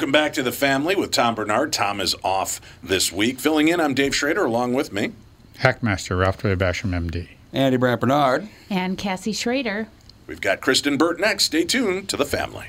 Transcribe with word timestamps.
Welcome 0.00 0.12
back 0.12 0.32
to 0.32 0.42
the 0.42 0.50
family 0.50 0.96
with 0.96 1.10
Tom 1.10 1.34
Barnard. 1.34 1.74
Tom 1.74 2.00
is 2.00 2.16
off 2.24 2.58
this 2.82 3.12
week. 3.12 3.38
Filling 3.38 3.68
in, 3.68 3.80
I'm 3.80 3.92
Dave 3.92 4.14
Schrader 4.14 4.46
along 4.46 4.72
with 4.72 4.94
me. 4.94 5.12
Hackmaster 5.58 6.18
Ralph 6.18 6.40
W. 6.40 6.56
Basham, 6.56 6.98
MD. 6.98 7.28
Andy 7.52 7.76
Brandt 7.76 8.00
Barnard. 8.00 8.48
And 8.70 8.96
Cassie 8.96 9.34
Schrader. 9.34 9.88
We've 10.26 10.40
got 10.40 10.62
Kristen 10.62 10.96
Burt 10.96 11.20
next. 11.20 11.44
Stay 11.44 11.66
tuned 11.66 12.08
to 12.08 12.16
the 12.16 12.24
family. 12.24 12.68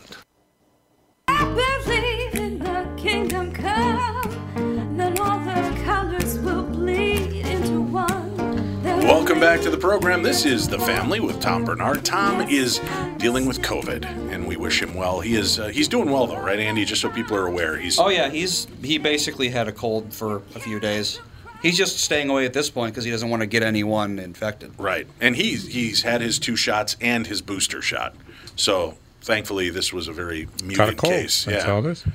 Welcome 9.11 9.41
back 9.41 9.59
to 9.63 9.69
the 9.69 9.77
program. 9.77 10.23
This 10.23 10.45
is 10.45 10.69
The 10.69 10.79
Family 10.79 11.19
with 11.19 11.41
Tom 11.41 11.65
Barnard. 11.65 12.05
Tom 12.05 12.47
is 12.47 12.79
dealing 13.17 13.45
with 13.45 13.61
COVID, 13.61 14.05
and 14.31 14.47
we 14.47 14.55
wish 14.55 14.81
him 14.81 14.93
well. 14.93 15.19
He 15.19 15.35
is 15.35 15.59
uh, 15.59 15.67
he's 15.67 15.89
doing 15.89 16.09
well 16.09 16.27
though, 16.27 16.39
right, 16.39 16.57
Andy? 16.57 16.85
Just 16.85 17.01
so 17.01 17.09
people 17.09 17.35
are 17.35 17.45
aware, 17.45 17.75
he's 17.77 17.99
Oh 17.99 18.07
yeah, 18.07 18.29
he's 18.29 18.67
he 18.81 18.97
basically 18.97 19.49
had 19.49 19.67
a 19.67 19.73
cold 19.73 20.13
for 20.13 20.37
a 20.55 20.59
few 20.59 20.79
days. 20.79 21.19
He's 21.61 21.77
just 21.77 21.99
staying 21.99 22.29
away 22.29 22.45
at 22.45 22.53
this 22.53 22.69
point 22.69 22.93
because 22.93 23.03
he 23.03 23.11
doesn't 23.11 23.29
want 23.29 23.41
to 23.41 23.47
get 23.47 23.63
anyone 23.63 24.17
infected. 24.17 24.71
right, 24.77 25.05
and 25.19 25.35
he's 25.35 25.67
he's 25.67 26.03
had 26.03 26.21
his 26.21 26.39
two 26.39 26.55
shots 26.55 26.95
and 27.01 27.27
his 27.27 27.41
booster 27.41 27.81
shot. 27.81 28.15
So 28.55 28.97
thankfully, 29.21 29.69
this 29.69 29.91
was 29.91 30.07
a 30.07 30.13
very 30.13 30.45
Got 30.45 30.61
a 30.61 30.65
muted 30.65 30.97
cold. 30.97 31.13
case. 31.13 31.43
That's 31.45 31.65
yeah, 31.65 31.71
all 31.71 31.85
it 31.85 31.91
is. 31.91 32.05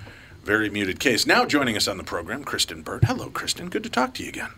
very 0.44 0.70
muted 0.70 0.98
case. 0.98 1.26
Now 1.26 1.44
joining 1.44 1.76
us 1.76 1.86
on 1.88 1.98
the 1.98 2.04
program, 2.04 2.42
Kristen 2.42 2.80
Burt. 2.80 3.04
Hello, 3.04 3.28
Kristen. 3.28 3.68
Good 3.68 3.82
to 3.84 3.90
talk 3.90 4.14
to 4.14 4.22
you 4.22 4.30
again. 4.30 4.50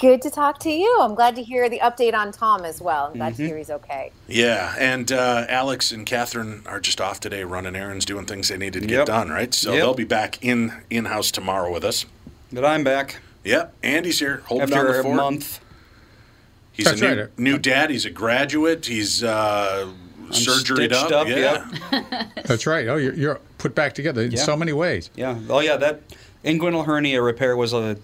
Good 0.00 0.22
to 0.22 0.30
talk 0.30 0.60
to 0.60 0.70
you. 0.70 0.98
I'm 1.00 1.16
glad 1.16 1.34
to 1.36 1.42
hear 1.42 1.68
the 1.68 1.80
update 1.80 2.14
on 2.14 2.30
Tom 2.30 2.64
as 2.64 2.80
well. 2.80 3.06
I'm 3.06 3.14
glad 3.14 3.32
Mm-hmm. 3.32 3.42
to 3.42 3.48
hear 3.48 3.58
he's 3.58 3.70
okay. 3.70 4.12
Yeah, 4.28 4.74
and 4.78 5.10
uh, 5.10 5.46
Alex 5.48 5.90
and 5.90 6.06
Catherine 6.06 6.62
are 6.66 6.78
just 6.78 7.00
off 7.00 7.18
today, 7.18 7.42
running 7.42 7.74
errands, 7.74 8.04
doing 8.04 8.24
things 8.24 8.48
they 8.48 8.56
needed 8.56 8.82
to 8.82 8.86
get 8.88 9.06
done. 9.06 9.28
Right, 9.30 9.52
so 9.52 9.72
Yep. 9.72 9.80
they'll 9.80 9.94
be 9.94 10.04
back 10.04 10.38
in 10.44 10.72
in 10.88 11.06
house 11.06 11.32
tomorrow 11.32 11.72
with 11.72 11.84
us. 11.84 12.04
But 12.52 12.64
I'm 12.64 12.84
back 12.84 13.20
Yep, 13.44 13.74
Andy's 13.82 14.20
here, 14.20 14.42
holding 14.46 14.68
down 14.68 14.78
after 14.86 14.92
the 14.92 15.00
a 15.00 15.02
fort. 15.02 15.16
month. 15.16 15.60
He's 16.72 16.86
That's 16.86 17.00
a 17.00 17.14
new, 17.14 17.20
right. 17.22 17.38
new 17.38 17.58
dad. 17.58 17.90
He's 17.90 18.04
a 18.04 18.10
graduate. 18.10 18.86
He's 18.86 19.24
uh, 19.24 19.90
surgeryed 20.30 20.76
stitched 20.76 20.92
up. 20.94 21.12
up, 21.12 21.28
yeah. 21.28 21.66
yep. 21.90 22.28
That's 22.44 22.66
right. 22.68 22.86
Oh, 22.86 22.96
you're, 22.96 23.14
you're 23.14 23.40
put 23.58 23.74
back 23.74 23.94
together 23.94 24.22
in 24.22 24.30
Yeah. 24.30 24.42
so 24.44 24.56
many 24.56 24.72
ways. 24.72 25.10
Yeah. 25.16 25.38
Oh 25.48 25.58
yeah, 25.58 25.76
that 25.76 26.02
inguinal 26.44 26.84
hernia 26.86 27.20
repair 27.20 27.56
was 27.56 27.72
a 27.72 27.96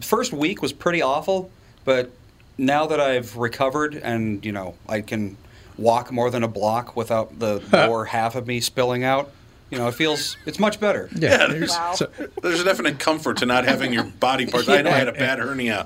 first 0.00 0.32
week 0.32 0.62
was 0.62 0.72
pretty 0.72 1.02
awful, 1.02 1.50
but 1.84 2.10
now 2.58 2.86
that 2.86 3.00
I've 3.00 3.36
recovered 3.36 3.94
and 3.94 4.44
you 4.44 4.52
know 4.52 4.74
I 4.88 5.00
can 5.00 5.36
walk 5.78 6.12
more 6.12 6.30
than 6.30 6.42
a 6.42 6.48
block 6.48 6.96
without 6.96 7.38
the 7.38 7.62
lower 7.72 8.04
half 8.06 8.34
of 8.34 8.46
me 8.46 8.60
spilling 8.60 9.04
out, 9.04 9.30
you 9.70 9.78
know 9.78 9.88
it 9.88 9.94
feels 9.94 10.36
it's 10.46 10.58
much 10.58 10.78
better. 10.80 11.08
Yeah. 11.16 11.46
there's- 11.46 11.70
Wow. 11.70 11.94
So, 11.94 12.10
There's 12.42 12.60
a 12.60 12.64
definite 12.64 12.98
comfort 12.98 13.38
to 13.38 13.46
not 13.46 13.64
having 13.64 13.92
your 13.92 14.04
body 14.04 14.46
parts. 14.46 14.68
I 14.68 14.82
know 14.82 14.90
I 14.90 14.94
had 14.94 15.08
a 15.08 15.12
bad 15.12 15.38
hernia 15.38 15.84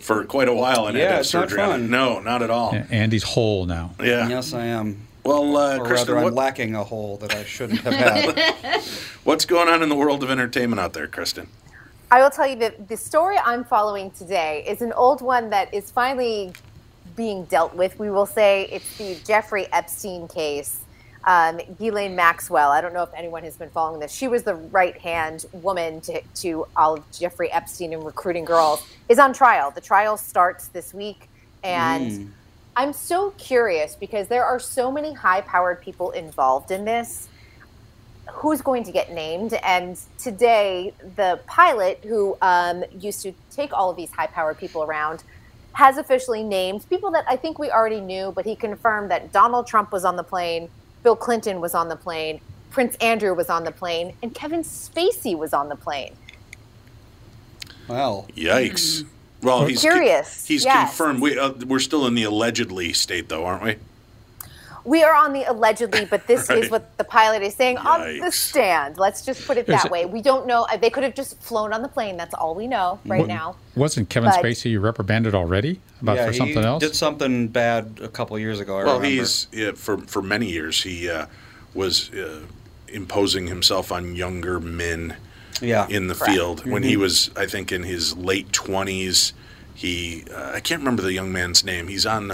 for 0.00 0.24
quite 0.24 0.48
a 0.48 0.54
while 0.54 0.86
and 0.86 0.96
had 0.96 1.02
Yeah, 1.02 1.10
have 1.12 1.20
it's 1.20 1.34
not 1.34 1.48
surgery 1.50 1.62
on 1.62 1.68
it. 1.68 1.72
fun. 1.72 1.90
No, 1.90 2.20
not 2.20 2.42
at 2.42 2.50
all. 2.50 2.72
yeah, 2.74 2.86
Andy's 2.90 3.24
whole 3.24 3.66
now. 3.66 3.94
Yeah. 4.00 4.28
Yes, 4.28 4.52
I 4.52 4.66
am. 4.66 5.06
Well, 5.24 5.56
uh, 5.56 5.78
Or 5.78 5.86
Kristen, 5.86 6.14
rather, 6.14 6.18
I'm 6.18 6.24
what, 6.24 6.34
lacking 6.34 6.74
a 6.74 6.84
hole 6.84 7.16
that 7.16 7.34
I 7.34 7.44
shouldn't 7.44 7.80
have 7.80 7.94
had. 7.94 8.82
what's 9.24 9.46
going 9.46 9.68
on 9.68 9.82
in 9.82 9.88
the 9.88 9.94
world 9.96 10.22
of 10.22 10.30
entertainment 10.30 10.78
out 10.78 10.92
there, 10.92 11.06
Kristen? 11.06 11.48
I 12.10 12.22
will 12.22 12.30
tell 12.30 12.46
you 12.46 12.56
that 12.56 12.88
the 12.88 12.96
story 12.96 13.36
I'm 13.44 13.64
following 13.64 14.10
today 14.10 14.64
is 14.66 14.82
an 14.82 14.92
old 14.92 15.20
one 15.20 15.50
that 15.50 15.72
is 15.72 15.90
finally 15.90 16.52
being 17.16 17.44
dealt 17.44 17.74
with. 17.74 17.98
We 17.98 18.10
will 18.10 18.26
say 18.26 18.68
it's 18.70 18.98
the 18.98 19.16
Jeffrey 19.24 19.66
Epstein 19.72 20.28
case. 20.28 20.80
Um, 21.26 21.58
Ghislaine 21.78 22.14
Maxwell, 22.14 22.70
I 22.70 22.82
don't 22.82 22.92
know 22.92 23.02
if 23.02 23.08
anyone 23.16 23.44
has 23.44 23.56
been 23.56 23.70
following 23.70 23.98
this. 23.98 24.12
She 24.12 24.28
was 24.28 24.42
the 24.42 24.54
right 24.54 24.96
hand 24.98 25.46
woman 25.52 26.02
to, 26.02 26.20
to 26.36 26.66
all 26.76 26.94
of 26.94 27.10
Jeffrey 27.10 27.50
Epstein 27.50 27.94
and 27.94 28.04
recruiting 28.04 28.44
girls, 28.44 28.86
is 29.08 29.18
on 29.18 29.32
trial. 29.32 29.70
The 29.70 29.80
trial 29.80 30.18
starts 30.18 30.68
this 30.68 30.92
week. 30.92 31.30
And 31.62 32.34
I'm 32.76 32.92
so 32.92 33.30
curious 33.38 33.96
because 33.96 34.28
there 34.28 34.44
are 34.44 34.60
so 34.60 34.92
many 34.92 35.14
high 35.14 35.40
powered 35.40 35.80
people 35.80 36.10
involved 36.10 36.70
in 36.70 36.84
this 36.84 37.28
who's 38.30 38.60
going 38.60 38.84
to 38.84 38.92
get 38.92 39.12
named. 39.12 39.54
And 39.62 39.98
today, 40.18 40.92
the 41.16 41.40
pilot 41.46 42.04
who 42.04 42.36
um, 42.42 42.84
used 42.98 43.22
to 43.22 43.32
take 43.50 43.72
all 43.72 43.90
of 43.90 43.96
these 43.96 44.10
high 44.10 44.26
powered 44.26 44.58
people 44.58 44.82
around 44.82 45.24
has 45.72 45.98
officially 45.98 46.42
named 46.42 46.88
people 46.88 47.10
that 47.10 47.24
I 47.28 47.36
think 47.36 47.58
we 47.58 47.70
already 47.70 48.00
knew, 48.00 48.32
but 48.32 48.44
he 48.44 48.54
confirmed 48.54 49.10
that 49.10 49.32
Donald 49.32 49.66
Trump 49.66 49.92
was 49.92 50.04
on 50.04 50.16
the 50.16 50.22
plane, 50.22 50.68
Bill 51.02 51.16
Clinton 51.16 51.60
was 51.60 51.74
on 51.74 51.88
the 51.88 51.96
plane, 51.96 52.40
Prince 52.70 52.96
Andrew 52.96 53.34
was 53.34 53.50
on 53.50 53.64
the 53.64 53.72
plane, 53.72 54.14
and 54.22 54.34
Kevin 54.34 54.62
Spacey 54.62 55.36
was 55.36 55.52
on 55.52 55.68
the 55.68 55.76
plane. 55.76 56.14
well, 57.88 58.26
Yikes. 58.36 59.04
Well, 59.42 59.66
he's 59.66 59.80
Curious, 59.80 60.46
He's 60.46 60.64
yes. 60.64 60.96
confirmed. 60.96 61.20
We 61.20 61.38
uh, 61.38 61.52
we're 61.66 61.78
still 61.78 62.06
in 62.06 62.14
the 62.14 62.22
allegedly 62.22 62.92
state, 62.94 63.28
though, 63.28 63.44
aren't 63.44 63.62
we? 63.62 63.76
We 64.84 65.02
are 65.02 65.14
on 65.14 65.32
the 65.32 65.44
allegedly, 65.44 66.04
but 66.04 66.26
this 66.26 66.48
Right. 66.50 66.62
is 66.64 66.70
what 66.70 66.96
the 66.98 67.04
pilot 67.04 67.42
is 67.42 67.54
saying 67.54 67.78
on 67.78 68.18
the 68.18 68.30
stand. 68.30 68.98
Let's 68.98 69.24
just 69.24 69.46
put 69.46 69.56
it 69.56 69.66
There's 69.66 69.82
that 69.82 69.90
way. 69.90 70.04
We 70.04 70.20
don't 70.20 70.46
know. 70.46 70.66
They 70.80 70.90
could 70.90 71.04
have 71.04 71.14
just 71.14 71.40
flown 71.40 71.72
on 71.72 71.80
the 71.82 71.88
plane. 71.88 72.16
That's 72.18 72.34
all 72.34 72.54
we 72.54 72.66
know 72.66 73.00
right 73.06 73.26
now. 73.26 73.56
Wasn't 73.76 74.08
Kevin 74.10 74.30
But- 74.30 74.44
Spacey 74.44 74.80
reprimanded 74.80 75.34
already 75.34 75.80
About 76.02 76.16
yeah, 76.16 76.26
for 76.26 76.32
he 76.32 76.38
something 76.38 76.64
else? 76.64 76.82
did 76.82 76.94
something 76.94 77.48
bad 77.48 77.98
a 78.02 78.08
couple 78.08 78.38
years 78.38 78.60
ago. 78.60 78.74
I 78.78 78.84
well, 78.84 78.96
remember. 78.98 79.06
he's 79.20 79.46
yeah, 79.52 79.72
for 79.72 79.98
for 79.98 80.20
many 80.22 80.50
years 80.50 80.82
he 80.82 81.08
uh, 81.08 81.26
was 81.72 82.12
uh, 82.12 82.40
imposing 82.88 83.46
himself 83.46 83.90
on 83.90 84.14
younger 84.14 84.60
men 84.60 85.16
yeah 85.62 85.86
in 85.88 86.08
the 86.08 86.14
Correct. 86.14 86.32
field 86.32 86.66
when 86.70 86.82
he 86.82 86.96
was, 86.96 87.30
I 87.36 87.46
think, 87.46 87.72
in 87.72 87.84
his 87.84 88.16
late 88.16 88.52
twenties. 88.52 89.32
He 89.74 90.24
uh, 90.32 90.52
I 90.52 90.60
can't 90.60 90.80
remember 90.80 91.02
the 91.02 91.12
young 91.14 91.32
man's 91.32 91.64
name. 91.64 91.88
He's 91.88 92.04
on. 92.06 92.30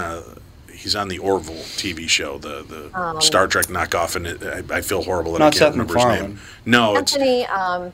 He's 0.81 0.97
on 0.97 1.09
the 1.09 1.19
Orville 1.19 1.55
TV 1.77 2.09
show, 2.09 2.39
the 2.39 2.63
the 2.63 3.21
Star 3.21 3.47
Trek 3.47 3.67
knockoff, 3.67 4.17
and 4.17 4.27
it, 4.27 4.43
I, 4.71 4.77
I 4.79 4.81
feel 4.81 5.03
horrible 5.03 5.33
that 5.33 5.43
I 5.43 5.47
Not 5.47 5.53
can't 5.53 5.59
Seth 5.59 5.73
remember 5.73 5.95
his 5.95 6.05
MacFarlane. 6.05 6.29
name. 6.31 6.41
No, 6.65 6.97
it's 6.97 7.13
Anthony, 7.15 7.45
um, 7.47 7.93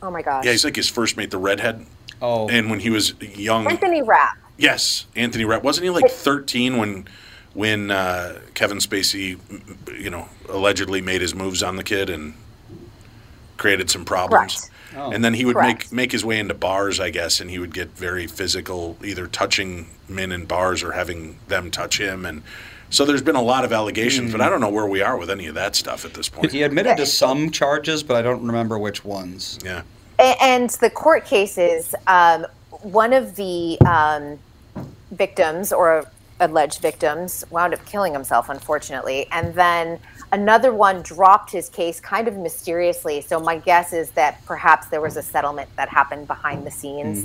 oh 0.00 0.10
my 0.12 0.22
gosh. 0.22 0.44
yeah, 0.44 0.52
he's 0.52 0.64
like 0.64 0.76
his 0.76 0.88
first 0.88 1.16
mate, 1.16 1.32
the 1.32 1.38
redhead. 1.38 1.86
oh 2.22 2.48
And 2.48 2.70
when 2.70 2.78
he 2.80 2.90
was 2.90 3.14
young, 3.20 3.66
Anthony 3.68 4.00
Rapp. 4.02 4.38
Yes, 4.56 5.06
Anthony 5.16 5.44
Rapp. 5.44 5.64
Wasn't 5.64 5.82
he 5.82 5.90
like 5.90 6.08
13 6.08 6.76
when 6.76 7.08
when 7.52 7.90
uh, 7.90 8.38
Kevin 8.54 8.78
Spacey, 8.78 9.38
you 10.00 10.10
know, 10.10 10.28
allegedly 10.48 11.00
made 11.00 11.20
his 11.20 11.34
moves 11.34 11.62
on 11.64 11.74
the 11.76 11.84
kid 11.84 12.08
and 12.10 12.34
created 13.56 13.90
some 13.90 14.04
problems? 14.04 14.54
Correct. 14.60 14.70
Oh. 14.96 15.10
And 15.10 15.24
then 15.24 15.34
he 15.34 15.44
would 15.44 15.56
Correct. 15.56 15.90
make 15.90 15.92
make 15.92 16.12
his 16.12 16.24
way 16.24 16.38
into 16.38 16.54
bars, 16.54 17.00
I 17.00 17.10
guess, 17.10 17.40
and 17.40 17.50
he 17.50 17.58
would 17.58 17.74
get 17.74 17.90
very 17.90 18.26
physical, 18.26 18.96
either 19.04 19.26
touching 19.26 19.88
men 20.08 20.32
in 20.32 20.44
bars 20.44 20.82
or 20.82 20.92
having 20.92 21.38
them 21.48 21.70
touch 21.70 21.98
him. 21.98 22.24
And 22.24 22.42
so 22.90 23.04
there's 23.04 23.22
been 23.22 23.36
a 23.36 23.42
lot 23.42 23.64
of 23.64 23.72
allegations, 23.72 24.30
but 24.30 24.40
I 24.40 24.48
don't 24.48 24.60
know 24.60 24.70
where 24.70 24.86
we 24.86 25.02
are 25.02 25.16
with 25.16 25.30
any 25.30 25.46
of 25.46 25.54
that 25.56 25.74
stuff 25.74 26.04
at 26.04 26.14
this 26.14 26.28
point. 26.28 26.52
he 26.52 26.62
admitted 26.62 26.96
to 26.98 27.06
some 27.06 27.50
charges, 27.50 28.02
but 28.02 28.16
I 28.16 28.22
don't 28.22 28.46
remember 28.46 28.78
which 28.78 29.04
ones. 29.04 29.58
Yeah. 29.64 29.82
And 30.18 30.70
the 30.70 30.90
court 30.90 31.24
cases, 31.24 31.94
um, 32.06 32.46
one 32.82 33.12
of 33.12 33.34
the 33.34 33.78
um, 33.80 34.38
victims 35.10 35.72
or 35.72 36.06
alleged 36.40 36.80
victims 36.80 37.44
wound 37.50 37.74
up 37.74 37.84
killing 37.86 38.12
himself, 38.12 38.48
unfortunately. 38.48 39.26
And 39.32 39.54
then 39.54 39.98
another 40.34 40.74
one 40.74 41.00
dropped 41.02 41.50
his 41.50 41.68
case 41.68 42.00
kind 42.00 42.26
of 42.26 42.36
mysteriously. 42.36 43.20
So 43.20 43.38
my 43.38 43.56
guess 43.58 43.92
is 43.92 44.10
that 44.10 44.44
perhaps 44.44 44.88
there 44.88 45.00
was 45.00 45.16
a 45.16 45.22
settlement 45.22 45.70
that 45.76 45.88
happened 45.88 46.26
behind 46.26 46.66
the 46.66 46.70
scenes. 46.70 47.24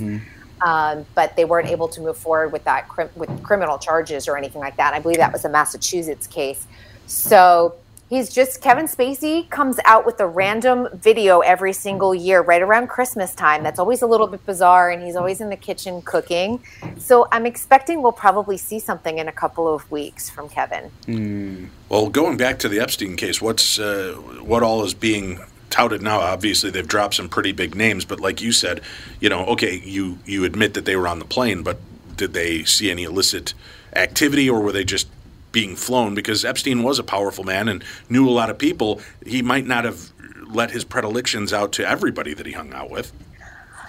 Um, 0.62 1.06
but 1.16 1.36
they 1.38 1.46
weren't 1.46 1.70
able 1.70 1.88
to 1.88 2.02
move 2.02 2.18
forward 2.18 2.52
with 2.52 2.66
that 2.66 2.88
crim- 2.90 3.10
with 3.16 3.32
criminal 3.44 3.78
charges 3.78 4.28
or 4.28 4.38
anything 4.38 4.60
like 4.60 4.76
that. 4.76 4.94
I 4.94 5.00
believe 5.00 5.18
that 5.18 5.32
was 5.32 5.46
a 5.46 5.50
Massachusetts 5.50 6.28
case. 6.28 6.68
So 7.08 7.76
he's 8.10 8.30
just 8.30 8.62
Kevin 8.62 8.86
Spacey 8.86 9.50
comes 9.50 9.80
out 9.86 10.06
with 10.06 10.20
a 10.20 10.28
random 10.28 10.88
video 10.94 11.40
every 11.40 11.74
single 11.74 12.14
year, 12.14 12.42
right 12.42 12.62
around 12.62 12.88
Christmas 12.88 13.34
time. 13.34 13.64
That's 13.64 13.80
always 13.80 14.02
a 14.02 14.08
little 14.08 14.28
bit 14.28 14.46
bizarre, 14.46 14.90
and 14.90 15.04
he's 15.04 15.16
always 15.16 15.40
in 15.40 15.50
the 15.50 15.56
kitchen 15.56 16.02
cooking. 16.02 16.62
So 16.98 17.28
I'm 17.32 17.46
expecting 17.46 18.02
we'll 18.02 18.12
probably 18.12 18.58
see 18.58 18.80
something 18.80 19.20
in 19.20 19.28
a 19.28 19.32
couple 19.32 19.74
of 19.74 19.90
weeks 19.92 20.30
from 20.30 20.50
Kevin. 20.50 21.70
Well, 21.88 22.10
going 22.10 22.38
back 22.38 22.60
to 22.60 22.70
the 22.70 22.80
Epstein 22.80 23.16
case, 23.16 23.42
what's 23.42 23.80
uh, 23.80 24.14
what 24.42 24.64
all 24.64 24.84
is 24.84 24.94
being 24.94 25.40
touted 25.70 26.02
now? 26.02 26.20
Obviously, 26.20 26.70
they've 26.72 26.88
dropped 26.88 27.14
some 27.16 27.30
pretty 27.30 27.52
big 27.52 27.76
names, 27.76 28.06
but 28.06 28.20
like 28.20 28.42
you 28.42 28.52
said, 28.52 28.82
you 29.20 29.30
know, 29.30 29.46
okay, 29.46 29.80
you 29.84 30.20
you 30.26 30.44
admit 30.44 30.74
that 30.74 30.86
they 30.86 30.96
were 30.96 31.08
on 31.08 31.20
the 31.20 31.26
plane, 31.26 31.64
but 31.64 31.78
did 32.16 32.34
they 32.34 32.64
see 32.64 32.92
any 32.92 33.04
illicit 33.04 33.54
activity, 33.94 34.50
or 34.50 34.60
were 34.60 34.72
they 34.72 34.84
just 34.84 35.08
being 35.52 35.76
flown? 35.76 36.16
Because 36.16 36.46
Epstein 36.46 36.84
was 36.84 37.00
a 37.00 37.04
powerful 37.04 37.44
man 37.44 37.68
and 37.68 37.84
knew 38.10 38.28
a 38.28 38.32
lot 38.32 38.50
of 38.50 38.58
people. 38.58 39.02
He 39.26 39.42
might 39.42 39.66
not 39.66 39.86
have 39.86 40.12
let 40.48 40.72
his 40.72 40.84
predilections 40.84 41.54
out 41.54 41.72
to 41.74 41.88
everybody 41.88 42.34
that 42.34 42.46
he 42.46 42.52
hung 42.54 42.74
out 42.74 42.90
with. 42.90 43.12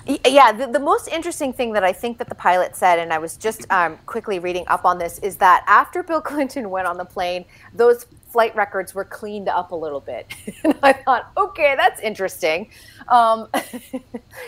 Yeah, 0.06 0.52
the, 0.52 0.66
the 0.66 0.80
most 0.80 1.08
interesting 1.08 1.52
thing 1.52 1.72
that 1.74 1.84
I 1.84 1.92
think 1.92 2.18
that 2.18 2.28
the 2.28 2.34
pilot 2.34 2.74
said, 2.74 2.98
and 2.98 3.12
I 3.12 3.18
was 3.18 3.36
just 3.36 3.70
um, 3.70 3.98
quickly 4.06 4.38
reading 4.38 4.64
up 4.66 4.84
on 4.84 4.98
this, 4.98 5.18
is 5.18 5.36
that 5.36 5.62
after 5.66 6.02
Bill 6.02 6.20
Clinton 6.30 6.70
went 6.70 6.86
on 6.86 6.96
the 6.96 7.04
plane, 7.04 7.44
those 7.74 8.06
flight 8.28 8.54
records 8.56 8.94
were 8.94 9.04
cleaned 9.04 9.48
up 9.48 9.72
a 9.72 9.76
little 9.76 10.00
bit. 10.00 10.26
and 10.64 10.74
I 10.82 10.92
thought, 10.94 11.30
okay, 11.36 11.74
that's 11.76 12.00
interesting, 12.00 12.70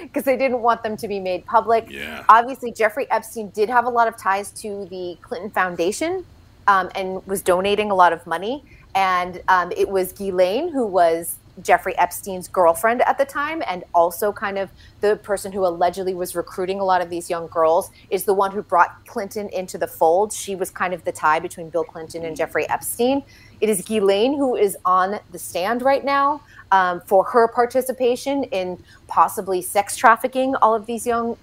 because 0.03 0.25
they 0.25 0.37
didn't 0.37 0.61
want 0.61 0.83
them 0.83 0.97
to 0.97 1.09
be 1.09 1.21
made 1.21 1.45
public. 1.45 1.91
Yeah. 1.91 2.25
Obviously, 2.29 2.73
Jeffrey 2.73 3.11
Epstein 3.11 3.51
did 3.51 3.69
have 3.69 3.85
a 3.85 3.91
lot 3.91 4.09
of 4.09 4.17
ties 4.17 4.51
to 4.63 4.87
the 4.87 5.19
Clinton 5.21 5.51
Foundation 5.51 6.25
um, 6.67 6.91
and 6.95 7.25
was 7.27 7.43
donating 7.43 7.91
a 7.91 7.95
lot 7.95 8.13
of 8.13 8.27
money. 8.27 8.65
And 8.95 9.43
um, 9.49 9.73
it 9.77 9.89
was 9.89 10.13
Ghislaine 10.13 10.71
who 10.71 10.87
was 10.87 11.39
Jeffrey 11.61 11.97
Epstein's 11.99 12.49
girlfriend 12.49 13.03
at 13.03 13.19
the 13.19 13.25
time, 13.25 13.63
and 13.67 13.85
also 13.95 14.33
kind 14.33 14.59
of 14.59 14.71
the 15.01 15.17
person 15.17 15.53
who 15.53 15.67
allegedly 15.67 16.15
was 16.15 16.35
recruiting 16.35 16.81
a 16.81 16.85
lot 16.85 17.03
of 17.03 17.11
these 17.11 17.29
young 17.29 17.47
girls, 17.49 17.91
is 18.11 18.25
the 18.25 18.33
one 18.33 18.53
who 18.53 18.63
brought 18.63 19.07
Clinton 19.07 19.49
into 19.51 19.77
the 19.77 19.87
fold. 19.87 20.33
She 20.33 20.55
was 20.55 20.71
kind 20.71 20.95
of 20.95 21.05
the 21.05 21.13
tie 21.13 21.41
between 21.41 21.69
Bill 21.69 21.85
Clinton 21.85 22.25
and 22.25 22.37
Jeffrey 22.37 22.69
Epstein. 22.69 23.23
It 23.61 23.69
is 23.69 23.83
Ghislaine 23.83 24.37
who 24.37 24.57
is 24.57 24.77
on 24.85 25.21
the 25.31 25.39
stand 25.39 25.83
right 25.83 26.05
now 26.05 26.43
um, 26.71 27.01
for 27.03 27.25
her 27.25 27.49
participation 27.49 28.45
in 28.45 28.83
possibly 29.07 29.61
sex 29.61 29.97
trafficking 29.97 30.57
all 30.57 30.75
of 30.75 30.87
these 30.87 31.07
young 31.07 31.37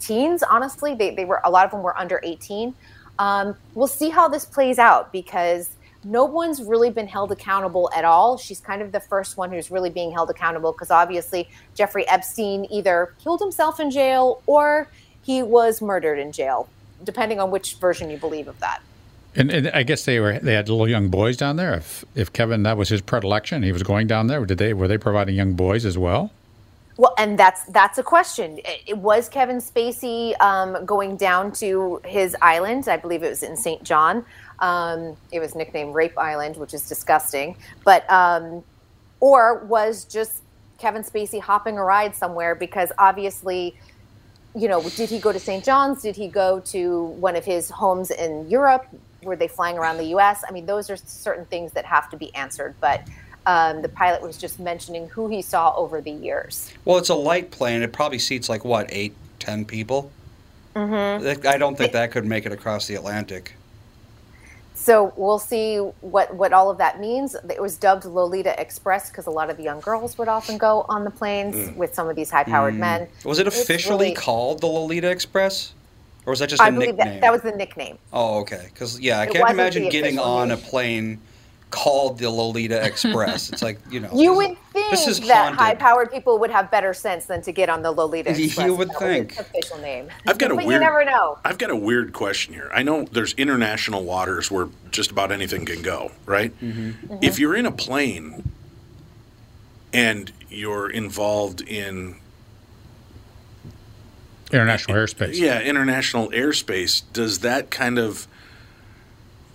teens. 0.00 0.42
Honestly, 0.42 0.94
they, 0.94 1.14
they 1.14 1.24
were 1.24 1.40
a 1.44 1.50
lot 1.50 1.64
of 1.64 1.70
them 1.70 1.82
were 1.82 1.96
under 1.96 2.20
18. 2.24 2.74
Um, 3.18 3.56
we'll 3.74 3.86
see 3.86 4.08
how 4.08 4.28
this 4.28 4.44
plays 4.44 4.78
out 4.78 5.12
because 5.12 5.70
no 6.04 6.24
one's 6.24 6.62
really 6.62 6.90
been 6.90 7.06
held 7.06 7.30
accountable 7.30 7.90
at 7.94 8.04
all. 8.04 8.36
She's 8.36 8.60
kind 8.60 8.82
of 8.82 8.92
the 8.92 9.00
first 9.00 9.36
one 9.36 9.50
who's 9.52 9.70
really 9.70 9.90
being 9.90 10.10
held 10.12 10.30
accountable 10.30 10.72
because 10.72 10.90
obviously 10.90 11.48
Jeffrey 11.74 12.06
Epstein 12.08 12.66
either 12.70 13.14
killed 13.22 13.40
himself 13.40 13.78
in 13.78 13.90
jail 13.90 14.42
or 14.46 14.88
he 15.22 15.42
was 15.42 15.80
murdered 15.80 16.18
in 16.18 16.32
jail, 16.32 16.68
depending 17.04 17.38
on 17.38 17.50
which 17.50 17.76
version 17.76 18.10
you 18.10 18.16
believe 18.16 18.48
of 18.48 18.58
that. 18.60 18.82
And, 19.34 19.50
and 19.50 19.68
I 19.68 19.82
guess 19.82 20.04
they 20.04 20.20
were 20.20 20.38
they 20.40 20.54
had 20.54 20.68
little 20.68 20.88
young 20.88 21.08
boys 21.08 21.36
down 21.36 21.56
there. 21.56 21.74
If 21.74 22.04
if 22.14 22.32
Kevin 22.32 22.64
that 22.64 22.76
was 22.76 22.90
his 22.90 23.00
predilection, 23.00 23.62
he 23.62 23.72
was 23.72 23.82
going 23.82 24.06
down 24.06 24.26
there. 24.26 24.44
Did 24.44 24.58
they 24.58 24.74
were 24.74 24.88
they 24.88 24.98
providing 24.98 25.36
young 25.36 25.54
boys 25.54 25.86
as 25.86 25.96
well? 25.96 26.32
Well, 26.96 27.14
and 27.18 27.38
that's 27.38 27.64
that's 27.64 27.98
a 27.98 28.02
question. 28.02 28.58
It, 28.58 28.82
it 28.88 28.98
was 28.98 29.28
Kevin 29.28 29.58
Spacey 29.58 30.38
um, 30.40 30.84
going 30.84 31.16
down 31.16 31.52
to 31.52 32.00
his 32.04 32.36
island. 32.42 32.88
I 32.88 32.96
believe 32.96 33.22
it 33.22 33.30
was 33.30 33.42
in 33.42 33.56
St. 33.56 33.82
John. 33.82 34.24
Um, 34.58 35.16
it 35.32 35.40
was 35.40 35.54
nicknamed 35.54 35.94
Rape 35.94 36.16
Island, 36.18 36.56
which 36.56 36.74
is 36.74 36.88
disgusting. 36.88 37.56
But 37.84 38.10
um, 38.10 38.62
or 39.20 39.64
was 39.64 40.04
just 40.04 40.42
Kevin 40.78 41.02
Spacey 41.02 41.40
hopping 41.40 41.78
a 41.78 41.84
ride 41.84 42.14
somewhere 42.14 42.54
because 42.54 42.92
obviously, 42.98 43.76
you 44.54 44.68
know, 44.68 44.82
did 44.90 45.08
he 45.08 45.18
go 45.18 45.32
to 45.32 45.38
St. 45.38 45.64
John's? 45.64 46.02
Did 46.02 46.16
he 46.16 46.28
go 46.28 46.60
to 46.60 47.04
one 47.04 47.36
of 47.36 47.44
his 47.44 47.70
homes 47.70 48.10
in 48.10 48.50
Europe? 48.50 48.86
Were 49.22 49.36
they 49.36 49.46
flying 49.46 49.78
around 49.78 49.98
the 49.98 50.06
U.S.? 50.06 50.42
I 50.46 50.50
mean, 50.50 50.66
those 50.66 50.90
are 50.90 50.96
certain 50.96 51.46
things 51.46 51.72
that 51.72 51.84
have 51.84 52.10
to 52.10 52.16
be 52.16 52.34
answered. 52.34 52.74
But 52.80 53.06
um, 53.46 53.82
the 53.82 53.88
pilot 53.88 54.22
was 54.22 54.36
just 54.36 54.60
mentioning 54.60 55.08
who 55.08 55.28
he 55.28 55.42
saw 55.42 55.74
over 55.76 56.00
the 56.00 56.10
years. 56.10 56.72
Well, 56.84 56.98
it's 56.98 57.08
a 57.08 57.14
light 57.14 57.50
plane. 57.50 57.82
It 57.82 57.92
probably 57.92 58.18
seats 58.18 58.48
like 58.48 58.64
what 58.64 58.86
eight, 58.90 59.14
ten 59.38 59.64
people. 59.64 60.10
Mm-hmm. 60.76 61.46
I 61.46 61.58
don't 61.58 61.76
think 61.76 61.92
that 61.92 62.12
could 62.12 62.24
make 62.24 62.46
it 62.46 62.52
across 62.52 62.86
the 62.86 62.94
Atlantic. 62.94 63.54
So 64.74 65.12
we'll 65.16 65.38
see 65.38 65.76
what 66.00 66.34
what 66.34 66.52
all 66.52 66.70
of 66.70 66.78
that 66.78 66.98
means. 66.98 67.36
It 67.48 67.60
was 67.60 67.76
dubbed 67.76 68.04
Lolita 68.04 68.58
Express 68.60 69.10
because 69.10 69.26
a 69.26 69.30
lot 69.30 69.50
of 69.50 69.56
the 69.56 69.62
young 69.62 69.80
girls 69.80 70.16
would 70.18 70.28
often 70.28 70.58
go 70.58 70.86
on 70.88 71.04
the 71.04 71.10
planes 71.10 71.76
with 71.76 71.94
some 71.94 72.08
of 72.08 72.16
these 72.16 72.30
high-powered 72.30 72.74
men. 72.74 73.06
Was 73.24 73.38
it 73.38 73.46
officially 73.46 74.06
really- 74.06 74.14
called 74.14 74.60
the 74.60 74.66
Lolita 74.66 75.08
Express, 75.10 75.74
or 76.26 76.30
was 76.30 76.40
that 76.40 76.48
just 76.48 76.60
a 76.60 76.64
I 76.64 76.70
believe 76.70 76.96
nickname? 76.96 77.14
that 77.14 77.20
that 77.20 77.32
was 77.32 77.42
the 77.42 77.52
nickname. 77.52 77.98
Oh, 78.12 78.40
okay. 78.40 78.62
Because 78.72 78.98
yeah, 78.98 79.20
I 79.20 79.24
It 79.24 79.32
can't 79.34 79.50
imagine 79.50 79.88
getting 79.88 80.18
on 80.18 80.50
a 80.50 80.56
plane 80.56 81.20
called 81.72 82.18
the 82.18 82.30
Lolita 82.30 82.84
Express. 82.84 83.50
it's 83.50 83.62
like 83.62 83.80
you 83.90 83.98
know. 83.98 84.10
You 84.14 84.28
this 84.30 84.36
would 84.36 84.50
is- 84.52 84.56
think 84.72 84.90
this 84.92 85.06
is 85.08 85.20
that 85.26 85.54
haunted. 85.54 85.58
high-powered 85.58 86.12
people 86.12 86.38
would 86.38 86.50
have 86.50 86.70
better 86.70 86.94
sense 86.94 87.24
than 87.24 87.42
to 87.42 87.50
get 87.50 87.68
on 87.68 87.82
the 87.82 87.90
Lolita 87.90 88.30
You 88.40 88.44
would 88.76 88.90
That 88.90 89.00
was 89.00 89.10
its 89.10 89.34
think. 89.36 89.38
official 89.40 89.78
name. 89.78 90.08
I've 90.28 90.38
got 90.38 90.52
a 90.52 90.54
but 90.54 90.64
weird. 90.66 90.80
you 90.80 90.86
never 90.86 91.04
know. 91.04 91.38
I've 91.44 91.58
got 91.58 91.70
a 91.70 91.76
weird 91.76 92.12
question 92.12 92.54
here. 92.54 92.70
I 92.72 92.82
know 92.84 93.04
there's 93.10 93.32
international 93.34 94.04
waters 94.04 94.50
where 94.50 94.68
just 94.92 95.10
about 95.10 95.32
anything 95.32 95.64
can 95.66 95.82
go, 95.82 96.12
right? 96.26 96.52
Mm-hmm. 96.60 97.16
If 97.22 97.38
you're 97.40 97.56
in 97.56 97.66
a 97.66 97.72
plane 97.72 98.50
and 99.92 100.30
you're 100.48 100.88
involved 100.90 101.60
in 101.62 102.16
International 104.52 104.96
airspace. 104.98 105.38
yeah 105.38 105.60
international 105.60 106.28
airspace, 106.30 107.02
does 107.14 107.38
that 107.38 107.70
kind 107.70 107.98
of 107.98 108.26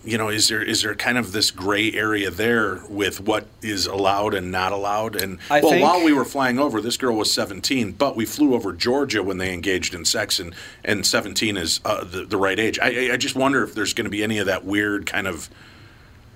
you 0.08 0.16
know 0.18 0.28
is 0.28 0.48
there 0.48 0.62
is 0.62 0.82
there 0.82 0.94
kind 0.94 1.18
of 1.18 1.32
this 1.32 1.50
gray 1.50 1.92
area 1.92 2.30
there 2.30 2.82
with 2.88 3.20
what 3.20 3.46
is 3.62 3.86
allowed 3.86 4.34
and 4.34 4.50
not 4.50 4.72
allowed? 4.72 5.14
And 5.20 5.38
I 5.50 5.60
well 5.60 5.72
while 5.82 6.04
we 6.04 6.12
were 6.12 6.24
flying 6.24 6.58
over 6.58 6.80
this 6.80 6.96
girl 6.96 7.14
was 7.16 7.32
17 7.32 7.92
but 7.92 8.16
we 8.16 8.24
flew 8.24 8.54
over 8.54 8.72
georgia 8.72 9.22
when 9.22 9.38
they 9.38 9.52
engaged 9.52 9.94
in 9.94 10.04
sex 10.04 10.38
and 10.40 10.54
and 10.84 11.04
17 11.06 11.56
is 11.56 11.80
uh, 11.84 12.04
the, 12.04 12.24
the 12.24 12.36
right 12.36 12.58
age. 12.58 12.78
I, 12.80 12.86
I- 13.08 13.12
I 13.12 13.16
just 13.16 13.34
wonder 13.36 13.62
if 13.62 13.74
there's 13.74 13.94
going 13.94 14.04
to 14.06 14.10
be 14.10 14.22
any 14.22 14.38
of 14.38 14.46
that 14.46 14.64
weird 14.64 15.06
kind 15.06 15.26
of 15.26 15.48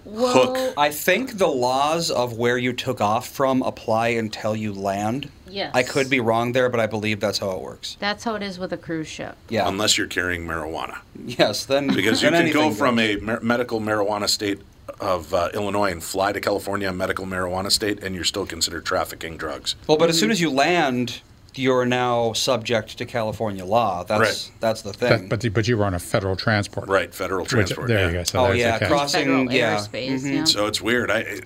hook. 0.04 0.74
I 0.76 0.90
think 0.90 1.38
the 1.38 1.46
laws 1.48 2.10
of 2.10 2.34
where 2.36 2.58
you 2.58 2.72
took 2.72 3.00
off 3.00 3.28
from 3.28 3.62
apply 3.62 4.08
until 4.08 4.54
you 4.56 4.72
land. 4.72 5.30
Yes. 5.48 5.70
I 5.74 5.82
could 5.82 6.08
be 6.08 6.18
wrong 6.20 6.52
there, 6.52 6.68
but 6.68 6.80
I 6.80 6.86
believe 6.86 7.20
that's 7.20 7.38
how 7.38 7.50
it 7.50 7.60
works. 7.60 7.96
That's 8.00 8.24
how 8.24 8.34
it 8.34 8.42
is 8.42 8.58
with 8.58 8.72
a 8.72 8.76
cruise 8.78 9.06
ship. 9.08 9.36
Yeah. 9.48 9.68
Unless 9.68 9.98
you're 9.98 10.06
carrying 10.06 10.46
marijuana. 10.46 10.98
yes, 11.24 11.64
then 11.66 11.88
Because 11.88 12.22
you 12.22 12.30
then 12.30 12.44
can 12.44 12.52
go 12.52 12.60
anything 12.62 12.78
from 12.78 12.96
goes. 12.96 13.16
a 13.16 13.20
mar- 13.20 13.40
medical 13.42 13.80
marijuana 13.80 14.28
state 14.28 14.60
of 15.00 15.32
uh, 15.34 15.50
Illinois 15.54 15.92
and 15.92 16.02
fly 16.02 16.32
to 16.32 16.40
California, 16.40 16.88
a 16.88 16.92
medical 16.92 17.26
marijuana 17.26 17.70
state, 17.70 18.02
and 18.02 18.14
you're 18.14 18.24
still 18.24 18.46
considered 18.46 18.84
trafficking 18.84 19.36
drugs. 19.36 19.74
Well, 19.86 19.98
but 19.98 20.08
as 20.10 20.18
soon 20.18 20.30
as 20.30 20.40
you 20.40 20.50
land, 20.50 21.20
you're 21.54 21.84
now 21.84 22.32
subject 22.32 22.96
to 22.98 23.04
California 23.04 23.64
law. 23.64 24.04
That's 24.04 24.20
Right. 24.20 24.50
that's 24.60 24.82
the 24.82 24.92
thing. 24.92 25.28
But, 25.28 25.40
but, 25.42 25.52
but 25.54 25.68
you 25.68 25.76
were 25.76 25.84
on 25.84 25.94
a 25.94 25.98
federal 25.98 26.36
transport. 26.36 26.88
Right, 26.88 27.12
federal 27.14 27.42
Which- 27.42 27.50
transport. 27.50 27.88
there 27.88 28.00
yeah. 28.00 28.06
you 28.06 28.12
go. 28.14 28.22
So 28.24 28.38
oh 28.40 28.42
there's 28.44 28.54
the 28.56 28.60
yeah, 28.60 28.88
crossing 28.88 29.24
Federal 29.26 29.52
yeah. 29.52 29.76
airspace, 29.76 30.20
Mhm. 30.22 30.34
yeah. 30.34 30.44
So 30.44 30.66
it's 30.66 30.80
weird. 30.80 31.10
I 31.10 31.18
it's 31.20 31.42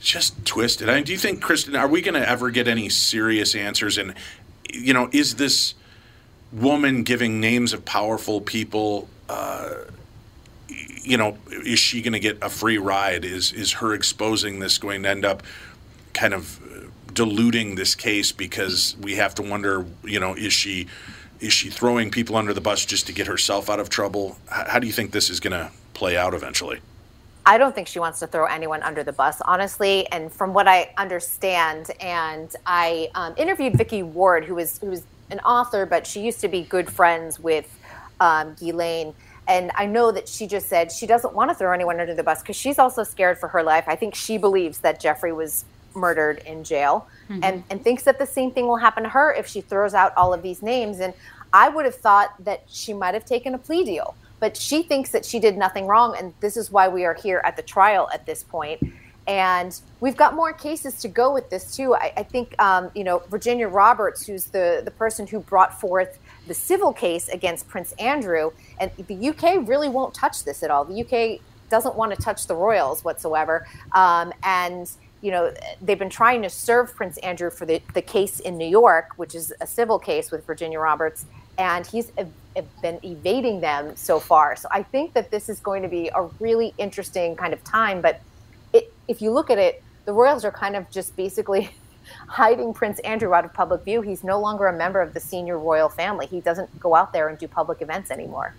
just 0.00 0.44
twisted. 0.44 0.88
I 0.88 0.96
mean, 0.96 1.04
do 1.04 1.12
you 1.12 1.18
think, 1.18 1.40
Kristen, 1.42 1.74
are 1.74 1.88
we 1.88 2.00
going 2.02 2.14
to 2.14 2.28
ever 2.28 2.50
get 2.50 2.68
any 2.68 2.88
serious 2.88 3.54
answers? 3.54 3.98
And 3.98 4.14
you 4.72 4.92
know, 4.94 5.08
is 5.12 5.36
this 5.36 5.74
woman 6.52 7.02
giving 7.02 7.40
names 7.40 7.72
of 7.72 7.84
powerful 7.84 8.40
people? 8.40 9.08
Uh, 9.28 9.70
you 10.68 11.16
know, 11.16 11.38
is 11.50 11.78
she 11.78 12.02
going 12.02 12.12
to 12.12 12.20
get 12.20 12.38
a 12.42 12.48
free 12.50 12.78
ride? 12.78 13.24
Is 13.24 13.52
is 13.52 13.72
her 13.74 13.94
exposing 13.94 14.58
this 14.60 14.78
going 14.78 15.02
to 15.04 15.08
end 15.08 15.24
up 15.24 15.42
kind 16.14 16.34
of 16.34 16.60
diluting 17.16 17.74
this 17.74 17.96
case 17.96 18.30
because 18.30 18.94
we 19.00 19.16
have 19.16 19.34
to 19.34 19.42
wonder, 19.42 19.84
you 20.04 20.20
know, 20.20 20.34
is 20.34 20.52
she 20.52 20.86
is 21.40 21.52
she 21.52 21.68
throwing 21.68 22.10
people 22.10 22.36
under 22.36 22.54
the 22.54 22.60
bus 22.60 22.84
just 22.86 23.06
to 23.08 23.12
get 23.12 23.26
herself 23.26 23.68
out 23.68 23.80
of 23.80 23.88
trouble? 23.88 24.38
How 24.48 24.78
do 24.78 24.86
you 24.86 24.92
think 24.92 25.10
this 25.10 25.28
is 25.28 25.40
going 25.40 25.52
to 25.52 25.70
play 25.92 26.16
out 26.16 26.32
eventually? 26.32 26.80
I 27.44 27.58
don't 27.58 27.74
think 27.74 27.88
she 27.88 27.98
wants 27.98 28.20
to 28.20 28.26
throw 28.26 28.46
anyone 28.46 28.82
under 28.82 29.04
the 29.04 29.12
bus, 29.12 29.40
honestly. 29.42 30.06
And 30.10 30.32
from 30.32 30.54
what 30.54 30.66
I 30.66 30.92
understand, 30.96 31.90
and 32.00 32.54
I 32.64 33.10
um, 33.14 33.34
interviewed 33.36 33.76
Vicky 33.76 34.02
Ward, 34.02 34.44
who 34.44 34.54
was 34.54 34.78
who 34.78 34.88
was 34.88 35.02
an 35.30 35.40
author, 35.40 35.86
but 35.86 36.06
she 36.06 36.20
used 36.20 36.40
to 36.40 36.48
be 36.48 36.62
good 36.62 36.90
friends 36.90 37.38
with 37.38 37.68
um, 38.20 38.54
Ghislaine. 38.54 39.14
And 39.48 39.70
I 39.74 39.86
know 39.86 40.10
that 40.10 40.28
she 40.28 40.46
just 40.46 40.68
said 40.68 40.90
she 40.90 41.06
doesn't 41.06 41.34
want 41.34 41.50
to 41.50 41.54
throw 41.54 41.72
anyone 41.72 42.00
under 42.00 42.14
the 42.14 42.24
bus 42.24 42.42
because 42.42 42.56
she's 42.56 42.78
also 42.78 43.04
scared 43.04 43.38
for 43.38 43.48
her 43.48 43.62
life. 43.62 43.84
I 43.86 43.94
think 43.94 44.14
she 44.14 44.38
believes 44.38 44.78
that 44.78 44.98
Jeffrey 44.98 45.32
was 45.32 45.64
murdered 45.96 46.38
in 46.46 46.62
jail 46.62 47.08
and, 47.42 47.64
and 47.70 47.82
thinks 47.82 48.04
that 48.04 48.18
the 48.18 48.26
same 48.26 48.52
thing 48.52 48.66
will 48.68 48.76
happen 48.76 49.02
to 49.02 49.08
her 49.08 49.32
if 49.32 49.46
she 49.46 49.60
throws 49.60 49.94
out 49.94 50.16
all 50.16 50.32
of 50.32 50.42
these 50.42 50.62
names. 50.62 51.00
And 51.00 51.14
I 51.52 51.68
would 51.68 51.84
have 51.84 51.94
thought 51.94 52.34
that 52.44 52.64
she 52.68 52.92
might 52.92 53.14
have 53.14 53.24
taken 53.24 53.54
a 53.54 53.58
plea 53.58 53.84
deal, 53.84 54.14
but 54.38 54.56
she 54.56 54.82
thinks 54.82 55.10
that 55.10 55.24
she 55.24 55.40
did 55.40 55.56
nothing 55.56 55.86
wrong. 55.86 56.14
And 56.16 56.34
this 56.40 56.56
is 56.56 56.70
why 56.70 56.88
we 56.88 57.04
are 57.04 57.14
here 57.14 57.40
at 57.44 57.56
the 57.56 57.62
trial 57.62 58.08
at 58.12 58.26
this 58.26 58.42
point. 58.44 58.80
And 59.26 59.78
we've 59.98 60.16
got 60.16 60.34
more 60.34 60.52
cases 60.52 61.00
to 61.00 61.08
go 61.08 61.32
with 61.32 61.50
this 61.50 61.74
too. 61.74 61.94
I, 61.94 62.12
I 62.16 62.22
think, 62.22 62.54
um, 62.62 62.90
you 62.94 63.02
know, 63.02 63.22
Virginia 63.28 63.66
Roberts, 63.66 64.24
who's 64.24 64.44
the, 64.46 64.82
the 64.84 64.90
person 64.92 65.26
who 65.26 65.40
brought 65.40 65.80
forth 65.80 66.18
the 66.46 66.54
civil 66.54 66.92
case 66.92 67.28
against 67.28 67.66
Prince 67.66 67.92
Andrew, 67.98 68.52
and 68.78 68.92
the 69.08 69.30
UK 69.30 69.66
really 69.66 69.88
won't 69.88 70.14
touch 70.14 70.44
this 70.44 70.62
at 70.62 70.70
all. 70.70 70.84
The 70.84 71.02
UK 71.02 71.40
doesn't 71.70 71.96
want 71.96 72.14
to 72.14 72.22
touch 72.22 72.46
the 72.46 72.54
royals 72.54 73.02
whatsoever. 73.02 73.66
Um, 73.92 74.32
and, 74.44 74.88
you 75.26 75.32
know, 75.32 75.52
they've 75.82 75.98
been 75.98 76.08
trying 76.08 76.40
to 76.42 76.48
serve 76.48 76.94
Prince 76.94 77.18
Andrew 77.18 77.50
for 77.50 77.66
the, 77.66 77.82
the 77.94 78.00
case 78.00 78.38
in 78.38 78.56
New 78.56 78.68
York, 78.68 79.08
which 79.16 79.34
is 79.34 79.52
a 79.60 79.66
civil 79.66 79.98
case 79.98 80.30
with 80.30 80.46
Virginia 80.46 80.78
Roberts, 80.78 81.26
and 81.58 81.84
he's 81.84 82.12
ev- 82.16 82.30
ev- 82.54 82.68
been 82.80 83.00
evading 83.02 83.58
them 83.60 83.96
so 83.96 84.20
far. 84.20 84.54
So 84.54 84.68
I 84.70 84.84
think 84.84 85.14
that 85.14 85.32
this 85.32 85.48
is 85.48 85.58
going 85.58 85.82
to 85.82 85.88
be 85.88 86.12
a 86.14 86.22
really 86.38 86.74
interesting 86.78 87.34
kind 87.34 87.52
of 87.52 87.64
time. 87.64 88.00
But 88.00 88.20
it, 88.72 88.92
if 89.08 89.20
you 89.20 89.32
look 89.32 89.50
at 89.50 89.58
it, 89.58 89.82
the 90.04 90.12
royals 90.12 90.44
are 90.44 90.52
kind 90.52 90.76
of 90.76 90.88
just 90.92 91.16
basically 91.16 91.70
hiding 92.28 92.72
Prince 92.72 93.00
Andrew 93.00 93.34
out 93.34 93.44
of 93.44 93.52
public 93.52 93.82
view. 93.82 94.02
He's 94.02 94.22
no 94.22 94.38
longer 94.38 94.68
a 94.68 94.72
member 94.72 95.00
of 95.00 95.12
the 95.12 95.18
senior 95.18 95.58
royal 95.58 95.88
family. 95.88 96.26
He 96.26 96.40
doesn't 96.40 96.78
go 96.78 96.94
out 96.94 97.12
there 97.12 97.26
and 97.26 97.36
do 97.36 97.48
public 97.48 97.82
events 97.82 98.12
anymore. 98.12 98.54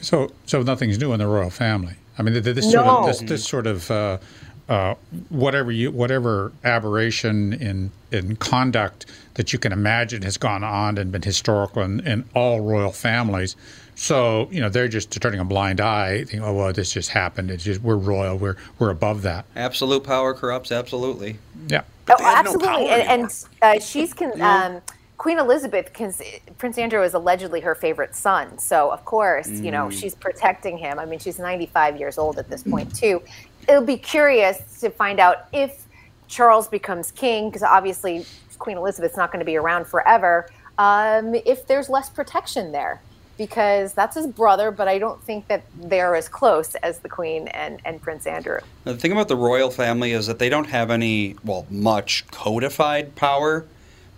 So, 0.00 0.30
so 0.46 0.62
nothing's 0.62 0.98
new 1.00 1.12
in 1.14 1.18
the 1.18 1.26
royal 1.26 1.50
family. 1.50 1.94
I 2.16 2.22
mean, 2.22 2.40
th- 2.40 2.54
this 2.54 2.72
No. 2.72 2.84
sort 2.84 2.86
of 2.86 3.06
this, 3.06 3.20
this 3.28 3.44
sort 3.44 3.66
of 3.66 3.90
uh, 3.90 4.18
uh, 4.68 4.94
whatever 5.28 5.70
you 5.70 5.90
whatever 5.90 6.52
aberration 6.64 7.52
in 7.52 7.90
in 8.10 8.36
conduct 8.36 9.06
that 9.34 9.52
you 9.52 9.58
can 9.58 9.72
imagine 9.72 10.22
has 10.22 10.36
gone 10.36 10.64
on 10.64 10.96
and 10.96 11.12
been 11.12 11.22
historical 11.22 11.82
in, 11.82 12.00
in 12.06 12.24
all 12.34 12.60
royal 12.60 12.92
families. 12.92 13.56
So 13.94 14.48
you 14.50 14.60
know 14.60 14.68
they're 14.68 14.88
just 14.88 15.10
turning 15.20 15.40
a 15.40 15.44
blind 15.44 15.80
eye, 15.80 16.18
thinking, 16.18 16.42
"Oh 16.42 16.54
well, 16.54 16.72
this 16.72 16.92
just 16.92 17.10
happened. 17.10 17.50
It's 17.50 17.64
just 17.64 17.82
we're 17.82 17.96
royal. 17.96 18.36
We're 18.36 18.56
we're 18.78 18.90
above 18.90 19.22
that." 19.22 19.44
Absolute 19.54 20.02
power 20.02 20.34
corrupts 20.34 20.72
absolutely. 20.72 21.38
Yeah. 21.68 21.82
But 22.06 22.16
oh, 22.20 22.24
they 22.24 22.24
have 22.24 22.44
no 22.44 22.54
absolutely. 22.54 22.90
and 22.90 23.22
and 23.22 23.44
uh, 23.62 23.80
she's 23.80 24.12
con- 24.12 24.40
um, 24.40 24.82
Queen 25.24 25.38
Elizabeth, 25.38 25.92
cons- 25.94 26.20
Prince 26.58 26.76
Andrew 26.76 27.02
is 27.02 27.14
allegedly 27.14 27.60
her 27.60 27.74
favorite 27.74 28.14
son. 28.14 28.58
So, 28.58 28.90
of 28.90 29.04
course, 29.04 29.48
you 29.48 29.70
know, 29.70 29.88
she's 29.88 30.14
protecting 30.14 30.76
him. 30.76 30.98
I 30.98 31.06
mean, 31.06 31.18
she's 31.18 31.38
95 31.38 31.98
years 31.98 32.18
old 32.18 32.38
at 32.38 32.50
this 32.50 32.62
point, 32.62 32.94
too. 32.94 33.22
It'll 33.68 33.82
be 33.82 33.96
curious 33.96 34.80
to 34.80 34.90
find 34.90 35.20
out 35.20 35.48
if 35.52 35.86
Charles 36.28 36.68
becomes 36.68 37.10
king, 37.10 37.48
because 37.48 37.62
obviously 37.62 38.26
Queen 38.58 38.76
Elizabeth's 38.76 39.16
not 39.16 39.30
going 39.30 39.40
to 39.40 39.46
be 39.46 39.56
around 39.56 39.86
forever, 39.86 40.48
um, 40.78 41.34
if 41.34 41.66
there's 41.66 41.88
less 41.88 42.08
protection 42.08 42.72
there. 42.72 43.00
Because 43.36 43.94
that's 43.94 44.14
his 44.14 44.28
brother, 44.28 44.70
but 44.70 44.86
I 44.86 45.00
don't 45.00 45.20
think 45.24 45.48
that 45.48 45.64
they're 45.76 46.14
as 46.14 46.28
close 46.28 46.76
as 46.76 47.00
the 47.00 47.08
Queen 47.08 47.48
and, 47.48 47.80
and 47.84 48.00
Prince 48.00 48.28
Andrew. 48.28 48.60
The 48.84 48.94
thing 48.94 49.10
about 49.10 49.26
the 49.26 49.34
royal 49.34 49.72
family 49.72 50.12
is 50.12 50.28
that 50.28 50.38
they 50.38 50.48
don't 50.48 50.68
have 50.68 50.88
any, 50.92 51.34
well, 51.42 51.66
much 51.68 52.24
codified 52.28 53.16
power 53.16 53.66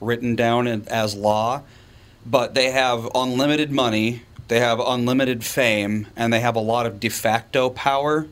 written 0.02 0.36
down 0.36 0.66
as 0.66 1.14
law, 1.14 1.62
but 2.26 2.52
they 2.52 2.70
have 2.72 3.08
unlimited 3.14 3.72
money, 3.72 4.20
they 4.48 4.60
have 4.60 4.80
unlimited 4.80 5.42
fame, 5.42 6.08
and 6.14 6.30
they 6.30 6.40
have 6.40 6.54
a 6.54 6.60
lot 6.60 6.84
of 6.84 7.00
de 7.00 7.08
facto 7.08 7.70
power, 7.70 8.26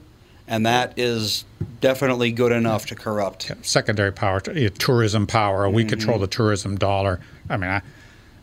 and 0.47 0.67
that 0.67 0.99
is 0.99 1.45
definitely 1.81 2.33
good 2.33 2.53
enough 2.53 2.87
to 2.87 2.95
corrupt. 2.95 3.51
secondary 3.63 4.13
power, 4.13 4.41
t- 4.41 4.69
tourism 4.71 5.27
power. 5.27 5.69
We 5.69 5.83
mm-hmm. 5.83 5.91
control 5.91 6.19
the 6.19 6.27
tourism 6.27 6.77
dollar. 6.77 7.21
I 7.49 7.57
mean, 7.57 7.71
I, 7.71 7.83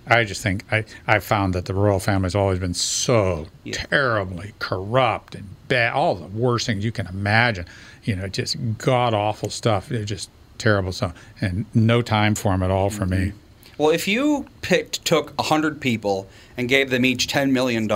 I 0.08 0.24
just 0.24 0.41
think 0.41 0.65
I, 0.72 0.86
I 1.08 1.20
found 1.20 1.53
that 1.53 1.65
the 1.65 1.74
royal 1.74 2.00
family 2.00 2.25
has 2.25 2.36
always 2.36 2.60
been 2.60 2.74
so 2.74 3.48
terribly 3.72 4.53
corrupt 4.60 5.36
and 5.36 5.48
bad. 5.67 5.93
All 5.93 6.15
the 6.15 6.27
worst 6.27 6.65
things 6.65 6.84
you 6.84 6.91
can 6.91 7.08
imagine. 7.08 7.65
You 8.03 8.15
know, 8.15 8.27
just 8.27 8.58
god 8.77 9.13
awful 9.13 9.50
stuff. 9.50 9.89
They're 9.89 10.03
just 10.03 10.29
terrible 10.58 10.91
stuff, 10.91 11.13
and 11.39 11.65
no 11.74 12.01
time 12.01 12.36
for 12.36 12.51
them 12.51 12.63
at 12.63 12.72
all 12.72 12.89
for 12.89 13.05
me. 13.05 13.17
Mm-hmm. 13.17 13.38
Well, 13.77 13.89
if 13.89 14.08
you 14.08 14.46
picked, 14.62 15.03
took 15.05 15.36
100 15.39 15.81
people 15.81 16.27
and 16.55 16.70
gave 16.70 16.91
them 16.91 17.03
each 17.03 17.27
$10 17.27 17.51
million, 17.51 17.88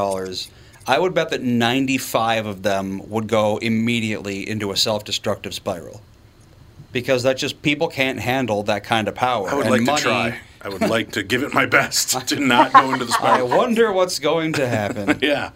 I 0.88 1.00
would 1.00 1.13
bet 1.13 1.30
that 1.30 1.42
95 1.42 2.46
of 2.46 2.63
them 2.63 3.10
would 3.10 3.27
go 3.27 3.58
immediately 3.58 4.48
into 4.48 4.72
a 4.72 4.77
self 4.77 5.04
destructive 5.04 5.54
spiral. 5.54 6.01
Because 6.92 7.24
that 7.24 7.38
just, 7.38 7.62
people 7.62 7.88
can't 7.89 8.20
handle 8.20 8.63
that 8.63 8.84
kind 8.86 9.08
of 9.08 9.15
power. 9.15 9.50
I 9.50 9.56
would 9.56 9.65
And 9.65 9.72
like 9.72 9.82
money, 9.82 9.98
to 9.98 10.04
try. 10.04 10.39
I 10.62 10.70
would 10.70 10.82
like 10.82 11.12
to 11.13 11.24
give 11.24 11.44
it 11.44 11.54
my 11.54 11.65
best 11.65 12.27
to 12.30 12.39
not 12.39 12.72
go 12.72 12.94
into 12.94 13.06
the 13.06 13.12
spiral. 13.12 13.51
I 13.51 13.58
wonder 13.58 13.92
what's 13.92 14.20
going 14.20 14.54
to 14.54 14.68
happen. 14.68 15.20
Yeah. 15.22 15.51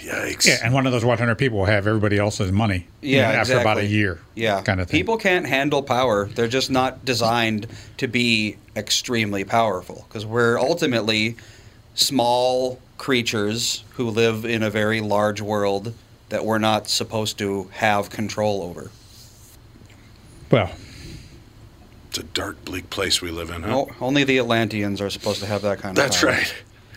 Yikes. 0.00 0.46
Yeah, 0.46 0.58
and 0.62 0.72
one 0.72 0.86
of 0.86 0.92
those 0.92 1.04
100 1.04 1.34
people 1.36 1.58
will 1.58 1.64
have 1.66 1.86
everybody 1.88 2.18
else's 2.18 2.52
money. 2.52 2.86
you 3.02 3.16
Yeah, 3.16 3.32
know, 3.32 3.38
after 3.38 3.58
about 3.58 3.78
a 3.78 3.84
year. 3.86 4.20
Yeah. 4.36 4.62
kind 4.62 4.80
of 4.80 4.88
thing. 4.88 4.98
People 4.98 5.16
can't 5.16 5.44
handle 5.44 5.82
power. 5.82 6.26
They're 6.26 6.46
just 6.48 6.70
not 6.70 7.04
designed 7.04 7.66
to 7.96 8.06
be 8.06 8.56
extremely 8.76 9.42
powerful 9.44 10.04
because 10.08 10.24
we're 10.24 10.56
ultimately 10.58 11.36
small 11.98 12.78
creatures 12.96 13.82
who 13.94 14.08
live 14.08 14.44
in 14.44 14.62
a 14.62 14.70
very 14.70 15.00
large 15.00 15.40
world 15.40 15.94
that 16.28 16.44
we're 16.44 16.58
not 16.58 16.88
supposed 16.88 17.38
to 17.38 17.68
have 17.72 18.08
control 18.10 18.62
over. 18.62 18.90
Well, 20.50 20.70
It's 22.08 22.18
a 22.18 22.22
dark, 22.22 22.64
bleak 22.64 22.88
place 22.90 23.20
we 23.20 23.30
live 23.30 23.50
in, 23.50 23.62
huh? 23.62 23.68
No, 23.70 23.88
only 24.00 24.24
the 24.24 24.38
Atlanteans 24.38 25.00
are 25.00 25.10
supposed 25.10 25.40
to 25.40 25.46
have 25.46 25.62
that 25.62 25.78
kind 25.80 25.98
of 25.98 26.02
That's 26.02 26.20
power. 26.20 26.30
right. 26.30 26.54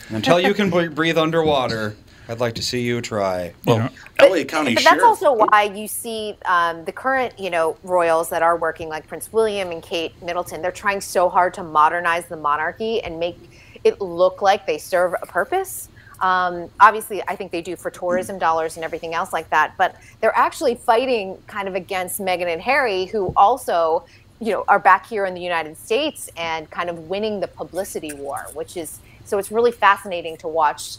Until 0.10 0.40
you 0.40 0.54
can 0.54 0.70
breathe 0.70 1.18
underwater, 1.18 1.96
I'd 2.30 2.40
like 2.40 2.56
to 2.56 2.62
see 2.62 2.82
you 2.82 3.02
try. 3.02 3.54
you 3.66 3.78
know, 3.78 3.90
LA 4.20 4.44
County 4.44 4.76
but 4.76 4.84
that's 4.84 5.04
also 5.04 5.34
why 5.34 5.64
you 5.64 5.88
see 5.88 6.38
um, 6.46 6.86
the 6.86 6.92
current, 6.92 7.38
you 7.40 7.50
know, 7.50 7.76
royals 7.84 8.30
that 8.30 8.44
are 8.44 8.56
working, 8.56 8.88
like 8.88 9.08
Prince 9.08 9.34
William 9.34 9.72
and 9.72 9.82
Kate 9.82 10.14
Middleton. 10.22 10.62
They're 10.62 10.72
trying 10.72 11.02
so 11.02 11.28
hard 11.28 11.54
to 11.56 11.64
modernize 11.64 12.28
the 12.28 12.38
monarchy 12.38 13.02
and 13.02 13.20
make 13.20 13.38
it 13.84 14.02
look 14.02 14.42
like 14.42 14.66
they 14.66 14.78
serve 14.78 15.16
a 15.22 15.26
purpose. 15.26 15.90
Um, 16.20 16.70
obviously, 16.80 17.24
I 17.28 17.36
think 17.36 17.52
they 17.52 17.62
do 17.62 17.76
for 17.76 17.90
tourism 17.90 18.38
dollars 18.38 18.76
and 18.76 18.86
everything 18.86 19.14
else 19.14 19.34
like 19.34 19.50
that. 19.50 19.74
But 19.78 19.96
they're 20.20 20.38
actually 20.38 20.76
fighting 20.76 21.38
kind 21.48 21.68
of 21.68 21.76
against 21.76 22.20
Meghan 22.20 22.48
and 22.48 22.62
Harry, 22.62 23.06
who 23.06 23.34
also, 23.36 24.06
you 24.40 24.52
know, 24.52 24.64
are 24.68 24.80
back 24.80 25.08
here 25.08 25.26
in 25.26 25.34
the 25.34 25.42
United 25.42 25.78
States 25.78 26.30
and 26.38 26.70
kind 26.70 26.90
of 26.90 27.10
winning 27.10 27.40
the 27.40 27.48
publicity 27.48 28.14
war, 28.14 28.46
which 28.54 28.78
is 28.78 29.00
so 29.26 29.38
it's 29.38 29.52
really 29.52 29.72
fascinating 29.72 30.38
to 30.38 30.48
watch 30.48 30.98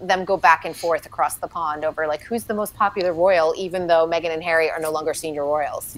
them 0.00 0.24
go 0.24 0.36
back 0.36 0.64
and 0.64 0.76
forth 0.76 1.06
across 1.06 1.36
the 1.36 1.48
pond 1.48 1.84
over 1.84 2.06
like 2.06 2.22
who's 2.22 2.44
the 2.44 2.54
most 2.54 2.74
popular 2.74 3.12
royal, 3.12 3.54
even 3.56 3.86
though 3.86 4.06
Meghan 4.06 4.32
and 4.32 4.42
Harry 4.42 4.70
are 4.70 4.80
no 4.80 4.90
longer 4.90 5.14
senior 5.14 5.44
royals. 5.44 5.96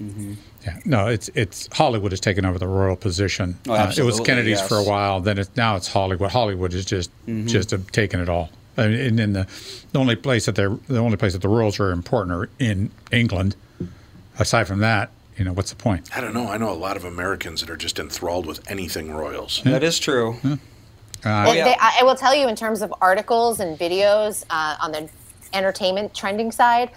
Yeah, 0.65 0.79
no, 0.85 1.07
it's 1.07 1.29
it's 1.33 1.67
Hollywood 1.75 2.11
has 2.11 2.19
taken 2.19 2.45
over 2.45 2.59
the 2.59 2.67
royal 2.67 2.95
position. 2.95 3.57
Oh, 3.67 3.71
Uh, 3.71 3.75
it 3.75 3.79
was 3.79 3.87
absolutely, 3.99 4.25
Kennedy's 4.25 4.61
for 4.61 4.77
a 4.77 4.83
while. 4.83 5.19
Then 5.19 5.37
it, 5.39 5.49
now 5.55 5.75
it's 5.75 5.87
Hollywood. 5.87 6.31
Hollywood 6.31 6.73
is 6.73 6.85
just 6.85 7.11
just 7.45 7.71
have 7.71 7.91
taken 7.91 8.19
it 8.19 8.29
all. 8.29 8.49
I 8.77 8.87
mean, 8.87 8.99
and, 8.99 9.19
then 9.19 9.33
the 9.33 9.47
the 9.91 9.99
only 9.99 10.15
place 10.15 10.45
that 10.45 10.55
they're 10.55 10.77
the 10.87 10.99
only 10.99 11.17
place 11.17 11.33
that 11.33 11.41
the 11.41 11.49
royals 11.49 11.79
are 11.79 11.91
important 11.91 12.35
are 12.35 12.49
in 12.59 12.91
England. 13.11 13.55
Aside 14.39 14.65
from 14.65 14.79
that, 14.79 15.11
you 15.37 15.43
know, 15.43 15.53
what's 15.53 15.69
the 15.71 15.75
point? 15.75 16.15
I 16.15 16.21
don't 16.21 16.33
know. 16.33 16.47
I 16.47 16.57
know 16.57 16.71
a 16.71 16.73
lot 16.73 16.95
of 16.97 17.03
Americans 17.03 17.61
that 17.61 17.69
are 17.69 17.75
just 17.75 17.99
enthralled 17.99 18.45
with 18.45 18.59
anything 18.71 19.11
Royals. 19.13 19.61
That 19.65 19.83
is 19.83 19.99
true. 19.99 20.37
And 21.23 21.57
yeah. 21.57 21.63
they, 21.65 21.75
I, 21.79 21.97
I 22.01 22.03
will 22.03 22.15
tell 22.15 22.35
you, 22.35 22.47
in 22.47 22.55
terms 22.55 22.81
of 22.81 22.93
articles 23.01 23.59
and 23.59 23.77
videos 23.77 24.43
uh, 24.49 24.77
on 24.81 24.91
the 24.91 25.09
entertainment 25.53 26.13
trending 26.13 26.51
side, 26.51 26.91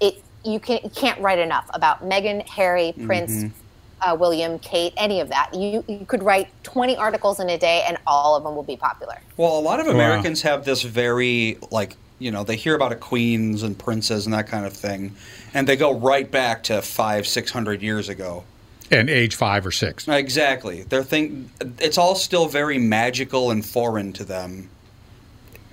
it 0.00 0.22
you 0.44 0.60
can 0.60 0.80
you 0.84 0.90
can't 0.90 1.20
write 1.20 1.38
enough 1.38 1.68
about 1.74 2.04
Meghan, 2.04 2.46
Harry, 2.48 2.94
Prince, 3.04 3.52
uh, 4.00 4.16
William, 4.18 4.58
Kate, 4.58 4.92
any 4.96 5.20
of 5.20 5.28
that. 5.28 5.54
You 5.54 5.84
you 5.88 6.04
could 6.06 6.22
write 6.22 6.48
twenty 6.62 6.96
articles 6.96 7.40
in 7.40 7.48
a 7.50 7.58
day, 7.58 7.84
and 7.86 7.98
all 8.06 8.36
of 8.36 8.44
them 8.44 8.54
will 8.54 8.62
be 8.62 8.76
popular. 8.76 9.18
Well, 9.36 9.58
a 9.58 9.60
lot 9.60 9.80
of 9.80 9.86
Americans 9.86 10.42
have 10.42 10.64
this 10.64 10.82
very 10.82 11.58
like 11.70 11.96
you 12.18 12.30
know 12.30 12.44
they 12.44 12.56
hear 12.56 12.74
about 12.74 12.92
a 12.92 12.96
queens 12.96 13.62
and 13.62 13.78
princes 13.78 14.26
and 14.26 14.34
that 14.34 14.48
kind 14.48 14.66
of 14.66 14.72
thing, 14.72 15.14
and 15.54 15.66
they 15.66 15.76
go 15.76 15.94
right 15.94 16.30
back 16.30 16.62
to 16.64 16.82
five 16.82 17.26
six 17.26 17.50
hundred 17.50 17.82
years 17.82 18.08
ago. 18.08 18.44
And 18.90 19.10
age 19.10 19.34
five 19.34 19.66
or 19.66 19.72
six. 19.72 20.06
Exactly. 20.08 20.82
They're 20.82 21.02
think 21.02 21.50
it's 21.78 21.98
all 21.98 22.14
still 22.14 22.46
very 22.46 22.78
magical 22.78 23.50
and 23.50 23.64
foreign 23.64 24.12
to 24.14 24.24
them. 24.24 24.70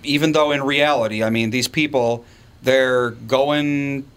Even 0.04 0.32
though 0.32 0.52
in 0.52 0.64
reality, 0.64 1.24
I 1.24 1.30
mean, 1.30 1.50
these 1.50 1.68
people 1.68 2.26
they're 2.62 3.12
going 3.12 4.10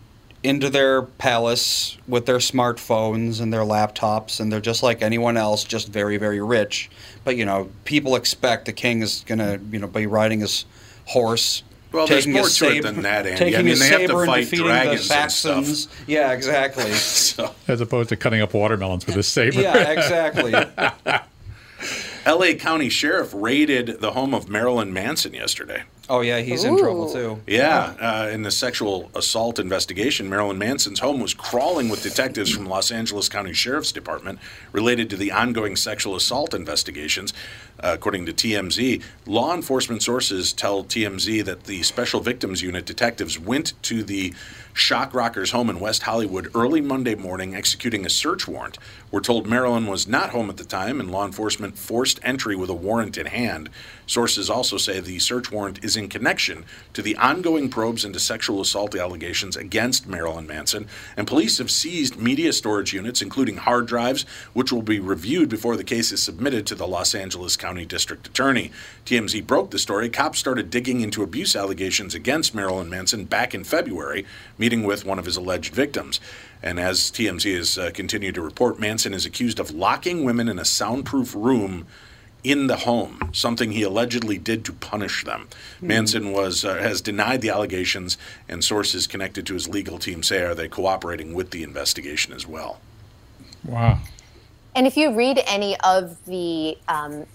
into 0.42 0.70
their 0.70 1.02
palace 1.02 1.98
with 2.06 2.26
their 2.26 2.38
smartphones 2.38 3.40
and 3.40 3.52
their 3.52 3.62
laptops 3.62 4.38
and 4.38 4.52
they're 4.52 4.60
just 4.60 4.82
like 4.82 5.02
anyone 5.02 5.36
else, 5.36 5.64
just 5.64 5.88
very 5.88 6.16
very 6.16 6.40
rich. 6.40 6.90
But 7.24 7.36
you 7.36 7.44
know, 7.44 7.70
people 7.84 8.16
expect 8.16 8.66
the 8.66 8.72
king 8.72 9.02
is 9.02 9.24
going 9.26 9.38
to, 9.38 9.60
you 9.70 9.78
know, 9.78 9.88
be 9.88 10.06
riding 10.06 10.40
his 10.40 10.64
horse 11.06 11.62
Well, 11.96 12.06
there's 12.06 12.24
taking 12.24 12.34
more 12.34 12.42
his 12.44 12.56
to 12.58 12.66
it 12.66 12.68
saber- 12.74 12.82
than 12.92 13.02
that, 13.02 13.26
Andy. 13.26 13.38
Taking 13.38 13.54
I 13.54 13.58
mean, 13.58 13.66
his 13.68 13.80
they 13.80 13.88
have 13.88 14.10
to 14.10 14.16
and 14.18 14.26
fight 14.26 14.50
dragons 14.50 15.08
the 15.08 15.14
and 15.14 15.32
stuff. 15.32 16.04
Yeah, 16.06 16.32
exactly. 16.32 16.90
So, 16.92 17.54
As 17.66 17.80
opposed 17.80 18.10
to 18.10 18.16
cutting 18.16 18.40
up 18.42 18.54
watermelons 18.54 19.06
with 19.06 19.16
a 19.16 19.22
saber. 19.22 19.60
yeah, 19.60 19.90
exactly. 19.90 20.54
L.A. 22.26 22.54
County 22.56 22.88
Sheriff 22.88 23.32
raided 23.34 24.00
the 24.00 24.12
home 24.12 24.34
of 24.34 24.48
Marilyn 24.48 24.92
Manson 24.92 25.32
yesterday. 25.34 25.84
Oh 26.08 26.20
yeah, 26.20 26.38
he's 26.38 26.62
in 26.62 26.78
trouble 26.78 27.12
too. 27.12 27.40
Yeah, 27.46 27.94
uh, 28.00 28.28
in 28.30 28.42
the 28.42 28.52
sexual 28.52 29.10
assault 29.14 29.58
investigation, 29.58 30.28
Marilyn 30.28 30.56
Manson's 30.56 31.00
home 31.00 31.18
was 31.20 31.34
crawling 31.34 31.88
with 31.88 32.02
detectives 32.02 32.50
from 32.50 32.66
Los 32.66 32.92
Angeles 32.92 33.28
County 33.28 33.52
Sheriff's 33.52 33.90
Department 33.90 34.38
related 34.70 35.10
to 35.10 35.16
the 35.16 35.32
ongoing 35.32 35.74
sexual 35.74 36.14
assault 36.14 36.54
investigations. 36.54 37.32
Uh, 37.80 37.90
according 37.94 38.24
to 38.26 38.32
TMZ, 38.32 39.02
law 39.26 39.52
enforcement 39.52 40.02
sources 40.02 40.52
tell 40.52 40.84
TMZ 40.84 41.44
that 41.44 41.64
the 41.64 41.82
Special 41.82 42.20
Victims 42.20 42.62
Unit 42.62 42.86
detectives 42.86 43.38
went 43.38 43.72
to 43.82 44.04
the 44.04 44.32
Shock 44.76 45.14
Rockers 45.14 45.50
home 45.50 45.70
in 45.70 45.80
West 45.80 46.02
Hollywood 46.02 46.50
early 46.54 46.82
Monday 46.82 47.14
morning 47.14 47.54
executing 47.54 48.04
a 48.04 48.10
search 48.10 48.46
warrant. 48.46 48.78
We're 49.10 49.20
told 49.20 49.46
Marilyn 49.46 49.86
was 49.86 50.06
not 50.06 50.30
home 50.30 50.50
at 50.50 50.58
the 50.58 50.64
time 50.64 51.00
and 51.00 51.10
law 51.10 51.24
enforcement 51.24 51.78
forced 51.78 52.20
entry 52.22 52.54
with 52.54 52.68
a 52.70 52.74
warrant 52.74 53.16
in 53.16 53.26
hand. 53.26 53.70
Sources 54.06 54.48
also 54.48 54.76
say 54.76 55.00
the 55.00 55.18
search 55.18 55.50
warrant 55.50 55.84
is 55.84 55.96
in 55.96 56.08
connection 56.08 56.64
to 56.92 57.02
the 57.02 57.16
ongoing 57.16 57.68
probes 57.68 58.04
into 58.04 58.20
sexual 58.20 58.60
assault 58.60 58.94
allegations 58.94 59.56
against 59.56 60.06
Marilyn 60.06 60.46
Manson, 60.46 60.86
and 61.16 61.26
police 61.26 61.58
have 61.58 61.70
seized 61.70 62.16
media 62.16 62.52
storage 62.52 62.92
units, 62.92 63.20
including 63.20 63.56
hard 63.56 63.86
drives, 63.86 64.24
which 64.52 64.72
will 64.72 64.82
be 64.82 65.00
reviewed 65.00 65.48
before 65.48 65.76
the 65.76 65.84
case 65.84 66.12
is 66.12 66.22
submitted 66.22 66.66
to 66.66 66.74
the 66.74 66.86
Los 66.86 67.14
Angeles 67.14 67.56
County 67.56 67.84
District 67.84 68.26
Attorney. 68.26 68.70
TMZ 69.04 69.46
broke 69.46 69.70
the 69.70 69.78
story. 69.78 70.08
Cops 70.08 70.38
started 70.38 70.70
digging 70.70 71.00
into 71.00 71.22
abuse 71.22 71.56
allegations 71.56 72.14
against 72.14 72.54
Marilyn 72.54 72.88
Manson 72.88 73.24
back 73.24 73.54
in 73.54 73.64
February, 73.64 74.24
meeting 74.56 74.84
with 74.84 75.04
one 75.04 75.18
of 75.18 75.24
his 75.24 75.36
alleged 75.36 75.74
victims. 75.74 76.20
And 76.62 76.80
as 76.80 77.10
TMZ 77.10 77.56
has 77.56 77.78
uh, 77.78 77.90
continued 77.92 78.36
to 78.36 78.42
report, 78.42 78.78
Manson 78.78 79.14
is 79.14 79.26
accused 79.26 79.60
of 79.60 79.72
locking 79.72 80.24
women 80.24 80.48
in 80.48 80.58
a 80.58 80.64
soundproof 80.64 81.34
room 81.34 81.86
in 82.46 82.68
the 82.68 82.76
home, 82.76 83.30
something 83.32 83.72
he 83.72 83.82
allegedly 83.82 84.38
did 84.38 84.64
to 84.64 84.72
punish 84.72 85.24
them. 85.24 85.48
Manson 85.80 86.30
was 86.30 86.64
uh, 86.64 86.76
has 86.76 87.00
denied 87.00 87.40
the 87.40 87.50
allegations, 87.50 88.16
and 88.48 88.62
sources 88.62 89.08
connected 89.08 89.44
to 89.46 89.54
his 89.54 89.68
legal 89.68 89.98
team 89.98 90.22
say 90.22 90.42
are 90.42 90.54
they 90.54 90.68
cooperating 90.68 91.34
with 91.34 91.50
the 91.50 91.64
investigation 91.64 92.32
as 92.32 92.46
well. 92.46 92.78
Wow. 93.64 93.98
And 94.76 94.86
if 94.86 94.96
you 94.96 95.12
read 95.12 95.42
any 95.44 95.76
of 95.80 96.24
the 96.26 96.78
um, 96.86 97.26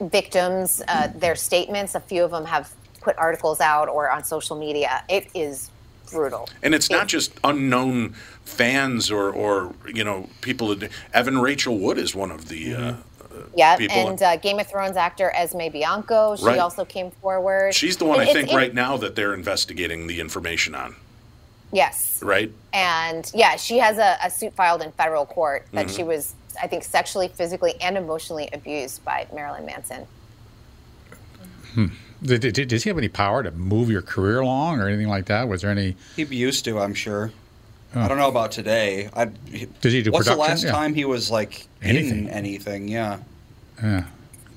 victims, 0.00 0.82
uh, 0.88 1.12
their 1.14 1.36
statements, 1.36 1.94
a 1.94 2.00
few 2.00 2.24
of 2.24 2.32
them 2.32 2.44
have 2.44 2.74
put 3.00 3.16
articles 3.16 3.60
out 3.60 3.88
or 3.88 4.10
on 4.10 4.24
social 4.24 4.58
media. 4.58 5.04
It 5.08 5.28
is 5.34 5.70
brutal. 6.10 6.48
And 6.64 6.74
it's 6.74 6.90
not 6.90 7.06
just 7.06 7.32
unknown 7.44 8.14
fans 8.44 9.08
or, 9.08 9.30
or 9.30 9.72
you 9.86 10.02
know 10.02 10.28
people. 10.40 10.74
Evan 11.14 11.38
Rachel 11.38 11.78
Wood 11.78 11.96
is 11.96 12.12
one 12.12 12.32
of 12.32 12.48
the. 12.48 12.74
Uh, 12.74 12.94
Yeah, 13.56 13.76
people- 13.76 14.08
and 14.08 14.22
uh, 14.22 14.36
Game 14.36 14.58
of 14.58 14.66
Thrones 14.66 14.96
actor 14.96 15.30
Esme 15.34 15.68
Bianco, 15.72 16.36
she 16.36 16.44
Right. 16.44 16.58
also 16.58 16.84
came 16.84 17.10
forward. 17.10 17.74
she's 17.74 17.96
the 17.96 18.04
one 18.04 18.20
I 18.20 18.24
think 18.26 18.38
it's- 18.38 18.52
it- 18.52 18.56
right 18.56 18.74
now 18.74 18.96
that 18.98 19.14
they're 19.16 19.34
investigating 19.34 20.06
the 20.06 20.20
information 20.20 20.74
on. 20.74 20.96
Yes, 21.72 22.20
Right. 22.22 22.50
and 22.72 23.30
yeah, 23.34 23.56
she 23.56 23.78
has 23.78 23.98
a, 23.98 24.16
a 24.24 24.30
suit 24.30 24.54
filed 24.54 24.80
in 24.82 24.90
federal 24.92 25.26
court 25.26 25.66
that 25.72 25.86
Mm-hmm. 25.88 25.96
she 25.96 26.02
was, 26.02 26.34
I 26.62 26.66
think, 26.66 26.82
sexually, 26.82 27.28
physically, 27.28 27.74
and 27.80 27.96
emotionally 27.96 28.48
abused 28.52 29.04
by 29.04 29.26
Marilyn 29.34 29.66
Manson. 29.66 30.06
Did, 32.22 32.40
did, 32.52 32.68
does 32.68 32.82
he 32.82 32.90
have 32.90 32.98
any 32.98 33.08
power 33.08 33.42
to 33.44 33.50
move 33.52 33.90
your 33.90 34.02
career 34.02 34.40
along 34.40 34.80
or 34.80 34.88
anything 34.88 35.06
like 35.08 35.26
that? 35.26 35.46
Was 35.48 35.62
there 35.62 35.70
any? 35.70 35.94
He 36.16 36.24
used 36.24 36.64
to, 36.64 36.80
I'm 36.80 36.94
sure. 36.94 37.30
Oh. 37.94 38.00
I 38.02 38.08
don't 38.08 38.18
know 38.18 38.28
about 38.28 38.52
today. 38.52 39.08
I, 39.14 39.26
Does 39.80 39.92
he 39.92 40.02
do 40.02 40.10
What's 40.10 40.26
the 40.26 40.36
last 40.36 40.64
Yeah. 40.64 40.72
time 40.72 40.94
he 40.94 41.04
was 41.04 41.30
like 41.30 41.66
Anything. 41.82 42.26
in 42.26 42.28
anything? 42.28 42.88
Yeah. 42.88 43.18
Yeah. 43.82 44.04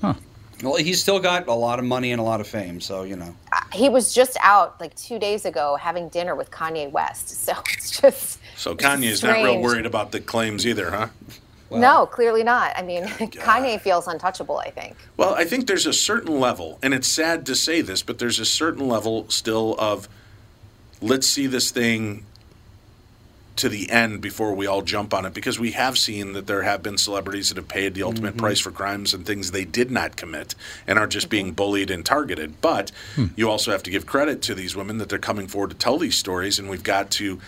Huh. 0.02 0.14
Well, 0.62 0.76
he's 0.76 1.00
still 1.00 1.18
got 1.18 1.48
a 1.48 1.54
lot 1.54 1.78
of 1.78 1.84
money 1.84 2.12
and 2.12 2.20
a 2.20 2.24
lot 2.24 2.40
of 2.40 2.46
fame, 2.46 2.80
so 2.80 3.02
you 3.04 3.16
know. 3.16 3.34
Uh, 3.52 3.60
he 3.72 3.88
was 3.88 4.14
just 4.14 4.36
out 4.42 4.80
like 4.80 4.94
two 4.94 5.18
days 5.18 5.44
ago 5.44 5.76
having 5.76 6.08
dinner 6.10 6.34
with 6.34 6.50
Kanye 6.50 6.90
West, 6.90 7.28
so 7.44 7.52
it's 7.72 8.00
just 8.00 8.38
So 8.56 8.74
Kanye's 8.74 9.22
not 9.22 9.42
real 9.42 9.60
worried 9.60 9.86
about 9.86 10.12
the 10.12 10.20
claims 10.20 10.66
either, 10.66 10.90
huh? 10.90 11.08
no, 11.70 12.04
clearly 12.04 12.44
not. 12.44 12.72
I 12.76 12.82
mean, 12.82 13.04
Kanye 13.06 13.80
feels 13.80 14.06
untouchable. 14.06 14.58
I 14.58 14.70
think. 14.70 14.94
Well, 15.16 15.34
I 15.34 15.44
think 15.44 15.66
there's 15.66 15.86
a 15.86 15.92
certain 15.92 16.38
level, 16.38 16.78
and 16.82 16.92
it's 16.92 17.08
sad 17.08 17.46
to 17.46 17.54
say 17.56 17.80
this, 17.80 18.02
but 18.02 18.18
there's 18.18 18.38
a 18.38 18.44
certain 18.44 18.86
level 18.86 19.28
still 19.30 19.74
of 19.78 20.06
let's 21.00 21.26
see 21.26 21.46
this 21.48 21.70
thing 21.72 22.24
to 23.56 23.68
the 23.68 23.90
end 23.90 24.20
before 24.20 24.54
we 24.54 24.66
all 24.66 24.82
jump 24.82 25.12
on 25.12 25.26
it 25.26 25.34
because 25.34 25.58
we 25.58 25.72
have 25.72 25.98
seen 25.98 26.32
that 26.32 26.46
there 26.46 26.62
have 26.62 26.82
been 26.82 26.96
celebrities 26.96 27.48
that 27.48 27.56
have 27.56 27.68
paid 27.68 27.94
the 27.94 28.02
ultimate 28.02 28.30
mm-hmm. 28.30 28.40
price 28.40 28.60
for 28.60 28.70
crimes 28.70 29.12
and 29.12 29.26
things 29.26 29.50
they 29.50 29.64
did 29.64 29.90
not 29.90 30.16
commit 30.16 30.54
and 30.86 30.98
are 30.98 31.06
just 31.06 31.26
mm-hmm. 31.26 31.30
being 31.30 31.52
bullied 31.52 31.90
and 31.90 32.04
targeted. 32.04 32.60
But 32.60 32.92
hmm. 33.14 33.26
you 33.36 33.50
also 33.50 33.70
have 33.70 33.82
to 33.84 33.90
give 33.90 34.06
credit 34.06 34.42
to 34.42 34.54
these 34.54 34.74
women 34.74 34.98
that 34.98 35.08
they're 35.08 35.18
coming 35.18 35.48
forward 35.48 35.70
to 35.70 35.76
tell 35.76 35.98
these 35.98 36.16
stories, 36.16 36.58
and 36.58 36.68
we've 36.68 36.82
got 36.82 37.10
to. 37.12 37.40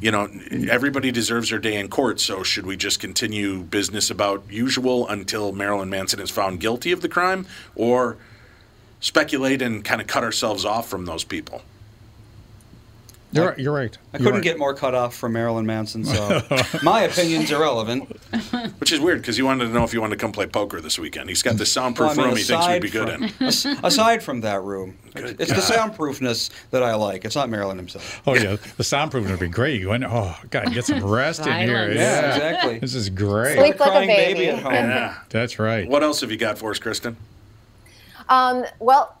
You 0.00 0.10
know, 0.10 0.28
everybody 0.68 1.12
deserves 1.12 1.50
their 1.50 1.60
day 1.60 1.76
in 1.76 1.86
court. 1.86 2.18
So, 2.18 2.42
should 2.42 2.66
we 2.66 2.76
just 2.76 2.98
continue 2.98 3.62
business 3.62 4.10
about 4.10 4.42
usual 4.50 5.06
until 5.06 5.52
Marilyn 5.52 5.90
Manson 5.90 6.18
is 6.18 6.28
found 6.28 6.58
guilty 6.58 6.90
of 6.90 7.02
the 7.02 7.08
crime, 7.08 7.46
or 7.76 8.16
speculate 8.98 9.62
and 9.62 9.84
kind 9.84 10.00
of 10.00 10.08
cut 10.08 10.24
ourselves 10.24 10.64
off 10.64 10.88
from 10.88 11.04
those 11.04 11.22
people? 11.22 11.62
You're, 13.34 13.48
right- 13.48 13.58
you're 13.58 13.72
right. 13.72 13.96
I 14.12 14.18
You're 14.18 14.24
couldn't 14.26 14.34
right. 14.34 14.42
get 14.42 14.58
more 14.58 14.74
cut 14.74 14.94
off 14.94 15.14
from 15.16 15.32
Marilyn 15.32 15.64
Manson, 15.64 16.04
so 16.04 16.42
my 16.82 17.02
opinion's 17.02 17.50
irrelevant. 17.50 18.08
Which 18.78 18.92
is 18.92 19.00
weird 19.00 19.22
because 19.22 19.36
he 19.36 19.42
wanted 19.42 19.66
to 19.66 19.70
know 19.72 19.84
if 19.84 19.94
you 19.94 20.00
wanted 20.02 20.16
to 20.18 20.20
come 20.20 20.32
play 20.32 20.46
poker 20.46 20.80
this 20.82 20.98
weekend. 20.98 21.30
He's 21.30 21.42
got 21.42 21.56
this 21.56 21.72
soundproof 21.72 22.10
Well, 22.16 22.20
I 22.20 22.22
mean, 22.24 22.26
room 22.28 22.36
he 22.36 22.42
thinks 22.42 22.66
we'd 22.68 22.82
be 22.82 22.90
good 22.90 23.08
aside 23.08 23.22
in. 23.22 23.28
from- 23.78 23.84
aside 23.84 24.22
from 24.22 24.40
that 24.42 24.62
room, 24.62 24.98
it's 25.14 25.48
the 25.50 25.74
soundproofness 25.74 26.50
that 26.72 26.82
I 26.82 26.94
like. 26.94 27.24
It's 27.24 27.34
not 27.36 27.48
Marilyn 27.48 27.78
himself. 27.78 28.20
Oh 28.26 28.34
yeah, 28.34 28.56
the 28.76 28.82
soundproofing 28.82 29.30
would 29.30 29.40
be 29.40 29.48
great. 29.48 29.80
You 29.80 29.88
went, 29.88 30.04
oh 30.04 30.36
god, 30.50 30.72
get 30.74 30.84
some 30.84 31.02
rest 31.04 31.46
in 31.46 31.52
here. 31.66 31.90
Yeah, 31.90 31.94
Yeah, 31.94 32.34
exactly. 32.34 32.78
This 32.80 32.94
is 32.94 33.08
great. 33.08 33.56
Sleep 33.56 33.80
like 33.80 33.88
a 33.88 33.92
Crying 33.92 34.08
baby. 34.08 34.48
at 34.48 34.62
home. 34.62 34.72
Yeah. 34.74 35.16
That's 35.30 35.58
right. 35.58 35.88
What 35.88 36.02
else 36.02 36.20
have 36.20 36.30
you 36.30 36.36
got 36.36 36.58
for 36.58 36.70
us, 36.70 36.78
Kristen? 36.78 37.16
Um, 38.28 38.64
well, 38.78 39.16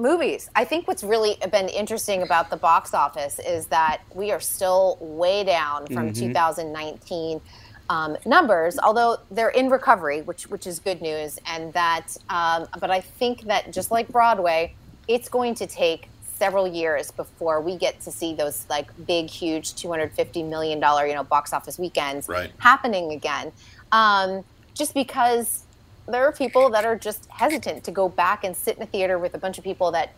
movies. 0.00 0.50
I 0.54 0.64
think 0.64 0.88
what's 0.88 1.02
really 1.04 1.36
been 1.50 1.68
interesting 1.68 2.22
about 2.22 2.50
the 2.50 2.56
box 2.56 2.94
office 2.94 3.38
is 3.38 3.66
that 3.66 4.02
we 4.14 4.32
are 4.32 4.40
still 4.40 4.96
way 5.00 5.44
down 5.44 5.86
from 5.86 6.12
2019 6.12 7.40
um, 7.88 8.16
numbers, 8.24 8.78
although 8.78 9.18
they're 9.30 9.48
in 9.50 9.68
recovery, 9.68 10.22
which 10.22 10.44
which 10.48 10.66
is 10.66 10.78
good 10.78 11.02
news. 11.02 11.38
And 11.46 11.72
that, 11.72 12.16
um, 12.28 12.66
but 12.80 12.90
I 12.90 13.00
think 13.00 13.42
that 13.42 13.72
just 13.72 13.90
like 13.90 14.08
Broadway, 14.08 14.74
it's 15.08 15.28
going 15.28 15.54
to 15.56 15.66
take 15.66 16.08
several 16.22 16.66
years 16.66 17.10
before 17.10 17.60
we 17.60 17.76
get 17.76 18.00
to 18.00 18.10
see 18.10 18.32
those 18.34 18.64
like 18.70 18.88
big, 19.06 19.28
huge, 19.28 19.74
two 19.74 19.90
hundred 19.90 20.12
fifty 20.12 20.42
million 20.42 20.78
dollar, 20.80 21.06
you 21.06 21.14
know, 21.14 21.24
box 21.24 21.52
office 21.52 21.78
weekends 21.78 22.28
Right. 22.28 22.50
happening 22.58 23.12
again. 23.12 23.52
Um, 23.92 24.44
just 24.74 24.94
because 24.94 25.64
there 26.10 26.26
are 26.26 26.32
people 26.32 26.70
that 26.70 26.84
are 26.84 26.96
just 26.96 27.26
hesitant 27.30 27.84
to 27.84 27.90
go 27.90 28.08
back 28.08 28.44
and 28.44 28.56
sit 28.56 28.76
in 28.76 28.82
a 28.82 28.86
theater 28.86 29.18
with 29.18 29.34
a 29.34 29.38
bunch 29.38 29.58
of 29.58 29.64
people 29.64 29.90
that 29.92 30.12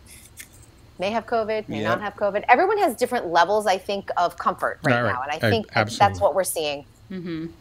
may 0.99 1.09
have 1.11 1.25
COVID, 1.25 1.67
may 1.69 1.81
Yep. 1.81 1.87
not 1.87 2.01
have 2.01 2.15
COVID. 2.15 2.43
Everyone 2.47 2.77
has 2.79 2.95
different 2.95 3.27
levels, 3.27 3.65
I 3.65 3.77
think, 3.77 4.09
of 4.17 4.37
comfort 4.37 4.79
right, 4.83 4.93
Right, 4.95 5.01
right. 5.03 5.13
now, 5.13 5.21
and 5.23 5.31
I 5.31 5.47
I- 5.47 5.49
think 5.49 5.71
that's 5.97 6.19
what 6.19 6.35
we're 6.35 6.43
seeing. 6.43 6.85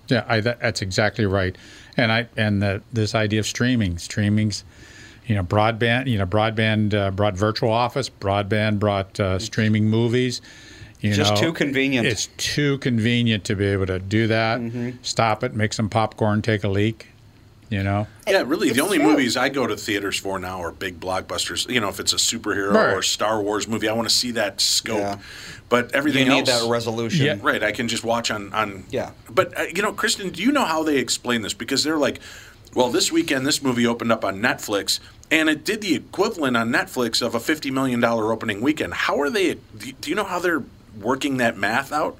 Yeah, 0.09 0.25
I, 0.29 0.41
that, 0.41 0.61
that's 0.61 0.81
exactly 0.81 1.27
right. 1.27 1.55
And 1.99 2.11
I 2.11 2.27
and 2.39 2.63
the, 2.63 2.81
this 2.91 3.15
idea 3.15 3.41
of 3.41 3.47
streaming, 3.47 3.99
streaming's, 3.99 4.65
you 5.27 5.35
know, 5.35 5.43
broadband, 5.43 6.07
you 6.07 6.17
know, 6.17 6.25
broadband 6.25 6.95
uh, 6.95 7.11
brought 7.11 7.37
virtual 7.37 7.71
office, 7.71 8.09
broadband 8.09 8.79
brought 8.79 9.21
uh, 9.21 9.39
streaming 9.39 9.91
movies. 9.91 10.41
You 11.03 11.13
Just 11.13 11.35
know, 11.35 11.41
too 11.41 11.53
convenient. 11.53 12.07
It's 12.07 12.29
too 12.39 12.79
convenient 12.79 13.45
to 13.45 13.55
be 13.57 13.67
able 13.67 13.87
to 13.87 13.99
do 13.99 14.27
that. 14.29 14.95
Stop 15.03 15.43
it, 15.45 15.53
make 15.55 15.73
some 15.75 15.89
popcorn, 15.91 16.41
take 16.43 16.65
a 16.65 16.69
leak. 16.69 17.09
You 17.73 17.83
know, 17.83 18.07
Yeah, 18.29 18.43
really. 18.47 18.69
It's 18.69 18.77
The 18.77 18.83
only 18.85 18.99
true. 18.99 19.07
movies 19.09 19.35
I 19.35 19.49
go 19.49 19.67
to 19.67 19.79
theaters 19.79 20.19
for 20.19 20.39
now 20.39 20.63
are 20.63 20.73
big 20.73 21.01
blockbusters. 21.01 21.67
You 21.71 21.81
know, 21.81 21.89
if 21.89 22.01
it's 22.01 22.13
a 22.13 22.17
superhero 22.17 22.75
Right. 22.75 22.93
or 22.93 23.01
Star 23.01 23.41
Wars 23.41 23.67
movie, 23.67 23.89
I 23.89 23.95
want 23.95 24.07
to 24.11 24.15
see 24.15 24.33
that 24.33 24.61
scope. 24.61 24.99
Yeah. 24.99 25.17
But 25.71 25.85
You 25.87 25.91
everything 25.95 26.29
need 26.29 26.47
else, 26.49 26.61
that 26.61 26.69
resolution. 26.69 27.25
Yeah. 27.25 27.37
right? 27.41 27.63
I 27.63 27.73
can 27.73 27.89
just 27.89 28.05
watch 28.05 28.31
on 28.31 28.53
on. 28.53 28.85
Yeah. 28.91 29.13
But 29.31 29.59
uh, 29.59 29.63
you 29.75 29.81
know, 29.81 29.95
Kristen, 29.95 30.29
do 30.29 30.43
you 30.43 30.53
know 30.53 30.67
how 30.67 30.83
they 30.83 30.99
explain 30.99 31.41
this? 31.41 31.55
Because 31.55 31.83
they're 31.83 31.97
like, 31.97 32.21
well, 32.75 32.91
this 32.91 33.11
weekend 33.11 33.47
this 33.47 33.63
movie 33.63 33.87
opened 33.87 34.13
up 34.13 34.23
on 34.23 34.41
Netflix, 34.43 35.01
and 35.31 35.49
it 35.49 35.65
did 35.65 35.81
the 35.81 35.95
equivalent 35.95 36.59
on 36.59 36.69
Netflix 36.71 37.23
of 37.23 37.35
a 37.35 37.41
fifty 37.41 37.71
million 37.71 38.01
dollar 38.01 38.33
opening 38.33 38.61
weekend. 38.61 38.93
How 38.93 39.19
are 39.19 39.31
they? 39.31 39.55
Do 39.79 39.93
do 39.99 40.11
you 40.11 40.15
know 40.17 40.25
how 40.25 40.41
they're 40.41 40.63
working 41.01 41.39
that 41.39 41.57
math 41.57 41.91
out? 41.91 42.19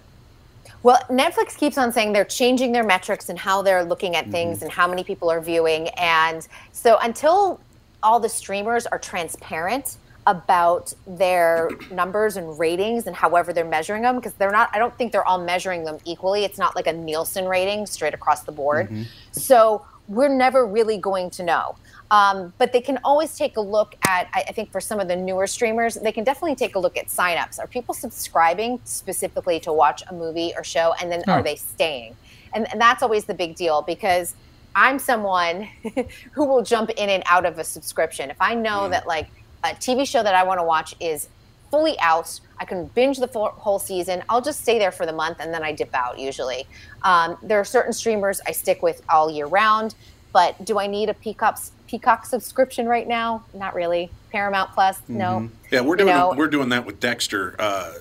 Well, 0.83 0.99
Netflix 1.09 1.57
keeps 1.57 1.79
on 1.79 1.93
saying 1.93 2.13
they're 2.13 2.25
changing 2.25 2.73
their 2.73 2.85
metrics 2.85 3.29
and 3.29 3.39
how 3.39 3.63
they're 3.63 3.85
looking 3.85 4.17
at 4.17 4.31
things 4.31 4.57
mm-hmm. 4.57 4.65
and 4.65 4.73
how 4.73 4.89
many 4.89 5.05
people 5.05 5.31
are 5.31 5.41
viewing. 5.41 5.89
And 5.91 6.47
so 6.73 6.99
until 7.03 7.61
all 8.03 8.19
the 8.19 8.29
streamers 8.29 8.87
are 8.87 8.99
transparent 8.99 9.97
about 10.27 10.93
their 11.07 11.71
numbers 11.93 12.37
and 12.37 12.59
ratings 12.59 13.07
and 13.07 13.15
however 13.15 13.53
they're 13.53 13.65
measuring 13.65 14.03
them, 14.03 14.17
because 14.17 14.33
they're 14.35 14.51
not, 14.51 14.71
I 14.73 14.79
don't 14.79 14.97
think 14.99 15.13
they're 15.13 15.27
all 15.27 15.43
measuring 15.43 15.85
them 15.85 15.99
equally. 16.05 16.45
It's 16.45 16.59
not 16.59 16.75
like 16.75 16.87
a 16.87 16.93
Nielsen 16.93 17.47
rating 17.47 17.87
straight 17.87 18.15
across 18.15 18.43
the 18.43 18.53
board. 18.53 18.87
Mm-hmm. 18.87 19.03
So 19.33 19.85
we're 20.09 20.29
never 20.29 20.67
really 20.67 20.99
going 20.99 21.31
to 21.31 21.45
know. 21.45 21.77
Um, 22.13 22.53
but 22.59 22.75
they 22.75 22.83
can 22.83 22.99
always 23.05 23.35
take 23.37 23.57
a 23.57 23.61
look 23.61 23.97
at, 24.07 24.29
I, 24.35 24.45
I 24.49 24.53
think 24.53 24.71
for 24.71 24.83
some 24.83 25.01
of 25.01 25.09
the 25.09 25.17
newer 25.17 25.47
streamers, 25.47 25.95
they 25.95 26.13
can 26.13 26.25
definitely 26.25 26.55
take 26.57 26.77
a 26.77 26.79
look 26.79 26.99
at 26.99 27.07
signups. 27.09 27.59
Are 27.59 27.67
people 27.67 27.95
subscribing 27.95 28.81
specifically 28.85 29.59
to 29.61 29.73
watch 29.73 30.03
a 30.09 30.15
movie 30.15 30.53
or 30.55 30.63
show? 30.63 30.95
And 31.01 31.11
then 31.11 31.23
Oh. 31.27 31.33
are 31.33 31.43
they 31.43 31.57
staying? 31.57 32.15
And, 32.53 32.71
and 32.71 32.79
that's 32.79 33.03
always 33.03 33.25
the 33.25 33.33
big 33.33 33.55
deal 33.57 33.81
because 33.81 34.35
I'm 34.77 34.99
someone 34.99 35.69
who 36.33 36.45
will 36.45 36.63
jump 36.63 36.91
in 36.91 37.09
and 37.09 37.23
out 37.27 37.47
of 37.47 37.59
a 37.59 37.65
subscription. 37.65 38.29
If 38.29 38.41
I 38.41 38.55
know 38.55 38.91
that 38.91 39.07
like 39.07 39.29
a 39.65 39.69
TV 39.69 40.07
show 40.07 40.23
that 40.23 40.35
I 40.35 40.45
want 40.45 40.61
to 40.61 40.65
watch 40.65 40.95
is 41.01 41.31
fully 41.71 41.99
out, 41.99 42.39
I 42.61 42.67
can 42.67 42.89
binge 42.89 43.17
the 43.21 43.29
full, 43.29 43.49
whole 43.49 43.79
season. 43.79 44.23
I'll 44.29 44.43
just 44.43 44.61
stay 44.61 44.79
there 44.79 44.93
for 44.93 45.07
the 45.07 45.15
month 45.15 45.39
and 45.41 45.53
then 45.55 45.63
I 45.63 45.73
dip 45.73 45.95
out 45.95 46.19
usually. 46.19 46.67
Um, 47.05 47.39
there 47.43 47.59
are 47.59 47.65
certain 47.65 47.95
streamers 47.95 48.43
I 48.47 48.53
stick 48.53 48.83
with 48.83 49.01
all 49.09 49.31
year 49.31 49.47
round, 49.47 49.95
but 50.35 50.63
do 50.63 50.79
I 50.79 50.87
need 50.87 51.09
a 51.09 51.15
Peacock 51.15 51.59
Peacock 51.93 52.25
subscription 52.25 52.87
right 52.89 53.07
now? 53.07 53.45
Not 53.53 53.75
really. 53.75 54.11
Paramount 54.31 54.73
Plus, 54.73 54.99
no. 55.09 55.51
Yeah, 55.71 55.83
we're 55.83 55.93
You 55.93 56.05
doing 56.05 56.17
know- 56.17 56.33
we're 56.35 56.49
doing 56.49 56.71
that 56.71 56.87
with 56.87 57.01
Dexter. 57.01 57.55
Uh, 57.59 57.93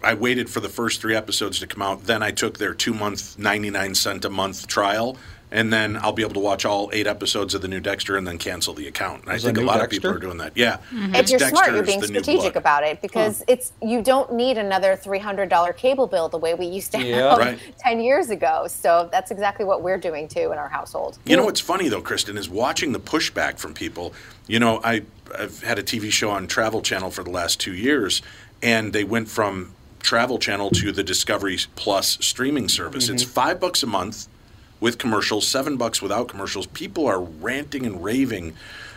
I 0.00 0.14
waited 0.14 0.48
for 0.48 0.60
the 0.60 0.68
first 0.68 1.00
three 1.00 1.16
episodes 1.16 1.58
to 1.58 1.66
come 1.66 1.82
out. 1.82 2.04
Then 2.04 2.22
I 2.22 2.30
took 2.30 2.58
their 2.58 2.72
two 2.72 2.94
month, 2.94 3.36
ninety 3.40 3.68
nine 3.68 3.96
cent 3.96 4.24
a 4.24 4.30
month 4.30 4.68
trial, 4.68 5.16
and 5.52 5.70
then 5.70 5.98
I'll 5.98 6.12
be 6.12 6.22
able 6.22 6.32
to 6.34 6.40
watch 6.40 6.64
all 6.64 6.90
eight 6.94 7.06
episodes 7.06 7.54
of 7.54 7.60
the 7.60 7.68
new 7.68 7.78
Dexter 7.78 8.16
and 8.16 8.26
then 8.26 8.38
cancel 8.38 8.72
the 8.72 8.88
account. 8.88 9.24
And 9.24 9.32
I 9.32 9.38
think 9.38 9.58
a 9.58 9.60
new 9.60 9.66
lot 9.66 9.82
of 9.84 9.90
people 9.90 10.10
are 10.10 10.18
doing 10.18 10.38
that. 10.38 10.52
Yeah, 10.56 10.78
mm-hmm. 10.78 11.14
If 11.14 11.20
It's 11.20 11.30
you're 11.30 11.40
smart, 11.40 11.72
you're 11.72 11.84
being 11.84 12.02
strategic 12.02 12.56
about 12.56 12.84
it 12.84 13.02
because 13.02 13.44
it's 13.46 13.72
you 13.82 14.02
don't 14.02 14.32
need 14.32 14.56
another 14.56 14.96
three 14.96 15.18
hundred 15.18 15.50
dollar 15.50 15.74
cable 15.74 16.06
bill 16.06 16.30
the 16.30 16.38
way 16.38 16.54
we 16.54 16.66
used 16.66 16.90
to 16.92 17.02
Yeah. 17.02 17.30
have 17.30 17.38
Right. 17.38 17.58
ten 17.78 18.00
years 18.00 18.30
ago. 18.30 18.66
So 18.66 19.08
that's 19.12 19.30
exactly 19.30 19.66
what 19.66 19.82
we're 19.82 19.98
doing 19.98 20.26
too 20.26 20.52
in 20.52 20.58
our 20.58 20.68
household. 20.68 21.18
You 21.26 21.36
know 21.36 21.44
what's 21.44 21.60
funny 21.60 21.88
though, 21.88 22.02
Kristen, 22.02 22.38
is 22.38 22.48
watching 22.48 22.92
the 22.92 23.00
pushback 23.00 23.58
from 23.58 23.74
people. 23.74 24.14
You 24.46 24.58
know, 24.58 24.80
I 24.82 25.02
I've 25.38 25.62
had 25.62 25.78
a 25.78 25.82
TV 25.82 26.10
show 26.10 26.30
on 26.30 26.46
Travel 26.46 26.80
Channel 26.80 27.10
for 27.10 27.22
the 27.22 27.30
last 27.30 27.60
two 27.60 27.74
years, 27.74 28.22
and 28.62 28.94
they 28.94 29.04
went 29.04 29.28
from 29.28 29.74
Travel 30.00 30.38
Channel 30.38 30.70
to 30.70 30.92
the 30.92 31.04
Discovery 31.04 31.58
Plus 31.76 32.16
streaming 32.20 32.68
service. 32.68 33.08
It's 33.10 33.22
five 33.22 33.60
bucks 33.60 33.82
a 33.82 33.86
month 33.86 34.28
with 34.82 34.98
commercials, 34.98 35.46
seven 35.46 35.76
bucks 35.76 36.02
without 36.02 36.26
commercials. 36.26 36.66
People 36.66 37.06
are 37.06 37.20
ranting 37.22 37.86
and 37.86 38.02
raving. 38.02 38.52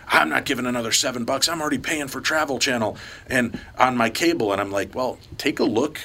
I'm 0.07 0.29
not 0.29 0.43
giving 0.43 0.65
another 0.65 0.91
seven 0.91 1.25
bucks. 1.25 1.47
I'm 1.47 1.61
already 1.61 1.77
paying 1.77 2.07
for 2.07 2.19
Travel 2.21 2.57
Channel 2.57 2.97
and 3.27 3.59
on 3.77 3.95
my 3.95 4.09
cable. 4.09 4.51
And 4.51 4.59
I'm 4.59 4.71
like, 4.71 4.95
well, 4.95 5.19
take 5.37 5.59
a 5.59 5.63
look 5.63 5.99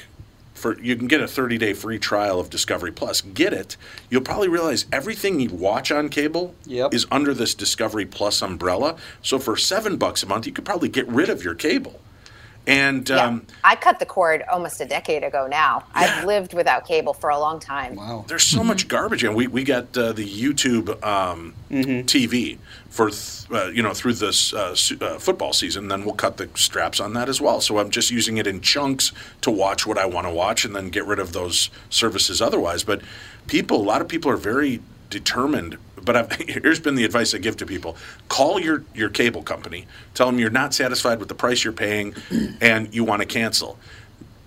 for 0.52 0.78
you 0.80 0.94
can 0.96 1.06
get 1.08 1.22
a 1.22 1.26
30 1.26 1.56
day 1.56 1.72
free 1.72 1.98
trial 1.98 2.38
of 2.38 2.50
Discovery 2.50 2.92
Plus. 2.92 3.22
Get 3.22 3.54
it. 3.54 3.78
You'll 4.10 4.20
probably 4.20 4.48
realize 4.48 4.84
everything 4.92 5.40
you 5.40 5.48
watch 5.48 5.90
on 5.90 6.10
cable 6.10 6.54
Yep. 6.66 6.92
is 6.92 7.06
under 7.10 7.32
this 7.32 7.54
Discovery 7.54 8.04
Plus 8.04 8.42
umbrella. 8.42 8.96
So 9.22 9.38
for 9.38 9.56
seven 9.56 9.96
bucks 9.96 10.22
a 10.22 10.26
month, 10.26 10.46
you 10.46 10.52
could 10.52 10.66
probably 10.66 10.90
get 10.90 11.08
rid 11.08 11.30
of 11.30 11.42
your 11.42 11.54
cable. 11.54 12.00
And 12.70 13.09
Yeah. 13.09 13.24
um, 13.24 13.46
I 13.64 13.74
cut 13.76 13.98
the 13.98 14.06
cord 14.06 14.42
almost 14.50 14.80
a 14.80 14.85
decade 14.85 15.24
ago 15.24 15.46
now. 15.50 15.85
I've 15.92 16.24
lived 16.24 16.54
without 16.54 16.87
cable 16.87 17.12
for 17.12 17.30
a 17.30 17.38
long 17.38 17.59
time. 17.59 17.96
Wow. 17.96 18.24
there's 18.28 18.44
so 18.44 18.62
much 18.62 18.87
garbage, 18.88 19.24
and 19.24 19.35
we 19.35 19.46
we 19.48 19.64
got 19.64 19.96
uh, 19.98 20.12
the 20.12 20.24
YouTube 20.26 21.02
um, 21.04 21.54
TV 21.70 22.59
for 22.90 23.11
th- 23.11 23.46
uh, 23.50 23.70
you 23.70 23.83
know 23.83 23.92
through 23.92 24.14
this 24.14 24.54
uh, 24.54 24.74
su- 24.74 24.98
uh, 25.00 25.18
football 25.18 25.52
season. 25.52 25.88
Then 25.88 26.04
we'll 26.04 26.14
cut 26.14 26.37
the 26.37 26.48
straps 26.54 27.00
on 27.00 27.12
that 27.14 27.28
as 27.28 27.40
well. 27.40 27.61
So 27.61 27.78
I'm 27.78 27.90
just 27.90 28.11
using 28.11 28.37
it 28.38 28.46
in 28.46 28.61
chunks 28.61 29.12
to 29.40 29.50
watch 29.50 29.87
what 29.87 29.98
I 29.98 30.06
want 30.06 30.26
to 30.28 30.33
watch, 30.33 30.64
and 30.64 30.74
then 30.76 30.90
get 30.90 31.04
rid 31.06 31.18
of 31.18 31.33
those 31.33 31.70
services 31.88 32.40
otherwise. 32.40 32.85
But 32.85 33.00
people, 33.48 33.78
a 33.78 33.83
lot 33.92 34.00
of 34.00 34.06
people 34.09 34.30
are 34.30 34.37
very 34.37 34.80
determined. 35.11 35.76
But 36.04 36.16
I've, 36.16 36.32
here's 36.48 36.80
been 36.80 36.94
the 36.94 37.04
advice 37.04 37.34
I 37.34 37.38
give 37.38 37.56
to 37.58 37.66
people: 37.66 37.96
call 38.28 38.60
your 38.60 38.84
your 38.94 39.08
cable 39.08 39.42
company, 39.42 39.86
tell 40.14 40.26
them 40.26 40.38
you're 40.38 40.50
not 40.50 40.74
satisfied 40.74 41.18
with 41.18 41.28
the 41.28 41.34
price 41.34 41.64
you're 41.64 41.72
paying, 41.72 42.14
and 42.60 42.94
you 42.94 43.04
want 43.04 43.22
to 43.22 43.26
cancel 43.26 43.78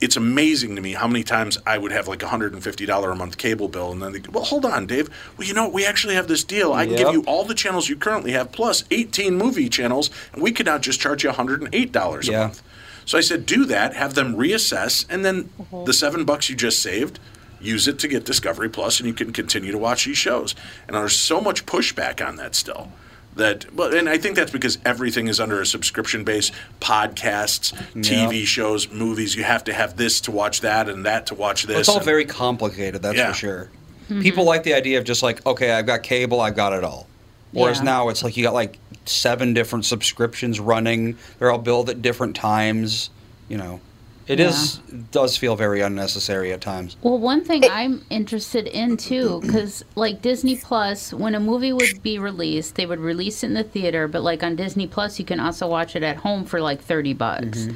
it's 0.03 0.17
amazing 0.17 0.75
to 0.75 0.81
me 0.81 0.91
how 0.91 1.07
many 1.07 1.23
times 1.23 1.57
I 1.65 1.77
would 1.77 1.93
have 1.93 2.09
like 2.09 2.21
a 2.23 2.27
hundred 2.27 2.51
and 2.51 2.61
fifty 2.61 2.85
dollar 2.85 3.11
a 3.11 3.15
month 3.15 3.37
cable 3.37 3.69
bill, 3.69 3.93
and 3.93 4.01
then 4.01 4.11
they 4.11 4.19
go, 4.19 4.31
well, 4.33 4.43
hold 4.43 4.65
on, 4.65 4.85
Dave. 4.85 5.09
Well, 5.37 5.47
you 5.47 5.53
know, 5.53 5.63
what? 5.63 5.73
we 5.73 5.85
actually 5.85 6.15
have 6.15 6.27
this 6.27 6.43
deal. 6.43 6.73
I 6.73 6.85
can 6.85 6.97
give 6.97 7.13
you 7.13 7.23
all 7.23 7.45
the 7.45 7.53
channels 7.53 7.87
you 7.87 7.95
currently 7.95 8.33
have 8.33 8.51
plus 8.51 8.83
eighteen 8.91 9.37
movie 9.37 9.69
channels, 9.69 10.09
and 10.33 10.41
we 10.41 10.51
could 10.51 10.65
now 10.65 10.77
just 10.77 10.99
charge 10.99 11.23
you 11.23 11.31
hundred 11.31 11.61
and 11.61 11.73
eight 11.73 11.93
dollars 11.93 12.27
Yeah. 12.27 12.37
a 12.37 12.41
month. 12.47 12.61
So 13.05 13.17
I 13.17 13.21
said, 13.21 13.45
do 13.45 13.65
that, 13.65 13.95
have 13.95 14.13
them 14.13 14.35
reassess, 14.35 15.05
and 15.09 15.25
then 15.25 15.45
mm-hmm. 15.45 15.85
the 15.85 15.93
seven 15.93 16.23
bucks 16.25 16.49
you 16.49 16.55
just 16.55 16.81
saved, 16.81 17.19
use 17.63 17.87
it 17.87 17.97
to 17.99 18.07
get 18.07 18.25
Discovery 18.25 18.69
Plus, 18.69 18.99
and 18.99 19.07
you 19.07 19.13
can 19.13 19.31
continue 19.33 19.71
to 19.71 19.77
watch 19.77 20.05
these 20.05 20.17
shows. 20.17 20.53
And 20.87 20.95
there's 20.95 21.15
so 21.15 21.39
much 21.41 21.65
pushback 21.65 22.25
on 22.25 22.35
that 22.35 22.55
still. 22.55 22.91
That 23.35 23.73
well, 23.73 23.95
and 23.95 24.07
I 24.07 24.19
think 24.19 24.35
that's 24.35 24.51
because 24.51 24.77
everything 24.85 25.27
is 25.27 25.39
under 25.39 25.59
a 25.59 25.65
subscription 25.65 26.23
base. 26.23 26.51
Podcasts, 26.79 27.73
TV 27.95 28.45
shows, 28.45 28.91
movies. 28.91 29.35
You 29.35 29.43
have 29.43 29.63
to 29.63 29.73
have 29.73 29.97
this 29.97 30.21
to 30.21 30.31
watch 30.31 30.61
that, 30.61 30.87
and 30.87 31.05
that 31.05 31.25
to 31.27 31.35
watch 31.35 31.63
this. 31.63 31.79
It's 31.79 31.89
all 31.89 31.95
and- 31.97 32.05
very 32.05 32.25
complicated, 32.25 33.01
that's 33.01 33.17
Yeah. 33.17 33.29
for 33.29 33.33
sure. 33.37 33.69
Mm-hmm. 34.09 34.21
People 34.21 34.43
like 34.43 34.63
the 34.63 34.73
idea 34.75 34.99
of 34.99 35.05
just 35.05 35.23
like, 35.23 35.43
okay, 35.47 35.71
I've 35.71 35.85
got 35.87 36.03
cable, 36.03 36.41
I've 36.41 36.55
got 36.55 36.73
it 36.73 36.83
all. 36.83 37.07
Whereas 37.51 37.77
Yeah. 37.79 37.85
now 37.85 38.09
it's 38.09 38.23
like 38.23 38.37
you 38.37 38.43
got 38.43 38.53
like 38.53 38.77
seven 39.05 39.53
different 39.53 39.85
subscriptions 39.85 40.59
running. 40.59 41.17
They're 41.39 41.51
all 41.51 41.57
billed 41.57 41.89
at 41.89 42.01
different 42.01 42.35
times. 42.35 43.09
You 43.49 43.57
know, 43.57 43.79
it 44.27 44.39
is 44.39 44.77
does 45.11 45.37
feel 45.37 45.55
very 45.55 45.81
unnecessary 45.81 46.51
at 46.53 46.61
times. 46.61 46.95
Well, 47.01 47.17
one 47.17 47.43
thing 47.43 47.63
I'm 47.69 48.05
interested 48.09 48.67
in 48.67 48.97
too, 48.97 49.41
because 49.41 49.83
like 49.95 50.21
Disney 50.21 50.57
Plus, 50.57 51.13
when 51.13 51.35
a 51.35 51.39
movie 51.39 51.73
would 51.73 52.01
be 52.01 52.19
released, 52.19 52.75
they 52.75 52.85
would 52.85 52.99
release 52.99 53.43
it 53.43 53.47
in 53.47 53.53
the 53.53 53.63
theater, 53.63 54.07
but 54.07 54.23
like 54.23 54.43
on 54.43 54.55
Disney 54.55 54.87
Plus, 54.87 55.19
you 55.19 55.25
can 55.25 55.39
also 55.39 55.67
watch 55.67 55.95
it 55.95 56.03
at 56.03 56.17
home 56.17 56.45
for 56.45 56.61
like 56.61 56.81
30 56.81 57.13
bucks. 57.13 57.67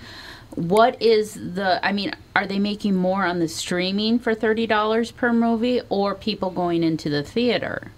What 0.56 1.00
is 1.02 1.34
the, 1.34 1.86
I 1.86 1.92
mean, 1.92 2.14
are 2.36 2.48
they 2.48 2.58
making 2.58 2.96
more 2.96 3.26
on 3.26 3.40
the 3.40 3.48
streaming 3.48 4.18
for 4.18 4.34
$30 4.34 5.16
per 5.16 5.32
movie 5.32 5.82
or 5.90 6.16
people 6.16 6.50
going 6.50 6.84
into 6.84 7.10
the 7.10 7.22
theater? 7.22 7.92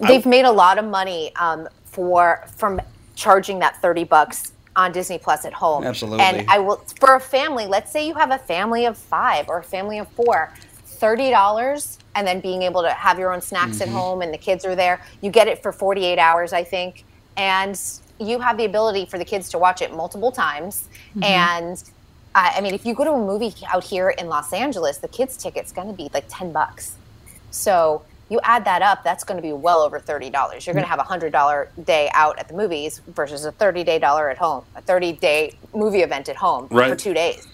They've 0.00 0.24
made 0.24 0.44
a 0.44 0.52
lot 0.52 0.78
of 0.78 0.84
money 0.86 1.34
um, 1.36 1.68
for 1.84 2.44
from 2.56 2.80
charging 3.14 3.58
that 3.58 3.80
thirty 3.82 4.04
bucks 4.04 4.52
on 4.76 4.92
Disney 4.92 5.18
Plus 5.18 5.44
at 5.44 5.52
home. 5.52 5.84
Absolutely. 5.84 6.24
And 6.24 6.48
I 6.48 6.58
will 6.58 6.76
for 6.98 7.16
a 7.16 7.20
family. 7.20 7.66
Let's 7.66 7.90
say 7.90 8.06
you 8.06 8.14
have 8.14 8.30
a 8.30 8.38
family 8.38 8.86
of 8.86 8.96
five 8.96 9.48
or 9.48 9.58
a 9.58 9.64
family 9.64 9.98
of 9.98 10.08
four. 10.08 10.52
Thirty 10.84 11.30
dollars, 11.30 11.98
and 12.14 12.26
then 12.26 12.40
being 12.40 12.60
able 12.62 12.82
to 12.82 12.90
have 12.90 13.18
your 13.18 13.32
own 13.32 13.40
snacks 13.40 13.78
Mm-hmm. 13.78 13.82
at 13.82 13.88
home, 13.88 14.20
and 14.22 14.34
the 14.34 14.38
kids 14.38 14.66
are 14.66 14.74
there. 14.76 15.00
You 15.22 15.30
get 15.30 15.48
it 15.48 15.62
for 15.62 15.72
forty-eight 15.72 16.18
hours, 16.18 16.52
I 16.52 16.62
think, 16.62 17.04
and 17.38 17.80
you 18.18 18.38
have 18.38 18.58
the 18.58 18.66
ability 18.66 19.06
for 19.06 19.16
the 19.18 19.24
kids 19.24 19.48
to 19.50 19.58
watch 19.58 19.80
it 19.80 19.94
multiple 19.96 20.30
times. 20.30 20.88
And 21.22 21.82
I, 22.34 22.52
I 22.56 22.60
mean, 22.60 22.74
if 22.74 22.84
you 22.84 22.94
go 22.94 23.04
to 23.04 23.12
a 23.12 23.18
movie 23.18 23.54
out 23.72 23.82
here 23.82 24.10
in 24.10 24.28
Los 24.28 24.52
Angeles, 24.52 24.98
the 24.98 25.08
kids' 25.08 25.38
ticket's 25.38 25.72
going 25.72 25.88
to 25.88 25.94
be 25.94 26.10
like 26.12 26.26
10 26.28 26.52
bucks. 26.52 26.96
So 27.50 28.02
you 28.30 28.40
add 28.44 28.64
that 28.64 28.80
up, 28.80 29.02
that's 29.04 29.24
going 29.24 29.36
to 29.36 29.42
be 29.42 29.52
well 29.52 29.80
over 29.80 29.98
$30. 29.98 30.64
You're 30.64 30.72
going 30.72 30.84
to 30.84 30.88
have 30.88 31.00
a 31.00 31.02
$100 31.02 31.84
day 31.84 32.08
out 32.14 32.38
at 32.38 32.48
the 32.48 32.54
movies 32.54 33.02
versus 33.08 33.44
a 33.44 33.52
30 33.52 33.84
day 33.84 33.98
dollar 33.98 34.30
at 34.30 34.38
home, 34.38 34.64
a 34.76 34.80
30 34.80 35.12
day 35.14 35.52
movie 35.74 36.02
event 36.02 36.28
at 36.28 36.36
home 36.36 36.68
for 36.68 36.94
two 36.96 37.12
days. 37.12 37.46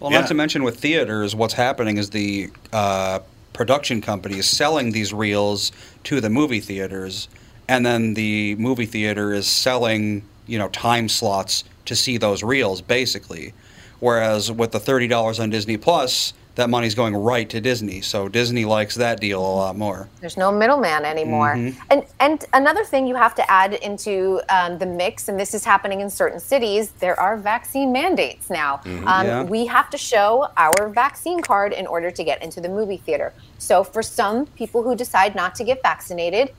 Well, 0.00 0.10
Yeah. 0.10 0.20
not 0.20 0.28
to 0.28 0.34
mention 0.34 0.64
with 0.64 0.78
theaters, 0.80 1.36
what's 1.36 1.54
happening 1.54 1.96
is 1.98 2.10
the 2.10 2.50
uh, 2.72 3.20
production 3.52 4.02
company 4.02 4.38
is 4.38 4.50
selling 4.50 4.90
these 4.90 5.14
reels 5.14 5.70
to 6.02 6.20
the 6.20 6.28
movie 6.28 6.60
theaters, 6.60 7.28
and 7.68 7.86
then 7.86 8.14
the 8.14 8.56
movie 8.56 8.86
theater 8.86 9.32
is 9.32 9.46
selling, 9.46 10.22
you 10.48 10.58
know, 10.58 10.68
time 10.68 11.08
slots 11.08 11.62
to 11.86 11.94
see 11.94 12.18
those 12.18 12.42
reels, 12.42 12.80
basically. 12.82 13.54
Whereas 14.00 14.50
with 14.50 14.72
the 14.72 14.80
thirty 14.80 15.06
dollars 15.06 15.38
on 15.38 15.48
Disney 15.50 15.76
Plus, 15.76 16.34
that 16.54 16.70
money's 16.70 16.94
going 16.94 17.16
right 17.16 17.48
to 17.50 17.60
Disney, 17.60 18.00
so 18.00 18.28
Disney 18.28 18.64
likes 18.64 18.94
that 18.94 19.18
deal 19.20 19.40
a 19.40 19.54
lot 19.54 19.76
more. 19.76 20.08
There's 20.20 20.36
no 20.36 20.52
middleman 20.52 21.04
anymore. 21.04 21.52
And 21.90 22.04
and 22.20 22.44
another 22.52 22.84
thing 22.84 23.06
you 23.06 23.16
have 23.16 23.34
to 23.36 23.50
add 23.50 23.74
into 23.74 24.40
um, 24.48 24.78
the 24.78 24.86
mix, 24.86 25.28
and 25.28 25.38
this 25.38 25.52
is 25.52 25.64
happening 25.64 26.00
in 26.00 26.08
certain 26.08 26.38
cities, 26.40 26.90
there 27.00 27.18
are 27.18 27.36
vaccine 27.36 27.92
mandates 27.92 28.50
now. 28.50 28.80
Um, 28.84 29.26
Yeah. 29.26 29.42
We 29.42 29.66
have 29.66 29.90
to 29.90 29.98
show 29.98 30.48
our 30.56 30.88
vaccine 30.88 31.40
card 31.42 31.72
in 31.72 31.86
order 31.86 32.10
to 32.10 32.22
get 32.24 32.42
into 32.42 32.60
the 32.60 32.68
movie 32.68 32.98
theater. 32.98 33.32
So 33.58 33.82
for 33.82 34.02
some 34.02 34.46
people 34.46 34.82
who 34.82 34.94
decide 34.94 35.34
not 35.34 35.54
to 35.56 35.64
get 35.64 35.82
vaccinated, 35.82 36.54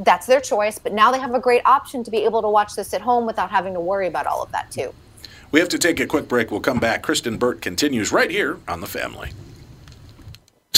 that's 0.00 0.26
their 0.26 0.40
choice. 0.40 0.78
But 0.78 0.92
now 0.92 1.12
they 1.12 1.20
have 1.20 1.34
a 1.34 1.40
great 1.40 1.62
option 1.66 2.02
to 2.04 2.10
be 2.10 2.24
able 2.24 2.42
to 2.42 2.48
watch 2.48 2.74
this 2.74 2.92
at 2.94 3.00
home 3.02 3.26
without 3.26 3.50
having 3.50 3.74
to 3.74 3.80
worry 3.80 4.06
about 4.08 4.26
all 4.26 4.42
of 4.42 4.50
that 4.52 4.70
too. 4.70 4.92
We 5.52 5.58
have 5.58 5.68
to 5.70 5.78
take 5.78 5.98
a 5.98 6.06
quick 6.06 6.28
break. 6.28 6.50
We'll 6.50 6.60
come 6.60 6.78
back. 6.78 7.02
Kristen 7.02 7.36
Burt 7.36 7.60
continues 7.60 8.12
right 8.12 8.30
here 8.30 8.58
on 8.68 8.80
The 8.80 8.86
Family. 8.86 9.30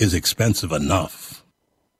is 0.00 0.14
expensive 0.14 0.72
enough. 0.72 1.44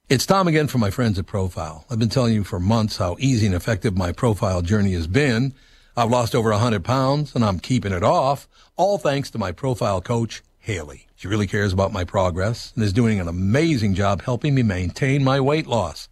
It's 0.09 0.25
Tom 0.25 0.49
again 0.49 0.69
from 0.69 0.81
my 0.81 0.91
friends 0.91 1.19
at 1.19 1.27
Profile. 1.27 1.85
I've 1.91 1.99
been 1.99 2.09
telling 2.09 2.33
you 2.33 2.45
for 2.45 2.59
months 2.59 2.97
how 2.97 3.17
easy 3.19 3.45
and 3.45 3.55
effective 3.55 3.95
my 3.95 4.11
profile 4.11 4.63
journey 4.63 4.95
has 4.95 5.07
been. 5.07 5.53
I've 5.99 6.11
lost 6.11 6.35
over 6.35 6.51
100 6.51 6.83
pounds 6.83 7.35
and 7.35 7.45
I'm 7.45 7.61
keeping 7.61 7.93
it 7.93 8.03
off, 8.03 8.49
all 8.77 8.97
thanks 8.97 9.31
to 9.33 9.39
my 9.39 9.53
profile 9.53 10.01
coach, 10.01 10.43
Haley. 10.59 11.09
She 11.15 11.29
really 11.29 11.47
cares 11.47 11.75
about 11.75 11.93
my 11.93 12.05
progress 12.05 12.73
and 12.75 12.83
is 12.83 12.95
doing 12.95 13.21
an 13.21 13.29
amazing 13.29 13.95
job 13.95 14.23
helping 14.23 14.55
me 14.55 14.63
maintain 14.63 15.23
my 15.23 15.39
weight 15.39 15.67
loss. 15.67 16.09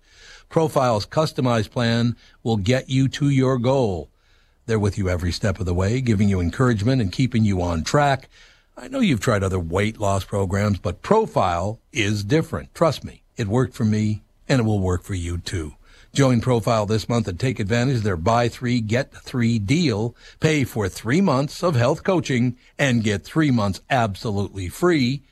Profile's 0.50 1.06
customized 1.06 1.70
plan 1.70 2.16
will 2.42 2.58
get 2.58 2.90
you 2.90 3.08
to 3.08 3.30
your 3.30 3.58
goal. 3.58 4.10
They're 4.66 4.78
with 4.78 4.98
you 4.98 5.08
every 5.08 5.32
step 5.32 5.58
of 5.58 5.64
the 5.64 5.72
way, 5.72 6.02
giving 6.02 6.28
you 6.28 6.38
encouragement 6.38 7.00
and 7.00 7.10
keeping 7.10 7.46
you 7.46 7.62
on 7.62 7.82
track. 7.82 8.28
I 8.80 8.86
know 8.86 9.00
you've 9.00 9.18
tried 9.18 9.42
other 9.42 9.58
weight 9.58 9.98
loss 9.98 10.22
programs, 10.22 10.78
but 10.78 11.02
Profile 11.02 11.80
is 11.92 12.22
different. 12.22 12.72
Trust 12.76 13.02
me, 13.02 13.24
it 13.36 13.48
worked 13.48 13.74
for 13.74 13.84
me 13.84 14.22
and 14.48 14.60
it 14.60 14.62
will 14.62 14.78
work 14.78 15.02
for 15.02 15.14
you 15.14 15.38
too. 15.38 15.74
Join 16.14 16.40
Profile 16.40 16.86
this 16.86 17.08
month 17.08 17.26
and 17.26 17.40
take 17.40 17.58
advantage 17.58 17.96
of 17.96 18.02
their 18.04 18.16
buy 18.16 18.48
three, 18.48 18.80
get 18.80 19.12
three 19.12 19.58
deal. 19.58 20.14
Pay 20.38 20.62
for 20.62 20.88
three 20.88 21.20
months 21.20 21.64
of 21.64 21.74
health 21.74 22.04
coaching 22.04 22.56
and 22.78 23.02
get 23.02 23.24
three 23.24 23.50
months 23.50 23.80
absolutely 23.90 24.68
free. 24.68 25.22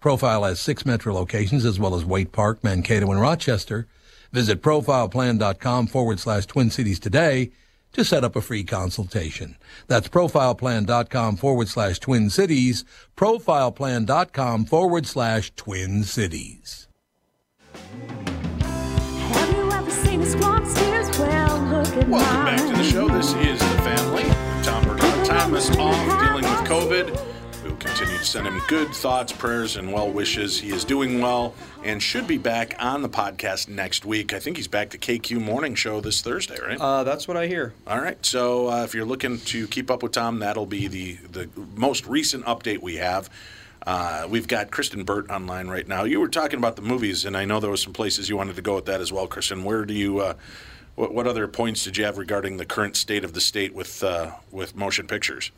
Profile 0.00 0.44
has 0.44 0.60
six 0.60 0.84
metro 0.84 1.14
locations 1.14 1.64
as 1.64 1.80
well 1.80 1.94
as 1.94 2.04
Waite 2.04 2.32
Park, 2.32 2.62
Mankato, 2.62 3.10
and 3.10 3.20
Rochester. 3.20 3.86
Visit 4.30 4.60
profileplan.com 4.60 5.86
forward 5.86 6.20
slash 6.20 6.44
Twin 6.44 6.70
Cities 6.70 7.00
today 7.00 7.50
to 7.92 8.04
set 8.04 8.24
up 8.24 8.36
a 8.36 8.40
free 8.40 8.64
consultation. 8.64 9.56
That's 9.88 10.08
profileplan.com 10.08 11.36
forward 11.36 11.68
slash 11.68 11.98
Twin 11.98 12.30
Cities. 12.30 12.84
Profileplan.com 13.16 14.64
forward 14.64 15.06
slash 15.06 15.52
Twin 15.56 16.04
Cities. 16.04 16.88
Have 18.60 19.56
you 19.56 19.70
ever 19.72 19.90
seen 19.90 20.20
a 20.22 20.26
squawk 20.26 20.66
steers? 20.66 21.18
Well, 21.18 21.58
look 21.64 21.86
at 21.88 22.08
Welcome 22.08 22.34
mine. 22.44 22.56
back 22.56 22.68
to 22.70 22.76
the 22.76 22.84
show. 22.84 23.08
This 23.08 23.32
is 23.34 23.58
The 23.58 23.82
Family. 23.82 24.22
Tom 24.62 24.84
Barnard. 24.84 25.26
Tom 25.26 25.54
is 25.54 25.70
off 25.76 26.20
dealing 26.20 26.44
with 26.44 26.68
COVID. 26.68 27.39
Continue 27.80 28.18
to 28.18 28.24
send 28.24 28.46
him 28.46 28.60
good 28.68 28.88
thoughts, 28.94 29.32
prayers, 29.32 29.76
and 29.76 29.90
well 29.90 30.10
wishes. 30.10 30.60
He 30.60 30.68
is 30.68 30.84
doing 30.84 31.22
well 31.22 31.54
and 31.82 32.02
should 32.02 32.26
be 32.26 32.36
back 32.36 32.74
on 32.78 33.00
the 33.00 33.08
podcast 33.08 33.68
next 33.68 34.04
week. 34.04 34.34
I 34.34 34.38
think 34.38 34.58
he's 34.58 34.68
back 34.68 34.90
to 34.90 34.98
KQ 34.98 35.40
Morning 35.40 35.74
Show 35.74 36.02
this 36.02 36.20
Thursday, 36.20 36.58
right? 36.60 36.78
Uh, 36.78 37.04
that's 37.04 37.26
what 37.26 37.38
I 37.38 37.46
hear. 37.46 37.72
All 37.86 37.98
right. 37.98 38.24
So 38.24 38.68
uh, 38.68 38.84
if 38.84 38.94
you're 38.94 39.06
looking 39.06 39.38
to 39.38 39.66
keep 39.66 39.90
up 39.90 40.02
with 40.02 40.12
Tom, 40.12 40.40
that'll 40.40 40.66
be 40.66 40.88
the, 40.88 41.14
the 41.32 41.48
most 41.74 42.06
recent 42.06 42.44
update 42.44 42.82
we 42.82 42.96
have. 42.96 43.30
Uh, 43.86 44.26
we've 44.28 44.46
got 44.46 44.70
Kristen 44.70 45.04
Burt 45.04 45.30
online 45.30 45.68
right 45.68 45.88
now. 45.88 46.04
You 46.04 46.20
were 46.20 46.28
talking 46.28 46.58
about 46.58 46.76
the 46.76 46.82
movies, 46.82 47.24
and 47.24 47.34
I 47.34 47.46
know 47.46 47.60
there 47.60 47.70
was 47.70 47.80
some 47.80 47.94
places 47.94 48.28
you 48.28 48.36
wanted 48.36 48.56
to 48.56 48.62
go 48.62 48.74
with 48.74 48.84
that 48.86 49.00
as 49.00 49.10
well, 49.10 49.26
Kristen. 49.26 49.64
Where 49.64 49.86
do 49.86 49.94
you? 49.94 50.20
Uh, 50.20 50.34
what, 50.96 51.14
what 51.14 51.26
other 51.26 51.48
points 51.48 51.84
did 51.84 51.96
you 51.96 52.04
have 52.04 52.18
regarding 52.18 52.58
the 52.58 52.66
current 52.66 52.94
state 52.94 53.24
of 53.24 53.32
the 53.32 53.40
state 53.40 53.72
with 53.74 54.04
uh, 54.04 54.32
with 54.50 54.76
motion 54.76 55.06
pictures? 55.06 55.50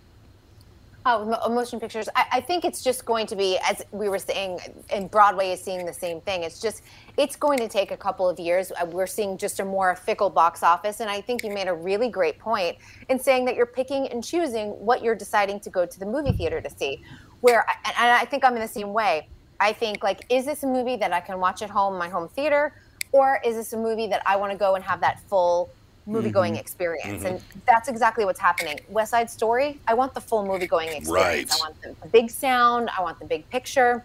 Oh, 1.05 1.49
motion 1.49 1.81
pictures. 1.81 2.09
I, 2.15 2.27
I 2.35 2.41
think 2.41 2.65
it's 2.65 2.83
just 2.83 3.05
going 3.05 3.27
to 3.27 3.35
be, 3.35 3.59
as 3.59 3.83
we 3.91 4.09
were 4.09 4.21
saying, 4.21 4.61
and 4.89 5.11
Broadway 5.11 5.51
is 5.51 5.61
seeing 5.61 5.85
the 5.85 5.93
same 5.93 6.21
thing. 6.21 6.45
It's 6.45 6.61
just, 6.61 6.83
it's 7.17 7.35
going 7.35 7.59
to 7.59 7.69
take 7.69 7.91
a 7.91 7.97
couple 7.97 8.29
of 8.29 8.39
years. 8.39 8.71
Uh, 8.71 8.87
We're 8.87 9.09
seeing 9.09 9.37
just 9.37 9.59
a 9.59 9.65
more 9.65 9.97
fickle 9.97 10.31
box 10.31 10.63
office. 10.63 11.01
And 11.01 11.11
I 11.11 11.21
think 11.21 11.43
you 11.43 11.51
made 11.53 11.67
a 11.67 11.75
really 11.75 12.09
great 12.09 12.39
point 12.39 12.79
in 13.09 13.19
saying 13.19 13.47
that 13.47 13.57
you're 13.57 13.67
picking 13.67 14.07
and 14.09 14.23
choosing 14.23 14.71
what 14.71 15.03
you're 15.03 15.17
deciding 15.17 15.59
to 15.61 15.71
go 15.71 15.85
to 15.85 15.99
the 15.99 16.07
movie 16.07 16.33
theater 16.33 16.61
to 16.61 16.71
see. 16.71 17.03
Where, 17.41 17.67
and 17.85 17.97
I 17.97 18.25
think 18.25 18.45
I'm 18.45 18.55
in 18.55 18.63
the 18.63 18.69
same 18.69 18.93
way. 18.93 19.29
I 19.59 19.73
think, 19.73 20.05
like, 20.05 20.25
is 20.29 20.45
this 20.45 20.63
a 20.63 20.69
movie 20.69 20.95
that 20.97 21.13
I 21.13 21.21
can 21.21 21.41
watch 21.41 21.63
at 21.63 21.71
home, 21.71 21.99
my 21.99 22.09
home 22.09 22.29
theater? 22.29 22.77
Or 23.11 23.41
is 23.45 23.57
this 23.57 23.73
a 23.73 23.77
movie 23.77 24.07
that 24.07 24.23
I 24.25 24.37
want 24.37 24.53
to 24.53 24.59
go 24.59 24.77
and 24.77 24.85
have 24.85 25.01
that 25.01 25.19
full 25.29 25.71
movie 26.07 26.31
going 26.31 26.57
experience? 26.57 27.25
And 27.25 27.41
that's 27.67 27.89
exactly 27.89 28.25
what's 28.25 28.41
happening. 28.41 28.81
West 28.89 29.11
Side 29.11 29.31
Story, 29.31 29.79
I 29.87 29.95
want 29.95 30.15
the 30.15 30.21
full 30.21 30.45
movie 30.47 30.67
going 30.67 30.89
experience. 30.89 31.51
Right. 31.51 31.53
I 31.53 31.57
want 31.65 31.81
the, 31.83 31.95
the 32.03 32.09
big 32.09 32.31
sound, 32.31 32.91
I 32.97 33.03
want 33.03 33.19
the 33.19 33.25
big 33.27 33.49
picture. 33.51 34.05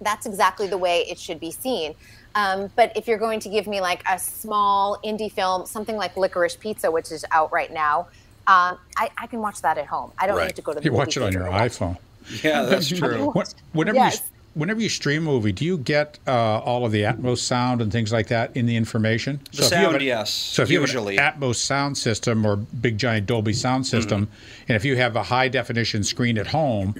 That's 0.00 0.26
exactly 0.26 0.66
the 0.66 0.78
way 0.78 1.00
it 1.08 1.18
should 1.18 1.40
be 1.40 1.50
seen. 1.50 1.94
Um, 2.34 2.68
but 2.74 2.92
if 2.96 3.06
you're 3.06 3.18
going 3.18 3.38
to 3.40 3.48
give 3.48 3.66
me 3.66 3.80
like 3.80 4.02
a 4.10 4.18
small 4.18 4.98
indie 5.04 5.30
film, 5.30 5.66
something 5.66 5.96
like 5.96 6.16
Licorice 6.16 6.56
Pizza, 6.58 6.90
which 6.90 7.12
is 7.12 7.24
out 7.30 7.52
right 7.52 7.72
now, 7.72 8.08
um, 8.46 8.76
I, 8.98 9.08
I 9.16 9.26
can 9.28 9.40
watch 9.40 9.62
that 9.62 9.78
at 9.78 9.86
home. 9.86 10.10
I 10.18 10.26
don't 10.26 10.36
Right. 10.36 10.48
need 10.48 10.56
to 10.56 10.62
go 10.62 10.72
to 10.72 10.76
the 10.76 10.80
theater. 10.82 10.92
You 10.92 10.98
movie 10.98 11.06
watch 11.06 11.16
it 11.16 11.22
on 11.22 11.32
your 11.32 11.44
iPhone. 11.44 11.96
Yeah, 12.42 12.62
that's 12.64 12.88
true. 12.98 13.32
Whenever 13.72 13.96
Yes. 13.96 14.16
you 14.16 14.20
whenever 14.54 14.80
you 14.80 14.88
stream 14.88 15.22
a 15.26 15.30
movie, 15.30 15.52
do 15.52 15.64
you 15.64 15.76
get 15.78 16.18
uh, 16.26 16.58
all 16.60 16.84
of 16.86 16.92
the 16.92 17.02
Atmos 17.02 17.38
sound 17.38 17.80
and 17.82 17.92
things 17.92 18.12
like 18.12 18.28
that 18.28 18.56
in 18.56 18.66
the 18.66 18.76
information? 18.76 19.40
The 19.52 19.64
if 19.64 19.70
you 19.70 19.76
have 19.76 19.84
sound, 19.84 19.96
an- 19.96 20.02
yes, 20.02 20.30
So 20.30 20.62
if 20.62 20.70
you 20.70 20.80
have 20.80 20.90
an 20.94 21.16
Atmos 21.16 21.56
sound 21.56 21.98
system 21.98 22.46
or 22.46 22.56
big 22.56 22.96
giant 22.98 23.26
Dolby 23.26 23.52
sound 23.52 23.86
system, 23.86 24.28
and 24.68 24.76
if 24.76 24.84
you 24.84 24.96
have 24.96 25.16
a 25.16 25.22
high 25.22 25.48
definition 25.48 26.04
screen 26.04 26.38
at 26.38 26.46
home, 26.48 26.94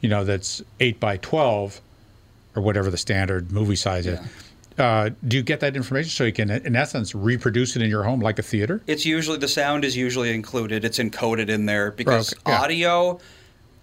you 0.00 0.08
know 0.08 0.24
that's 0.24 0.62
eight 0.80 1.00
by 1.00 1.16
twelve 1.18 1.80
or 2.54 2.62
whatever 2.62 2.90
the 2.90 2.98
standard 2.98 3.52
movie 3.52 3.76
size 3.76 4.06
is. 4.06 4.18
Uh, 4.78 5.08
do 5.26 5.38
you 5.38 5.42
get 5.42 5.60
that 5.60 5.74
information 5.74 6.10
so 6.10 6.24
you 6.24 6.32
can, 6.32 6.50
in 6.50 6.76
essence, 6.76 7.14
reproduce 7.14 7.76
it 7.76 7.82
in 7.82 7.88
your 7.88 8.02
home 8.02 8.20
like 8.20 8.38
a 8.38 8.42
theater? 8.42 8.82
It's 8.86 9.06
usually 9.06 9.38
the 9.38 9.48
sound 9.48 9.86
is 9.86 9.96
usually 9.96 10.34
included. 10.34 10.84
It's 10.84 10.98
encoded 10.98 11.48
in 11.48 11.64
there 11.64 11.92
because 11.92 12.34
Okay, 12.34 12.42
yeah. 12.52 12.60
audio 12.60 13.20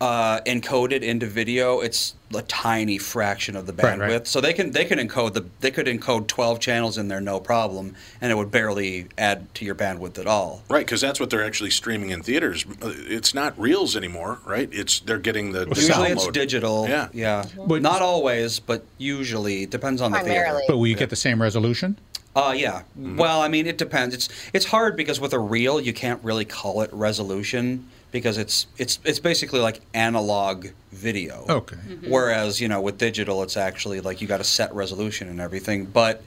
uh, 0.04 0.42
encoded 0.42 1.02
into 1.02 1.26
video, 1.26 1.80
it's 1.80 2.14
a 2.36 2.42
tiny 2.42 2.98
fraction 2.98 3.56
of 3.56 3.68
the 3.68 3.72
bandwidth. 3.72 4.00
Right, 4.00 4.12
right. 4.12 4.28
So 4.28 4.42
they 4.42 4.52
can 4.52 4.72
they 4.72 4.84
can 4.84 5.00
encode 5.00 5.32
the 5.34 5.46
they 5.62 5.72
could 5.72 5.86
encode 5.86 6.28
twelve 6.28 6.60
channels 6.60 6.98
in 6.98 7.08
there 7.08 7.22
no 7.22 7.40
problem, 7.40 7.96
and 8.20 8.30
it 8.30 8.36
would 8.36 8.52
barely 8.52 9.08
add 9.18 9.54
to 9.56 9.64
your 9.64 9.76
bandwidth 9.76 10.20
at 10.20 10.28
all. 10.28 10.62
Right, 10.70 10.86
because 10.86 11.00
that's 11.00 11.22
what 11.22 11.30
they're 11.30 11.46
actually 11.46 11.70
streaming 11.70 12.10
in 12.10 12.22
theaters. 12.22 12.66
Uh, 12.82 12.92
It's 13.18 13.34
not 13.34 13.58
reels 13.58 13.96
anymore, 13.96 14.40
right? 14.46 14.68
It's 14.74 15.00
they're 15.00 15.20
getting 15.20 15.54
the, 15.54 15.60
the 15.66 15.76
Usually 15.76 16.10
it's 16.10 16.26
download. 16.28 16.34
digital. 16.34 16.90
Yeah. 16.90 17.08
yeah. 17.14 17.46
But- 17.66 17.82
Not 17.82 18.02
always, 18.02 18.60
but 18.60 18.84
usually 18.98 19.66
depends 19.68 20.02
on 20.02 20.12
the 20.12 20.20
theater. 20.20 20.60
But 20.68 20.78
will 20.80 20.88
you 20.88 20.96
get 20.98 21.12
the 21.12 21.16
same 21.16 21.42
resolution? 21.42 21.98
Uh, 22.36 22.54
yeah. 22.58 22.82
Well, 22.98 23.42
I 23.42 23.48
mean, 23.48 23.68
it 23.68 23.78
depends. 23.78 24.14
It's 24.16 24.28
it's 24.52 24.66
hard 24.66 24.98
because 24.98 25.22
with 25.22 25.32
a 25.32 25.40
reel, 25.40 25.80
you 25.80 25.94
can't 25.94 26.22
really 26.24 26.46
call 26.46 26.82
it 26.82 26.90
resolution 26.92 27.88
because 28.14 28.38
it's 28.38 28.68
it's 28.78 29.00
it's 29.04 29.20
basically 29.20 29.60
like 29.60 29.82
analog 29.94 30.68
video. 30.94 31.46
Okay. 31.50 31.76
Mm-hmm. 31.76 31.94
Mm-hmm. 31.94 32.12
Whereas 32.12 32.62
you 32.62 32.70
know 32.70 32.80
with 32.80 32.98
digital, 32.98 33.44
it's 33.44 33.58
actually 33.58 34.00
like 34.00 34.22
you 34.22 34.28
got 34.28 34.40
a 34.40 34.46
set 34.46 34.74
resolution 34.74 35.28
and 35.28 35.42
everything. 35.42 35.86
But 35.86 36.24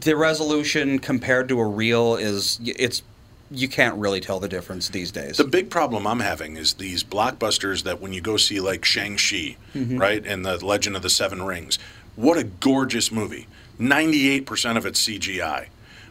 the 0.00 0.14
resolution 0.16 1.00
compared 1.00 1.48
to 1.48 1.58
a 1.58 1.66
reel 1.66 2.14
is 2.14 2.60
it's 2.62 3.02
you 3.50 3.66
can't 3.66 3.96
really 3.96 4.20
tell 4.20 4.38
the 4.38 4.48
difference 4.48 4.90
these 4.90 5.10
days. 5.10 5.38
The 5.38 5.44
big 5.44 5.70
problem 5.70 6.06
I'm 6.06 6.20
having 6.20 6.56
is 6.56 6.74
these 6.74 7.02
blockbusters 7.02 7.82
that 7.84 7.98
when 7.98 8.12
you 8.12 8.20
go 8.20 8.36
see 8.36 8.60
like 8.60 8.84
Shang-Chi, 8.84 9.56
mm-hmm. 9.74 9.96
right, 9.96 10.24
and 10.26 10.44
the 10.44 10.62
Legend 10.64 10.94
of 10.96 11.00
the 11.00 11.08
Seven 11.08 11.42
Rings, 11.42 11.78
what 12.14 12.36
a 12.36 12.44
gorgeous 12.44 13.10
movie. 13.10 13.46
98% 13.80 14.76
of 14.76 14.84
it's 14.84 15.02
CGI. 15.08 15.68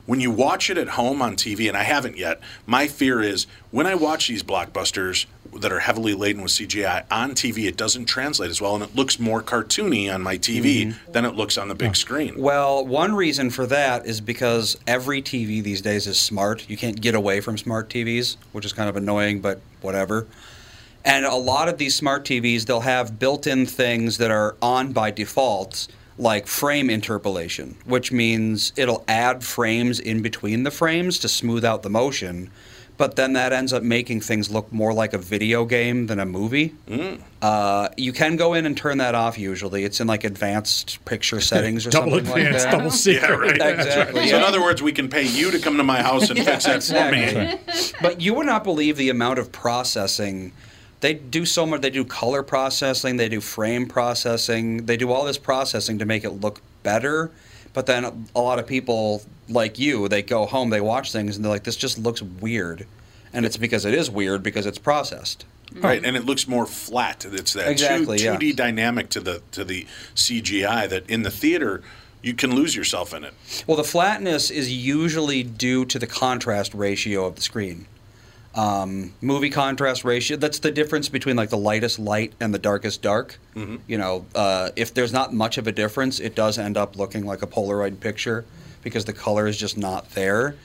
When 0.07 0.21
you 0.21 0.31
watch 0.31 0.69
it 0.69 0.77
at 0.77 0.87
home 0.87 1.21
on 1.21 1.35
TV, 1.35 1.67
and 1.67 1.75
I 1.75 1.83
haven't 1.83 2.17
yet, 2.17 2.39
my 2.65 2.87
fear 2.87 3.21
is 3.21 3.45
when 3.71 3.85
I 3.85 3.93
watch 3.93 4.29
these 4.29 4.41
blockbusters 4.41 5.25
that 5.59 5.69
are 5.69 5.79
heavily 5.79 6.13
laden 6.13 6.41
with 6.41 6.51
CGI 6.53 7.03
on 7.11 7.31
TV, 7.31 7.65
it 7.67 7.75
doesn't 7.75 8.05
translate 8.05 8.49
as 8.49 8.61
well, 8.61 8.73
and 8.73 8.83
it 8.85 8.95
looks 8.95 9.19
more 9.19 9.43
cartoony 9.43 10.11
on 10.13 10.21
my 10.21 10.37
TV 10.37 10.85
mm-hmm. 10.87 11.11
than 11.11 11.25
it 11.25 11.35
looks 11.35 11.57
on 11.57 11.67
the 11.67 11.75
big 11.75 11.97
screen. 11.97 12.35
Well, 12.37 12.85
one 12.85 13.15
reason 13.15 13.49
for 13.49 13.65
that 13.67 14.05
is 14.05 14.21
because 14.21 14.77
every 14.87 15.21
TV 15.21 15.61
these 15.61 15.81
days 15.81 16.07
is 16.07 16.17
smart. 16.17 16.69
You 16.69 16.77
can't 16.77 16.99
get 16.99 17.13
away 17.13 17.41
from 17.41 17.57
smart 17.57 17.89
TVs, 17.89 18.37
which 18.53 18.63
is 18.63 18.71
kind 18.71 18.87
of 18.89 18.95
annoying, 18.95 19.41
but 19.41 19.59
whatever. 19.81 20.25
And 21.03 21.25
a 21.25 21.35
lot 21.35 21.67
of 21.67 21.77
these 21.77 21.95
smart 21.95 22.23
TVs, 22.23 22.65
they'll 22.65 22.79
have 22.79 23.19
built 23.19 23.45
in 23.45 23.65
things 23.65 24.19
that 24.19 24.31
are 24.31 24.55
on 24.61 24.93
by 24.93 25.11
default, 25.11 25.87
like 26.17 26.47
frame 26.47 26.89
interpolation, 26.89 27.75
which 27.85 28.11
means 28.11 28.73
it'll 28.75 29.03
add 29.07 29.43
frames 29.43 29.99
in 29.99 30.21
between 30.21 30.63
the 30.63 30.71
frames 30.71 31.19
to 31.19 31.27
smooth 31.29 31.63
out 31.63 31.83
the 31.83 31.89
motion. 31.89 32.49
But 32.97 33.15
then 33.15 33.33
that 33.33 33.53
ends 33.53 33.73
up 33.73 33.83
making 33.83 34.21
things 34.21 34.49
look 34.49 34.73
more 34.73 34.91
like 34.91 35.13
a 35.13 35.19
video 35.19 35.65
game 35.65 36.07
than 36.07 36.19
a 36.19 36.25
movie. 36.25 36.73
Uh, 37.43 37.89
you 37.95 38.11
can 38.11 38.37
go 38.37 38.55
in 38.55 38.65
and 38.65 38.75
turn 38.75 38.97
that 38.97 39.13
off 39.13 39.37
usually. 39.37 39.83
It's 39.83 39.99
in 40.01 40.07
like 40.07 40.23
advanced 40.23 41.05
picture 41.05 41.39
settings 41.51 41.85
or 41.85 41.91
Double 41.91 42.13
something 42.13 42.31
like 42.31 42.45
advanced, 42.45 42.65
that. 42.65 42.71
double 42.71 42.89
secret. 42.89 43.57
yeah, 43.57 43.63
right. 43.67 43.79
Exactly. 43.79 44.27
So 44.29 44.37
in 44.37 44.43
other 44.43 44.59
words, 44.61 44.81
we 44.81 44.91
can 44.93 45.09
pay 45.09 45.21
you 45.27 45.51
to 45.51 45.59
come 45.59 45.77
to 45.77 45.83
my 45.83 46.01
house 46.01 46.31
and 46.31 46.39
fix 46.43 46.65
that 46.65 46.81
for 46.83 47.11
me. 47.11 47.23
Exactly. 47.25 47.99
But 48.01 48.19
you 48.21 48.33
would 48.33 48.47
not 48.47 48.63
believe 48.63 48.97
the 48.97 49.09
amount 49.09 49.37
of 49.37 49.51
processing. 49.51 50.53
They 50.99 51.13
do 51.13 51.45
so 51.45 51.65
much. 51.65 51.81
They 51.81 51.89
do 51.89 52.03
color 52.03 52.43
processing. 52.43 53.17
They 53.17 53.29
do 53.29 53.41
frame 53.41 53.87
processing. 53.87 54.85
They 54.85 54.97
do 54.97 55.11
all 55.11 55.25
this 55.25 55.37
processing 55.37 55.99
to 55.99 56.05
make 56.05 56.23
it 56.23 56.31
look 56.31 56.61
better. 56.83 57.31
But 57.73 57.85
then 57.85 58.05
a, 58.05 58.13
a 58.35 58.41
lot 58.41 58.57
of 58.57 58.65
people 58.65 59.21
like 59.49 59.77
you, 59.77 60.07
they 60.07 60.21
go 60.21 60.45
home, 60.45 60.69
they 60.71 60.81
watch 60.81 61.11
things, 61.11 61.35
and 61.35 61.45
they're 61.45 61.51
like, 61.51 61.63
"This 61.63 61.75
just 61.75 61.99
looks 61.99 62.21
weird," 62.21 62.87
and 63.31 63.45
it's 63.45 63.57
because 63.57 63.85
it 63.85 63.93
is 63.93 64.09
weird 64.09 64.41
because 64.41 64.65
it's 64.65 64.79
processed. 64.79 65.45
Right, 65.75 66.03
and 66.03 66.15
it 66.15 66.25
looks 66.25 66.47
more 66.47 66.65
flat. 66.65 67.25
It's 67.25 67.53
that 67.53 67.69
Exactly, 67.69 68.17
two, 68.17 68.23
yeah. 68.23 68.37
2D 68.37 68.55
dynamic 68.55 69.09
to 69.09 69.19
the 69.19 69.41
to 69.51 69.63
the 69.63 69.85
CGI 70.15 70.89
that 70.89 71.07
in 71.09 71.23
the 71.23 71.29
theater 71.29 71.83
you 72.23 72.33
can 72.33 72.55
lose 72.55 72.75
yourself 72.75 73.13
in 73.13 73.23
it. 73.23 73.33
Well, 73.67 73.77
the 73.77 73.83
flatness 73.83 74.49
is 74.49 74.73
usually 74.73 75.43
due 75.43 75.85
to 75.85 75.99
the 75.99 76.07
contrast 76.07 76.73
ratio 76.73 77.25
of 77.25 77.35
the 77.35 77.41
screen. 77.41 77.85
Um, 78.55 79.13
movie 79.21 79.51
contrast 79.51 80.03
ratio, 80.03 80.35
that's 80.37 80.59
the 80.59 80.71
difference 80.71 81.09
between 81.09 81.35
like 81.35 81.49
the 81.49 81.57
lightest 81.57 81.99
light 81.99 82.33
and 82.39 82.53
the 82.53 82.59
darkest 82.59 83.01
dark. 83.03 83.37
You 83.87 83.97
know, 83.97 84.25
uh, 84.33 84.71
if 84.75 84.93
there's 84.93 85.13
not 85.13 85.33
much 85.33 85.57
of 85.57 85.67
a 85.67 85.71
difference, 85.71 86.19
it 86.19 86.33
does 86.33 86.57
end 86.57 86.75
up 86.75 86.95
looking 86.97 87.25
like 87.25 87.43
a 87.43 87.47
Polaroid 87.47 87.99
picture 87.99 88.45
because 88.81 89.05
the 89.05 89.13
color 89.13 89.47
is 89.47 89.57
just 89.57 89.77
not 89.77 90.11
there. 90.11 90.55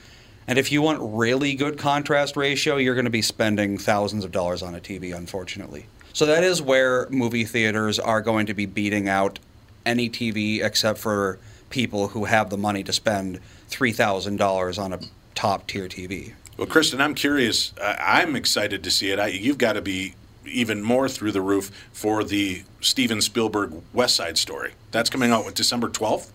And 0.47 0.57
if 0.59 0.71
you 0.71 0.81
want 0.81 0.99
really 1.01 1.53
good 1.55 1.77
contrast 1.77 2.35
ratio, 2.35 2.77
you're 2.77 2.95
going 2.95 3.05
to 3.05 3.11
be 3.11 3.21
spending 3.21 3.77
thousands 3.77 4.25
of 4.25 4.31
dollars 4.31 4.61
on 4.61 4.75
a 4.75 4.79
TV, 4.79 5.15
unfortunately. 5.15 5.85
So 6.13 6.25
that 6.25 6.43
is 6.43 6.61
where 6.61 7.07
movie 7.09 7.45
theaters 7.45 7.99
are 7.99 8.21
going 8.21 8.47
to 8.47 8.53
be 8.53 8.65
beating 8.65 9.07
out 9.07 9.39
any 9.85 10.09
TV 10.09 10.63
except 10.63 10.99
for 10.99 11.39
people 11.69 12.09
who 12.09 12.25
have 12.25 12.49
the 12.49 12.57
money 12.57 12.83
to 12.83 12.93
spend 12.93 13.39
$3,000 13.69 14.79
on 14.81 14.93
a 14.93 14.99
top 15.33 15.67
tier 15.67 15.87
TV. 15.87 16.33
Well, 16.57 16.67
Kristen, 16.67 17.01
I'm 17.01 17.15
curious. 17.15 17.73
I'm 17.81 18.35
excited 18.35 18.83
to 18.83 18.91
see 18.91 19.11
it. 19.11 19.19
I, 19.19 19.27
you've 19.27 19.57
got 19.57 19.73
to 19.73 19.81
be 19.81 20.15
even 20.45 20.83
more 20.83 21.09
through 21.09 21.31
the 21.31 21.41
roof 21.41 21.71
for 21.91 22.23
the 22.23 22.63
Steven 22.81 23.21
Spielberg 23.21 23.73
West 23.93 24.15
Side 24.15 24.37
Story. 24.37 24.73
That's 24.91 25.09
coming 25.09 25.31
out 25.31 25.45
with 25.45 25.55
December 25.55 25.89
12th, 25.89 26.29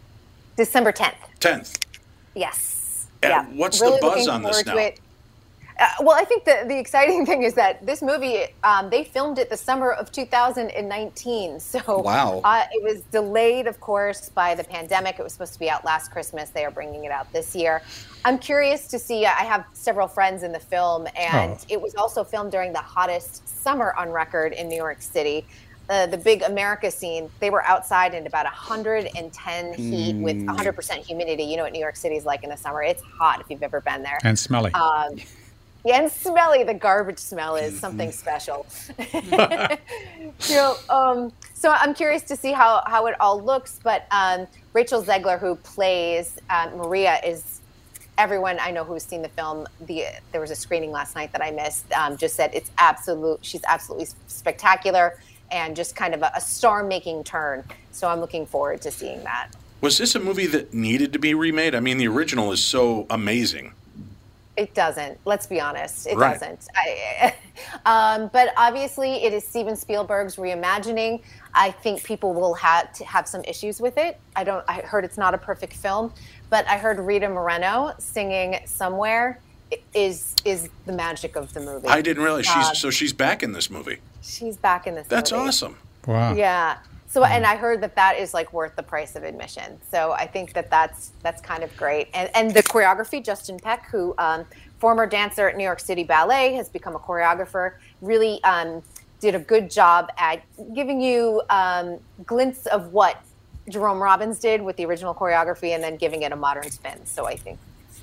December 0.57 0.92
10th. 0.92 1.14
10th. 1.40 1.85
Yes. 2.35 3.07
And 3.22 3.31
yeah. 3.31 3.44
what's 3.59 3.78
the 3.78 3.98
buzz 4.00 4.28
on 4.28 4.42
this 4.42 4.64
now? 4.64 4.76
it. 4.76 5.00
Uh, 5.80 5.86
well, 6.00 6.16
I 6.18 6.24
think 6.24 6.44
the, 6.44 6.64
the 6.66 6.76
exciting 6.78 7.24
thing 7.30 7.44
is 7.44 7.54
that 7.54 7.84
this 7.86 8.02
movie, 8.02 8.46
um, 8.64 8.90
they 8.90 9.04
filmed 9.04 9.38
it 9.38 9.48
the 9.48 9.56
summer 9.56 9.92
of 9.92 10.10
2019. 10.12 11.60
So 11.68 12.00
Wow. 12.00 12.40
uh, 12.44 12.64
it 12.72 12.82
was 12.82 13.02
delayed, 13.12 13.66
of 13.66 13.78
course, 13.80 14.28
by 14.30 14.54
the 14.54 14.64
pandemic. 14.64 15.18
It 15.18 15.22
was 15.22 15.32
supposed 15.32 15.52
to 15.52 15.58
be 15.58 15.68
out 15.70 15.84
last 15.84 16.10
Christmas. 16.10 16.50
They 16.50 16.64
are 16.64 16.70
bringing 16.70 17.04
it 17.04 17.12
out 17.12 17.30
this 17.32 17.54
year. 17.54 17.82
I'm 18.24 18.38
curious 18.38 18.88
to 18.88 18.98
see. 18.98 19.26
I 19.26 19.44
have 19.44 19.64
several 19.72 20.08
friends 20.08 20.42
in 20.42 20.52
the 20.52 20.58
film, 20.60 21.06
and 21.16 21.52
Oh. 21.52 21.58
it 21.68 21.80
was 21.80 21.94
also 21.94 22.24
filmed 22.24 22.50
during 22.52 22.72
the 22.72 22.78
hottest 22.80 23.46
summer 23.62 23.94
on 23.98 24.10
record 24.10 24.52
in 24.52 24.68
New 24.68 24.76
York 24.76 25.00
City. 25.02 25.46
Uh, 25.90 26.06
the 26.06 26.18
big 26.18 26.42
America 26.42 26.90
scene, 26.90 27.30
they 27.40 27.48
were 27.50 27.64
outside 27.64 28.12
in 28.14 28.26
about 28.26 28.44
110 28.44 29.74
heat 29.74 30.16
with 30.16 30.36
100% 30.46 30.92
humidity. 31.06 31.44
You 31.44 31.56
know 31.56 31.62
what 31.62 31.72
New 31.72 31.80
York 31.80 31.96
City 31.96 32.16
is 32.16 32.24
like 32.26 32.44
in 32.44 32.50
the 32.50 32.56
summer. 32.56 32.82
It's 32.82 33.02
hot 33.02 33.40
if 33.40 33.46
you've 33.50 33.62
ever 33.62 33.80
been 33.80 34.02
there. 34.02 34.18
And 34.22 34.38
smelly. 34.38 34.72
Um, 34.74 35.16
yeah, 35.88 36.03
and 36.03 36.12
smelly. 36.12 36.64
The 36.64 36.74
garbage 36.74 37.18
smell 37.18 37.57
is 37.57 37.79
something 37.79 38.12
special. 38.12 38.66
you 39.14 40.55
know, 40.55 40.77
um, 40.90 41.33
so 41.55 41.70
I'm 41.70 41.94
curious 41.94 42.22
to 42.24 42.37
see 42.37 42.53
how, 42.53 42.83
how 42.87 43.07
it 43.07 43.18
all 43.20 43.40
looks. 43.40 43.81
But 43.83 44.07
um, 44.11 44.46
Rachel 44.74 45.03
Zegler, 45.03 45.40
who 45.40 45.57
plays 45.57 46.38
uh, 46.51 46.70
Maria, 46.77 47.18
is 47.24 47.61
everyone 48.18 48.59
I 48.61 48.70
know 48.70 48.85
who's 48.85 49.03
seen 49.03 49.22
the 49.22 49.31
film. 49.31 49.66
The 49.87 50.05
there 50.33 50.40
was 50.40 50.51
a 50.51 50.57
screening 50.57 50.90
last 50.90 51.14
night 51.14 51.33
that 51.33 51.42
I 51.42 51.51
missed. 51.51 51.90
Um, 51.92 52.16
just 52.16 52.37
said 52.37 52.51
it's 52.53 52.70
absolute. 52.77 53.38
She's 53.42 53.62
absolutely 53.66 54.09
spectacular 54.27 55.18
and 55.51 55.74
just 55.74 55.96
kind 55.96 56.12
of 56.12 56.20
a, 56.20 56.31
a 56.37 56.40
star-making 56.40 57.24
turn. 57.24 57.64
So 57.92 58.09
I'm 58.09 58.20
looking 58.20 58.44
forward 58.44 58.83
to 58.83 58.90
seeing 58.90 59.24
that. 59.24 59.53
Was 59.81 59.96
this 59.96 60.14
a 60.14 60.20
movie 60.20 60.46
that 60.46 60.74
needed 60.74 61.12
to 61.14 61.18
be 61.18 61.33
remade? 61.33 61.74
I 61.74 61.81
mean, 61.81 61.98
the 61.98 62.09
original 62.09 62.53
is 62.53 62.62
so 62.62 63.07
amazing. 63.09 63.72
It 64.59 64.75
doesn't. 64.75 65.18
Let's 65.25 65.47
be 65.47 65.61
honest. 65.61 66.09
It 66.09 66.16
Right. 66.16 66.33
doesn't. 66.38 66.66
I, 66.75 67.35
um, 67.87 68.29
but 68.33 68.53
obviously, 68.57 69.23
it 69.25 69.33
is 69.33 69.47
Steven 69.47 69.77
Spielberg's 69.77 70.35
reimagining. 70.37 71.23
I 71.55 71.71
think 71.71 72.03
people 72.03 72.35
will 72.35 72.55
have 72.55 72.92
to 72.94 73.05
have 73.05 73.29
some 73.29 73.42
issues 73.44 73.81
with 73.81 73.97
it. 73.97 74.18
I 74.35 74.42
don't. 74.42 74.64
I 74.68 74.81
heard 74.81 75.05
it's 75.05 75.16
not 75.16 75.33
a 75.33 75.38
perfect 75.38 75.75
film, 75.75 76.12
but 76.51 76.66
I 76.66 76.77
heard 76.77 76.99
Rita 76.99 77.29
Moreno 77.29 77.94
singing 77.99 78.59
somewhere 78.66 79.38
is 79.94 80.35
is 80.44 80.68
the 80.87 80.92
magic 80.92 81.37
of 81.37 81.53
the 81.53 81.61
movie. 81.61 81.87
I 81.88 82.01
didn't 82.03 82.25
realize 82.25 82.49
Um, 82.49 82.64
she's 82.64 82.79
so 82.81 82.90
she's 82.90 83.12
back 83.12 83.42
in 83.44 83.53
this 83.53 83.71
movie. 83.71 83.99
she's 84.23 84.57
back 84.57 84.87
in 84.88 84.94
this. 84.97 85.05
Movie. 85.05 85.14
That's 85.14 85.31
movie. 85.33 85.49
awesome. 85.49 85.77
wow. 86.07 86.35
Yeah. 86.35 86.79
So, 87.09 87.25
and 87.25 87.47
I 87.47 87.57
heard 87.57 87.81
that 87.81 87.94
that 87.97 88.18
is 88.18 88.35
like 88.35 88.53
worth 88.53 88.77
the 88.77 88.83
price 88.83 89.16
of 89.16 89.25
admission. 89.25 89.79
So 89.90 90.12
I 90.12 90.27
think 90.27 90.53
that 90.53 90.71
that's 90.71 91.12
that's 91.23 91.40
kind 91.40 91.64
of 91.64 91.75
great. 91.77 92.09
And 92.12 92.31
and 92.35 92.53
the 92.53 92.62
choreography, 92.62 93.25
Justin 93.25 93.59
Peck, 93.59 93.87
who 93.87 94.14
um, 94.18 94.44
former 94.79 95.07
dancer 95.07 95.49
at 95.49 95.57
New 95.57 95.64
York 95.64 95.81
City 95.81 96.05
Ballet, 96.05 96.53
has 96.55 96.68
become 96.68 96.94
a 96.94 96.99
choreographer. 96.99 97.75
Really 98.03 98.44
um, 98.44 98.83
did 99.21 99.35
a 99.35 99.38
good 99.38 99.71
job 99.71 100.12
at 100.18 100.42
giving 100.75 101.01
you 101.01 101.42
um, 101.49 101.99
glints 102.27 102.66
of 102.66 102.92
what 102.92 103.23
Jerome 103.71 104.03
Robbins 104.03 104.38
did 104.38 104.61
with 104.61 104.77
the 104.77 104.85
original 104.85 105.14
choreography, 105.14 105.75
and 105.75 105.83
then 105.83 105.97
giving 105.97 106.23
it 106.23 106.33
a 106.33 106.37
modern 106.37 106.71
spin. 106.71 107.05
So 107.07 107.27
I 107.27 107.37
think. 107.37 107.59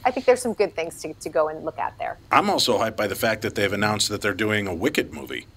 I 0.08 0.12
think 0.12 0.28
there's 0.28 0.42
some 0.42 0.54
good 0.54 0.76
things 0.76 1.02
to, 1.02 1.16
to 1.16 1.30
go 1.30 1.48
and 1.48 1.66
look 1.66 1.80
at 1.80 1.98
there. 1.98 2.20
I'm 2.32 2.48
also 2.48 2.78
hyped 2.78 2.96
by 2.96 3.08
the 3.08 3.16
fact 3.16 3.42
that 3.42 3.56
they've 3.56 3.74
announced 3.74 4.10
that 4.10 4.22
they're 4.22 4.36
doing 4.36 4.68
a 4.68 4.74
Wicked 4.74 5.12
movie. 5.12 5.48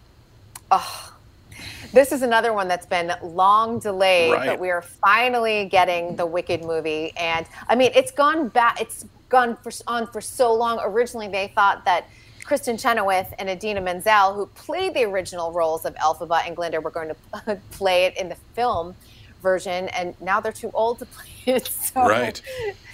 This 1.93 2.13
is 2.13 2.23
another 2.23 2.53
one 2.53 2.69
that's 2.69 2.87
been 2.87 3.13
long 3.23 3.79
delayed, 3.79 4.33
Right. 4.33 4.47
but 4.47 4.61
we 4.61 4.71
are 4.71 4.83
finally 4.83 5.67
getting 5.67 6.17
the 6.17 6.27
Wicked 6.27 6.63
movie. 6.65 7.13
And 7.17 7.47
I 7.69 7.75
mean, 7.75 7.93
it's 7.95 8.11
gone 8.11 8.49
back. 8.49 8.81
It's 8.81 9.07
gone 9.29 9.57
for, 9.63 9.73
on 9.87 10.07
for 10.07 10.21
so 10.21 10.53
long. 10.55 10.81
Originally, 10.83 11.29
they 11.29 11.49
thought 11.55 11.85
that 11.87 12.07
Kristin 12.45 12.81
Chenoweth 12.81 13.33
and 13.39 13.49
Idina 13.49 13.81
Menzel, 13.81 14.35
who 14.35 14.47
played 14.47 14.95
the 14.95 15.05
original 15.05 15.53
roles 15.53 15.85
of 15.85 15.95
Elphaba 15.97 16.47
and 16.47 16.57
Glinda, 16.57 16.81
were 16.81 16.91
going 16.91 17.11
to 17.47 17.57
play 17.71 18.05
it 18.05 18.17
in 18.17 18.29
the 18.29 18.37
film 18.55 18.95
version, 19.43 19.89
and 19.91 20.19
now 20.21 20.41
they're 20.41 20.51
too 20.53 20.71
old 20.75 20.99
to 20.99 21.07
play 21.07 21.55
it. 21.55 21.67
So 21.67 22.03
Right. 22.07 22.41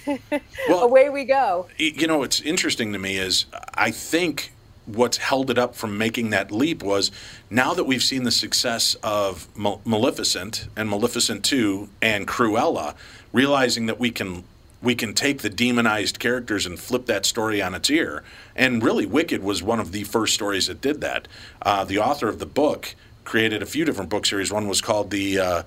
Well, 0.69 0.83
away 0.83 1.09
we 1.09 1.23
go. 1.25 1.65
you 1.77 2.05
know, 2.05 2.19
what's 2.19 2.39
interesting 2.41 2.93
to 2.93 2.99
me 2.99 3.17
is 3.17 3.45
I 3.73 3.89
think 3.91 4.53
what's 4.85 5.17
held 5.17 5.49
it 5.49 5.57
up 5.57 5.75
from 5.75 5.97
making 5.97 6.29
that 6.29 6.51
leap 6.51 6.83
was 6.83 7.11
now 7.49 7.73
that 7.73 7.85
we've 7.85 8.03
seen 8.03 8.23
the 8.23 8.31
success 8.31 8.95
of 9.03 9.47
Mal- 9.57 9.81
Maleficent 9.85 10.67
and 10.75 10.89
Maleficent 10.89 11.43
2 11.43 11.89
and 12.01 12.27
Cruella, 12.27 12.95
realizing 13.33 13.85
that 13.87 13.99
we 13.99 14.11
can 14.11 14.43
we 14.81 14.93
can 14.93 15.13
take 15.15 15.41
the 15.41 15.49
demonized 15.49 16.19
characters 16.19 16.67
and 16.67 16.77
flip 16.77 17.07
that 17.07 17.25
story 17.25 17.59
on 17.59 17.73
its 17.73 17.89
ear. 17.89 18.23
And 18.55 18.83
really, 18.83 19.07
Wicked 19.07 19.41
was 19.41 19.63
one 19.63 19.79
of 19.79 19.91
the 19.91 20.03
first 20.03 20.35
stories 20.35 20.67
that 20.67 20.79
did 20.79 21.01
that. 21.01 21.27
Uh, 21.61 21.85
the 21.85 21.97
author 21.97 22.27
of 22.27 22.37
the 22.37 22.45
book 22.45 22.93
created 23.23 23.63
a 23.63 23.65
few 23.65 23.83
different 23.83 24.11
book 24.11 24.27
series. 24.27 24.51
One 24.51 24.67
was 24.67 24.81
called 24.81 25.09
the. 25.09 25.39
Uh, 25.39 25.63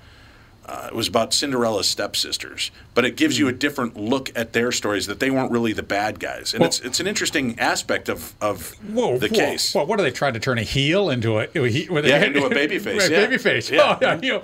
uh, 0.68 0.88
it 0.88 0.94
was 0.94 1.08
about 1.08 1.32
Cinderella's 1.32 1.88
stepsisters, 1.88 2.70
but 2.94 3.04
it 3.04 3.16
gives 3.16 3.38
you 3.38 3.48
a 3.48 3.52
different 3.52 3.96
look 3.96 4.30
at 4.36 4.52
their 4.52 4.70
stories 4.70 5.06
that 5.06 5.18
they 5.18 5.30
weren't 5.30 5.50
really 5.50 5.72
the 5.72 5.82
bad 5.82 6.20
guys, 6.20 6.52
and 6.52 6.60
Well- 6.60 6.68
it's 6.68 6.80
it's 6.80 7.00
an 7.00 7.06
interesting 7.06 7.58
aspect 7.58 8.08
of 8.08 8.34
of 8.40 8.72
Whoa, 8.92 9.18
the 9.18 9.28
whoa, 9.28 9.38
case. 9.38 9.74
Well, 9.74 9.86
what 9.86 9.98
are 9.98 10.02
they 10.02 10.10
trying 10.10 10.34
to 10.34 10.40
turn 10.40 10.58
a 10.58 10.62
heel 10.62 11.08
into 11.10 11.38
a, 11.38 11.48
a 11.54 11.68
he, 11.68 11.88
Yeah, 11.90 12.24
into 12.24 12.44
a 12.44 12.50
baby 12.50 12.78
face, 12.78 13.08
yeah. 13.10 13.20
baby 13.24 13.38
face. 13.38 13.70
Yeah. 13.70 13.98
Oh, 14.00 14.18
yeah. 14.22 14.42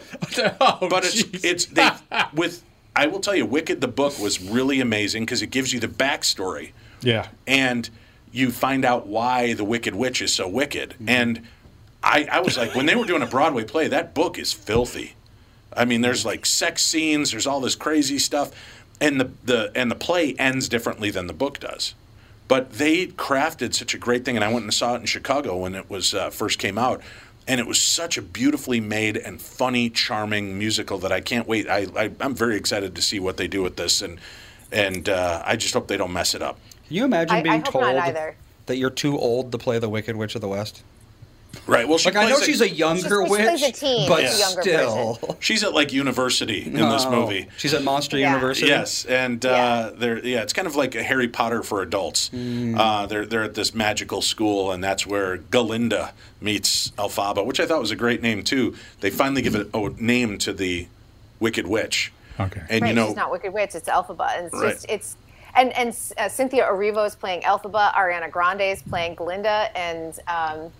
Oh, 0.61 0.89
but 0.89 1.05
it's 1.05 1.23
jeez. 1.23 1.45
it's 1.45 1.67
they 1.67 1.91
with 2.35 2.63
I 2.97 3.07
will 3.07 3.21
tell 3.21 3.35
you, 3.35 3.45
Wicked 3.45 3.81
the 3.81 3.89
book 3.89 4.19
was 4.19 4.41
really 4.41 4.81
amazing 4.81 5.25
because 5.25 5.43
it 5.43 5.49
gives 5.49 5.73
you 5.73 5.81
the 5.81 5.89
backstory 5.89 6.71
yeah. 7.03 7.29
and 7.47 7.91
you 8.33 8.51
find 8.51 8.85
out 8.85 9.07
why 9.07 9.53
the 9.55 9.65
Wicked 9.65 9.95
Witch 9.95 10.23
is 10.23 10.33
so 10.33 10.49
wicked. 10.49 10.95
And 11.07 11.43
I, 12.03 12.27
I 12.31 12.41
was 12.41 12.57
like, 12.57 12.75
when 12.75 12.87
they 12.87 12.95
were 12.95 13.05
doing 13.05 13.23
a 13.23 13.27
Broadway 13.27 13.65
play, 13.65 13.89
that 13.89 14.15
book 14.15 14.39
is 14.39 14.53
filthy. 14.53 15.15
I 15.77 15.85
mean, 15.85 16.01
there's 16.01 16.25
like 16.25 16.47
sex 16.47 16.85
scenes, 16.85 17.31
there's 17.31 17.47
all 17.47 17.61
this 17.61 17.75
crazy 17.75 18.19
stuff, 18.19 18.51
and 19.01 19.21
the, 19.21 19.31
the 19.45 19.73
and 19.75 19.91
the 19.91 19.95
play 19.97 20.35
ends 20.39 20.69
differently 20.69 21.11
than 21.11 21.27
the 21.27 21.33
book 21.33 21.61
does. 21.61 21.95
But 22.47 22.75
they 22.75 23.07
crafted 23.07 23.75
such 23.75 23.95
a 23.95 23.99
great 23.99 24.25
thing, 24.25 24.37
and 24.37 24.45
I 24.45 24.53
went 24.53 24.65
and 24.65 24.75
saw 24.75 24.95
it 24.95 25.01
in 25.01 25.07
Chicago 25.07 25.57
when 25.57 25.75
it 25.75 25.89
was 25.89 26.13
uh, 26.15 26.31
first 26.31 26.59
came 26.59 26.77
out, 26.77 27.01
and 27.49 27.59
it 27.59 27.67
was 27.67 27.81
such 27.81 28.19
a 28.19 28.23
beautifully 28.23 28.81
made 28.81 29.17
and 29.17 29.41
funny, 29.41 29.89
charming 29.91 30.59
musical 30.59 30.99
that 30.99 31.11
I 31.13 31.21
can't 31.21 31.49
wait. 31.49 31.69
I, 31.69 31.87
I 31.97 32.11
I'm 32.21 32.35
very 32.35 32.57
excited 32.57 32.95
to 32.97 33.03
see 33.03 33.19
what 33.19 33.37
they 33.39 33.49
do 33.49 33.63
with 33.63 33.77
this, 33.77 34.03
and 34.03 34.21
and 34.71 35.09
uh, 35.09 35.43
I 35.45 35.57
just 35.57 35.73
hope 35.75 35.89
they 35.89 35.97
don't 35.97 36.13
mess 36.13 36.35
it 36.35 36.43
up. 36.43 36.59
Can 36.87 36.97
you 36.97 37.05
imagine 37.05 37.37
I- 37.37 37.39
I 37.39 37.43
being 37.43 37.63
told 37.63 37.85
that 38.67 38.77
you're 38.77 38.91
too 38.91 39.19
old 39.19 39.53
to 39.53 39.59
play 39.59 39.79
the 39.79 39.89
Wicked 39.89 40.15
Witch 40.17 40.35
of 40.35 40.41
the 40.41 40.49
West? 40.49 40.83
Right. 41.67 41.89
Well, 41.89 41.99
she 41.99 42.09
Like 42.11 42.17
I 42.17 42.29
know 42.29 42.37
plays 42.37 42.47
she's 42.47 42.61
a 42.61 42.69
younger 42.69 43.25
she 43.25 43.31
witch, 43.31 43.41
plays 43.43 43.63
a 43.63 43.73
teen, 43.73 44.09
but 44.09 44.21
she's 44.21 44.37
a 44.37 44.39
younger 44.39 44.63
still, 44.63 45.37
She's 45.41 45.65
at 45.65 45.73
like 45.75 45.93
university 45.93 46.65
in 46.67 46.73
this 46.75 47.07
movie. 47.07 47.49
She's 47.57 47.75
at 47.75 47.83
Monster 47.83 48.19
Yeah. 48.19 48.33
University. 48.35 48.67
Yes, 48.69 49.05
and 49.05 49.45
uh, 49.45 49.93
they're 49.97 50.19
yeah, 50.25 50.43
it's 50.43 50.53
kind 50.53 50.67
of 50.67 50.77
like 50.77 50.95
a 50.95 51.03
Harry 51.03 51.29
Potter 51.29 51.63
for 51.63 51.83
adults. 51.83 52.29
Hmm. 52.29 52.75
Uh, 52.79 53.07
they're 53.07 53.27
they're 53.27 53.45
at 53.45 53.55
this 53.55 53.75
magical 53.75 54.23
school, 54.23 54.73
and 54.73 54.83
that's 54.83 55.07
where 55.07 55.39
Galinda 55.39 56.13
meets 56.41 56.91
Elphaba, 56.93 57.45
which 57.45 57.61
I 57.61 57.67
thought 57.67 57.81
was 57.81 57.91
a 57.91 57.97
great 57.97 58.21
name 58.23 58.43
too. 58.43 58.75
They 59.01 59.11
finally 59.11 59.43
give 59.43 59.55
it 59.55 59.69
a 59.75 59.89
name 59.99 60.39
to 60.39 60.53
the 60.53 60.89
Wicked 61.41 61.67
Witch. 61.67 62.13
Okay. 62.41 62.63
and 62.69 62.83
right, 62.83 62.89
you 62.89 62.95
know, 62.95 63.07
she's 63.09 63.17
not 63.17 63.31
Wicked 63.31 63.53
Witch. 63.53 63.75
It's 63.75 63.89
Elphaba. 63.89 64.37
And 64.37 64.47
it's 64.47 64.55
Right. 64.55 64.73
just 64.73 64.87
it's 64.89 65.17
and 65.55 65.73
and 65.75 65.97
uh, 66.19 66.29
Cynthia 66.29 66.65
Erivo 66.65 67.07
is 67.07 67.15
playing 67.15 67.43
Elphaba. 67.43 67.93
Ariana 67.95 68.29
Grande 68.31 68.63
is 68.63 68.83
playing 68.83 69.15
Glinda, 69.15 69.71
and 69.79 70.19
um, 70.27 70.73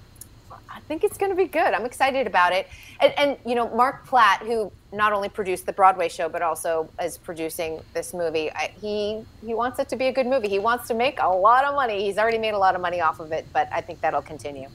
I 0.75 0.81
think 0.81 1.05
it's 1.05 1.17
going 1.17 1.31
to 1.31 1.37
be 1.37 1.45
good. 1.47 1.73
I'm 1.73 1.85
excited 1.87 2.27
about 2.27 2.53
it. 2.53 2.67
And, 3.01 3.13
and 3.17 3.37
you 3.47 3.55
know, 3.55 3.69
Marc 3.75 4.07
Platt, 4.07 4.41
who 4.43 4.73
not 4.93 5.13
only 5.13 5.29
produced 5.29 5.67
the 5.67 5.73
Broadway 5.73 6.09
show 6.09 6.29
but 6.29 6.43
also 6.43 6.89
is 7.03 7.17
producing 7.17 7.81
this 7.95 8.13
movie, 8.13 8.51
I, 8.53 8.73
he 8.81 9.25
he 9.47 9.55
wants 9.55 9.79
it 9.79 9.89
to 9.91 9.97
be 9.97 10.07
a 10.07 10.13
good 10.13 10.27
movie. 10.27 10.49
He 10.49 10.59
wants 10.59 10.89
to 10.89 10.95
make 10.95 11.21
a 11.21 11.29
lot 11.29 11.65
of 11.65 11.75
money. 11.75 12.05
He's 12.05 12.19
already 12.19 12.39
made 12.39 12.55
a 12.55 12.59
lot 12.59 12.75
of 12.75 12.81
money 12.81 13.01
off 13.01 13.21
of 13.21 13.31
it, 13.33 13.47
but 13.53 13.69
I 13.73 13.81
think 13.81 14.01
that'll 14.01 14.23
continue. 14.23 14.69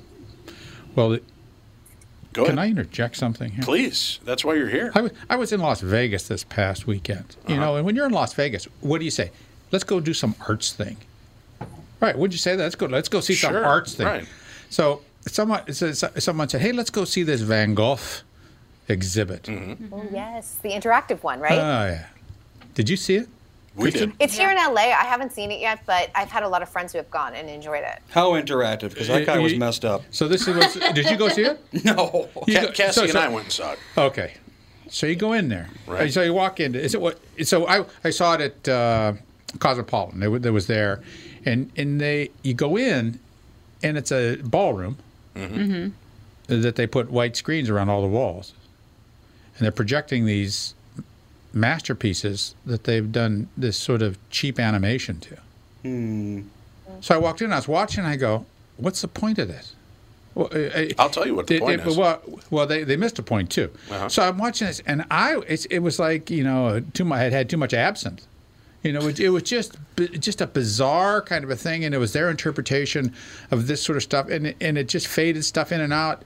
Well, 0.95 1.17
go 2.33 2.45
can. 2.45 2.57
I 2.59 2.67
interject 2.69 3.15
something 3.17 3.51
here? 3.51 3.63
Please, 3.63 4.19
that's 4.23 4.43
why 4.45 4.55
you're 4.55 4.69
here. 4.69 4.91
I 5.29 5.35
was, 5.35 5.51
in 5.51 5.59
Las 5.59 5.81
Vegas 5.81 6.27
this 6.27 6.43
past 6.43 6.87
weekend. 6.87 7.35
You 7.47 7.55
Uh-huh. 7.55 7.63
know, 7.65 7.75
and 7.75 7.85
when 7.85 7.95
you're 7.95 8.05
in 8.05 8.11
Las 8.13 8.33
Vegas, 8.33 8.65
what 8.81 8.99
do 8.99 9.05
you 9.05 9.11
say? 9.11 9.31
Let's 9.71 9.83
go 9.83 9.99
do 9.99 10.13
some 10.13 10.35
arts 10.47 10.71
thing. 10.73 10.97
Right? 11.99 12.17
Would 12.17 12.31
you 12.31 12.39
say 12.39 12.55
that? 12.55 12.63
Let's 12.63 12.75
go. 12.75 12.85
Let's 12.85 13.09
go 13.09 13.19
see 13.19 13.35
some 13.35 13.55
arts 13.55 13.93
thing. 13.95 14.05
right. 14.07 14.25
So 14.69 15.01
someone 15.27 15.71
so- 15.73 15.91
so- 15.93 16.11
someone 16.17 16.49
said, 16.49 16.61
"Hey, 16.61 16.71
let's 16.71 16.89
go 16.89 17.05
see 17.05 17.23
this 17.23 17.41
Van 17.41 17.73
Gogh 17.73 17.99
exhibit." 18.87 19.43
Mm-hmm. 19.43 19.93
Oh 19.93 20.05
yes, 20.11 20.55
the 20.61 20.69
interactive 20.69 21.23
one, 21.23 21.39
right? 21.39 21.53
Oh 21.53 21.85
yeah. 21.93 22.05
Did 22.75 22.89
you 22.89 22.97
see 22.97 23.15
it? 23.15 23.27
we 23.75 23.91
did. 23.91 24.11
it's 24.19 24.35
here 24.37 24.49
in 24.49 24.57
LA. 24.57 24.81
I 24.81 25.05
haven't 25.05 25.31
seen 25.31 25.51
it 25.51 25.59
yet, 25.61 25.79
but 25.85 26.09
I've 26.13 26.29
had 26.29 26.43
a 26.43 26.49
lot 26.49 26.61
of 26.61 26.67
friends 26.69 26.91
who 26.91 26.97
have 26.97 27.09
gone 27.11 27.33
and 27.33 27.49
enjoyed 27.49 27.83
it. 27.83 27.99
How 28.09 28.31
interactive? 28.31 28.89
Because 28.89 29.07
that 29.07 29.25
guy 29.25 29.37
was 29.39 29.55
messed 29.55 29.85
up. 29.85 30.01
So 30.11 30.27
this 30.27 30.47
is. 30.47 30.55
What's, 30.55 30.73
did 30.93 31.09
you 31.09 31.17
go 31.17 31.29
see 31.29 31.43
it? 31.43 31.59
No. 31.85 32.29
You 32.47 32.55
Ca- 32.55 32.65
go- 32.67 32.71
Cassie 32.71 32.91
so- 32.93 33.01
and 33.03 33.11
so- 33.11 33.19
I 33.21 33.27
went 33.29 33.45
and 33.45 33.53
saw 33.53 33.71
it. 33.73 33.79
Okay. 33.97 34.33
So 34.89 35.05
you 35.05 35.15
go 35.15 35.33
in 35.33 35.49
there. 35.49 35.69
Right. 35.85 36.11
So 36.11 36.23
you 36.23 36.33
walk 36.33 36.59
in. 36.59 36.73
Is 36.75 36.95
it 36.95 37.01
what? 37.01 37.19
So 37.43 37.67
I 37.67 37.85
I 38.03 38.09
saw 38.09 38.33
it 38.33 38.41
at 38.41 38.67
uh, 38.67 39.13
Cosmopolitan. 39.59 40.23
It, 40.23 40.27
were- 40.27 40.39
they 40.39 40.49
was 40.49 40.65
there, 40.67 41.01
and 41.45 41.71
and 41.77 42.01
they 42.01 42.31
you 42.41 42.53
go 42.55 42.75
in, 42.77 43.19
and 43.83 43.97
it's 43.97 44.11
a 44.11 44.37
ballroom 44.37 44.97
Mm-hmm. 45.47 45.71
Mm-hmm. 45.73 46.61
that 46.61 46.75
they 46.75 46.87
put 46.87 47.09
white 47.11 47.35
screens 47.35 47.69
around 47.69 47.89
all 47.89 48.01
the 48.01 48.07
walls, 48.07 48.53
and 49.55 49.65
they're 49.65 49.71
projecting 49.71 50.25
these 50.25 50.73
masterpieces 51.53 52.55
that 52.65 52.83
they've 52.83 53.11
done 53.11 53.49
this 53.57 53.77
sort 53.77 54.01
of 54.01 54.17
cheap 54.29 54.59
animation 54.59 55.19
to. 55.19 55.37
Hmm. 55.83 56.41
So 57.01 57.15
I 57.15 57.17
walked 57.17 57.41
in. 57.41 57.45
and 57.45 57.53
I 57.53 57.57
was 57.57 57.67
watching. 57.67 58.03
And 58.03 58.07
I 58.13 58.15
go, 58.15 58.45
"What's 58.77 59.01
the 59.01 59.07
point 59.07 59.39
of 59.39 59.47
this?" 59.47 59.73
Well, 60.35 60.49
I- 60.53 60.91
I'll 60.99 61.09
tell 61.09 61.25
you 61.25 61.35
what 61.35 61.47
the 61.47 61.55
it- 61.55 61.61
point 61.61 61.81
it- 61.81 61.87
is. 61.87 61.97
Well, 61.97 62.21
well, 62.49 62.67
they, 62.67 62.83
they 62.83 62.97
missed 62.97 63.17
a 63.19 63.23
point 63.23 63.49
too. 63.49 63.71
Uh-huh. 63.89 64.09
So 64.09 64.23
I'm 64.23 64.37
watching 64.37 64.67
this, 64.67 64.81
and 64.85 65.05
I 65.09 65.37
it's, 65.47 65.65
it 65.65 65.79
was 65.79 65.99
like 65.99 66.29
you 66.29 66.43
know 66.43 66.81
too 66.93 67.05
much. 67.05 67.19
I 67.19 67.23
had 67.23 67.33
had 67.33 67.49
too 67.49 67.57
much 67.57 67.73
absinthe. 67.73 68.25
You 68.83 68.93
know, 68.93 69.07
it, 69.07 69.19
it 69.19 69.29
was 69.29 69.43
just 69.43 69.77
just 70.19 70.39
a 70.41 70.47
bizarre 70.47 71.21
kind 71.21 71.43
of 71.43 71.49
a 71.49 71.55
thing, 71.55 71.83
and 71.83 71.93
it 71.93 71.97
was 71.97 72.13
their 72.13 72.29
interpretation 72.29 73.13
of 73.51 73.67
this 73.67 73.81
sort 73.81 73.97
of 73.97 74.03
stuff, 74.03 74.29
and 74.29 74.47
it, 74.47 74.57
and 74.61 74.77
it 74.77 74.87
just 74.87 75.07
faded 75.07 75.43
stuff 75.43 75.71
in 75.73 75.81
and 75.81 75.91
out, 75.91 76.23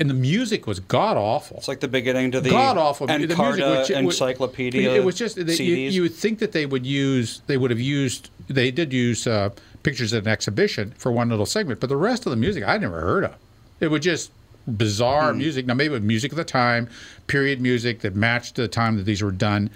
and 0.00 0.10
the 0.10 0.14
music 0.14 0.66
was 0.66 0.80
god 0.80 1.16
awful. 1.16 1.58
It's 1.58 1.68
like 1.68 1.78
the 1.80 1.86
beginning 1.88 2.32
to 2.32 2.40
the 2.40 2.50
God 2.50 2.76
awful. 2.76 3.06
Encarta 3.06 3.28
The 3.28 3.36
music 3.36 3.66
was 3.76 3.90
Encyclopedia. 3.90 4.94
It 4.94 5.04
was 5.04 5.14
just 5.14 5.36
you, 5.36 5.44
you 5.74 6.02
would 6.02 6.14
think 6.14 6.40
that 6.40 6.50
they 6.52 6.66
would 6.66 6.84
use. 6.84 7.42
They 7.46 7.56
would 7.56 7.70
have 7.70 7.80
used. 7.80 8.30
They 8.48 8.70
did 8.72 8.92
use 8.92 9.26
uh, 9.28 9.50
pictures 9.84 10.12
at 10.12 10.24
an 10.24 10.28
exhibition 10.28 10.92
for 10.98 11.12
one 11.12 11.28
little 11.28 11.46
segment, 11.46 11.78
but 11.78 11.88
the 11.88 11.96
rest 11.96 12.26
of 12.26 12.30
the 12.30 12.36
music 12.36 12.64
I 12.66 12.78
never 12.78 13.00
heard 13.00 13.24
of. 13.24 13.34
It 13.78 13.88
was 13.88 14.00
just 14.00 14.32
bizarre 14.66 15.30
Hmm. 15.32 15.38
music. 15.38 15.66
Now 15.66 15.74
maybe 15.74 15.92
it 15.94 15.98
was 15.98 16.02
music 16.02 16.32
of 16.32 16.36
the 16.36 16.44
time, 16.44 16.88
period 17.28 17.60
music 17.60 18.00
that 18.00 18.16
matched 18.16 18.56
the 18.56 18.66
time 18.66 18.96
that 18.96 19.04
these 19.04 19.22
were 19.22 19.30
done. 19.30 19.70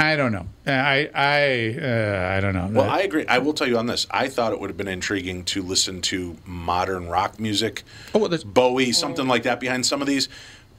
I 0.00 0.16
don't 0.16 0.32
know. 0.32 0.46
I 0.66 1.10
I 1.14 1.78
uh, 1.78 2.36
I 2.36 2.40
don't 2.40 2.54
know. 2.54 2.68
Well, 2.72 2.88
I 2.88 3.00
agree. 3.00 3.26
I 3.26 3.38
will 3.38 3.52
tell 3.52 3.66
you 3.68 3.76
on 3.76 3.86
this. 3.86 4.06
I 4.10 4.28
thought 4.28 4.52
it 4.52 4.60
would 4.60 4.70
have 4.70 4.76
been 4.76 4.88
intriguing 4.88 5.44
to 5.46 5.62
listen 5.62 6.00
to 6.02 6.36
modern 6.46 7.08
rock 7.08 7.38
music, 7.38 7.82
Oh, 8.14 8.18
well, 8.20 8.28
there's- 8.28 8.44
Bowie, 8.44 8.92
something 8.92 9.28
like 9.28 9.42
that 9.42 9.60
behind 9.60 9.84
some 9.86 10.00
of 10.00 10.06
these. 10.08 10.28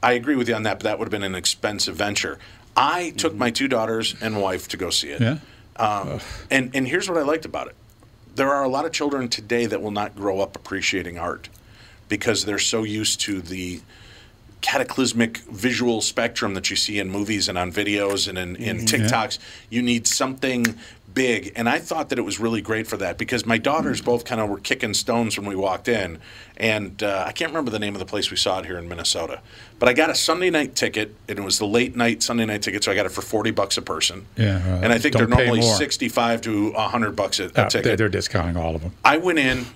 I 0.02 0.12
agree 0.14 0.34
with 0.34 0.48
you 0.48 0.54
on 0.56 0.64
that, 0.64 0.78
but 0.80 0.84
that 0.84 0.98
would 0.98 1.06
have 1.06 1.12
been 1.12 1.22
an 1.22 1.36
expensive 1.36 1.94
venture. 1.94 2.38
I 2.76 3.10
took 3.16 3.34
my 3.34 3.50
two 3.50 3.68
daughters 3.68 4.16
and 4.20 4.40
wife 4.42 4.66
to 4.68 4.76
go 4.76 4.90
see 4.90 5.10
it. 5.10 5.20
yeah. 5.20 5.38
Um, 5.76 6.20
and 6.50 6.70
and 6.74 6.86
here's 6.88 7.08
what 7.08 7.16
I 7.18 7.22
liked 7.22 7.44
about 7.44 7.68
it. 7.68 7.76
There 8.34 8.50
are 8.52 8.64
a 8.64 8.68
lot 8.68 8.84
of 8.86 8.92
children 8.92 9.28
today 9.28 9.66
that 9.66 9.80
will 9.80 9.90
not 9.92 10.16
grow 10.16 10.40
up 10.40 10.56
appreciating 10.56 11.18
art 11.18 11.48
because 12.08 12.44
they're 12.44 12.58
so 12.58 12.82
used 12.82 13.20
to 13.22 13.40
the 13.40 13.80
cataclysmic 14.62 15.38
visual 15.38 16.00
spectrum 16.00 16.54
that 16.54 16.70
you 16.70 16.76
see 16.76 16.98
in 16.98 17.10
movies 17.10 17.48
and 17.48 17.58
on 17.58 17.70
videos 17.70 18.26
and 18.28 18.38
in, 18.38 18.56
in 18.56 18.78
TikToks. 18.78 19.38
You 19.68 19.82
need 19.82 20.06
something 20.06 20.78
big. 21.12 21.52
And 21.56 21.68
I 21.68 21.78
thought 21.78 22.08
that 22.08 22.18
it 22.18 22.22
was 22.22 22.40
really 22.40 22.62
great 22.62 22.86
for 22.86 22.96
that 22.96 23.18
because 23.18 23.44
my 23.44 23.58
daughters 23.58 24.00
both 24.00 24.24
kind 24.24 24.40
of 24.40 24.48
were 24.48 24.58
kicking 24.60 24.94
stones 24.94 25.36
when 25.36 25.46
we 25.46 25.54
walked 25.54 25.88
in. 25.88 26.18
And 26.56 27.02
uh, 27.02 27.24
I 27.26 27.32
can't 27.32 27.50
remember 27.50 27.70
the 27.70 27.78
name 27.78 27.94
of 27.94 27.98
the 27.98 28.06
place 28.06 28.30
we 28.30 28.36
saw 28.38 28.60
it 28.60 28.64
here 28.66 28.78
in 28.78 28.88
Minnesota. 28.88 29.40
But 29.78 29.88
I 29.90 29.92
got 29.92 30.08
a 30.10 30.14
Sunday 30.14 30.48
night 30.48 30.74
ticket, 30.76 31.14
and 31.28 31.38
it 31.38 31.42
was 31.42 31.58
the 31.58 31.66
late 31.66 31.96
night 31.96 32.22
Sunday 32.22 32.46
night 32.46 32.62
ticket, 32.62 32.84
so 32.84 32.92
I 32.92 32.94
got 32.94 33.04
it 33.04 33.10
for 33.10 33.20
40 33.20 33.50
bucks 33.50 33.76
a 33.76 33.82
person. 33.82 34.24
Yeah, 34.36 34.56
uh, 34.64 34.80
and 34.84 34.92
I 34.92 34.98
think 34.98 35.16
they're 35.16 35.26
normally 35.26 35.60
65 35.60 36.40
to 36.42 36.72
100 36.72 37.16
bucks 37.16 37.40
a, 37.40 37.46
a 37.46 37.62
Uh, 37.62 37.68
ticket. 37.68 37.98
they're 37.98 38.08
discounting 38.08 38.56
all 38.56 38.74
of 38.76 38.80
them. 38.82 38.92
I 39.04 39.16
went 39.18 39.38
in 39.40 39.66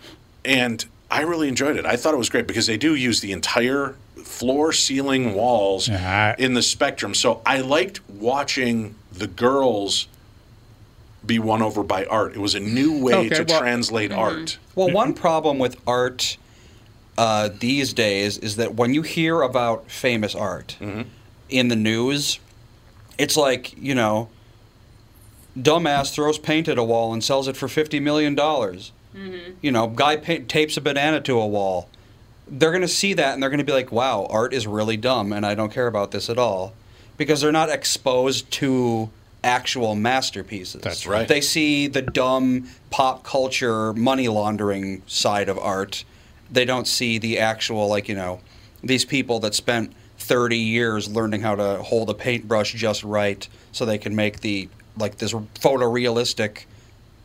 and 0.44 0.86
I 1.10 1.22
really 1.22 1.48
enjoyed 1.48 1.76
it. 1.76 1.84
I 1.84 1.96
thought 1.96 2.14
it 2.14 2.18
was 2.18 2.30
great 2.30 2.46
because 2.46 2.66
they 2.66 2.76
do 2.78 2.94
use 2.94 3.20
the 3.20 3.32
entire 3.32 3.96
floor, 4.26 4.72
ceiling, 4.72 5.34
walls 5.34 5.88
Yeah, 5.88 6.34
I- 6.38 6.42
in 6.42 6.54
the 6.54 6.62
spectrum. 6.62 7.14
So 7.14 7.40
I 7.46 7.60
liked 7.60 8.00
watching 8.10 8.94
the 9.12 9.26
girls 9.26 10.08
be 11.24 11.38
won 11.38 11.62
over 11.62 11.82
by 11.82 12.04
art. 12.04 12.34
It 12.34 12.38
was 12.38 12.54
a 12.54 12.60
new 12.60 13.00
way 13.02 13.14
Okay, 13.14 13.28
to 13.30 13.44
well- 13.48 13.60
translate 13.60 14.12
art. 14.12 14.58
Well, 14.74 14.90
one 14.90 15.14
problem 15.14 15.58
with 15.58 15.76
art 15.86 16.36
uh, 17.18 17.48
these 17.58 17.92
days 17.94 18.36
is 18.38 18.56
that 18.56 18.74
when 18.74 18.92
you 18.92 19.02
hear 19.02 19.40
about 19.42 19.90
famous 19.90 20.34
art 20.34 20.76
Mm-hmm. 20.80 21.02
in 21.48 21.68
the 21.68 21.76
news, 21.76 22.38
it's 23.18 23.36
like, 23.36 23.74
you 23.80 23.94
know, 23.94 24.28
dumbass 25.58 26.12
throws 26.12 26.38
paint 26.38 26.68
at 26.68 26.76
a 26.78 26.84
wall 26.84 27.12
and 27.14 27.24
sells 27.24 27.48
it 27.48 27.56
for 27.56 27.66
$50 27.68 28.00
million. 28.02 28.36
You 29.62 29.70
know, 29.72 29.86
guy 29.88 30.16
pa- 30.16 30.44
tapes 30.46 30.76
a 30.76 30.80
banana 30.82 31.20
to 31.22 31.38
a 31.38 31.46
wall. 31.46 31.88
They're 32.48 32.70
going 32.70 32.82
to 32.82 32.88
see 32.88 33.14
that 33.14 33.34
and 33.34 33.42
they're 33.42 33.50
going 33.50 33.58
to 33.58 33.64
be 33.64 33.72
like, 33.72 33.90
wow, 33.90 34.26
art 34.30 34.54
is 34.54 34.66
really 34.66 34.96
dumb 34.96 35.32
and 35.32 35.44
I 35.44 35.54
don't 35.54 35.72
care 35.72 35.86
about 35.86 36.10
this 36.10 36.30
at 36.30 36.38
all. 36.38 36.74
Because 37.16 37.40
they're 37.40 37.52
not 37.52 37.70
exposed 37.70 38.50
to 38.52 39.10
actual 39.42 39.94
masterpieces. 39.94 40.82
That's 40.82 41.06
right. 41.06 41.26
They 41.26 41.40
see 41.40 41.86
the 41.86 42.02
dumb 42.02 42.68
pop 42.90 43.24
culture 43.24 43.92
money 43.94 44.28
laundering 44.28 45.02
side 45.06 45.48
of 45.48 45.58
art. 45.58 46.04
They 46.50 46.64
don't 46.64 46.86
see 46.86 47.18
the 47.18 47.38
actual 47.38 47.88
like, 47.88 48.08
you 48.08 48.14
know, 48.14 48.40
these 48.82 49.04
people 49.04 49.40
that 49.40 49.54
spent 49.54 49.92
30 50.18 50.58
years 50.58 51.08
learning 51.08 51.42
how 51.42 51.54
to 51.54 51.82
hold 51.82 52.10
a 52.10 52.14
paintbrush 52.14 52.72
just 52.74 53.04
right 53.04 53.48
so 53.72 53.84
they 53.84 53.98
can 53.98 54.16
make 54.16 54.40
the 54.40 54.68
like 54.98 55.18
this 55.18 55.32
photorealistic 55.32 56.64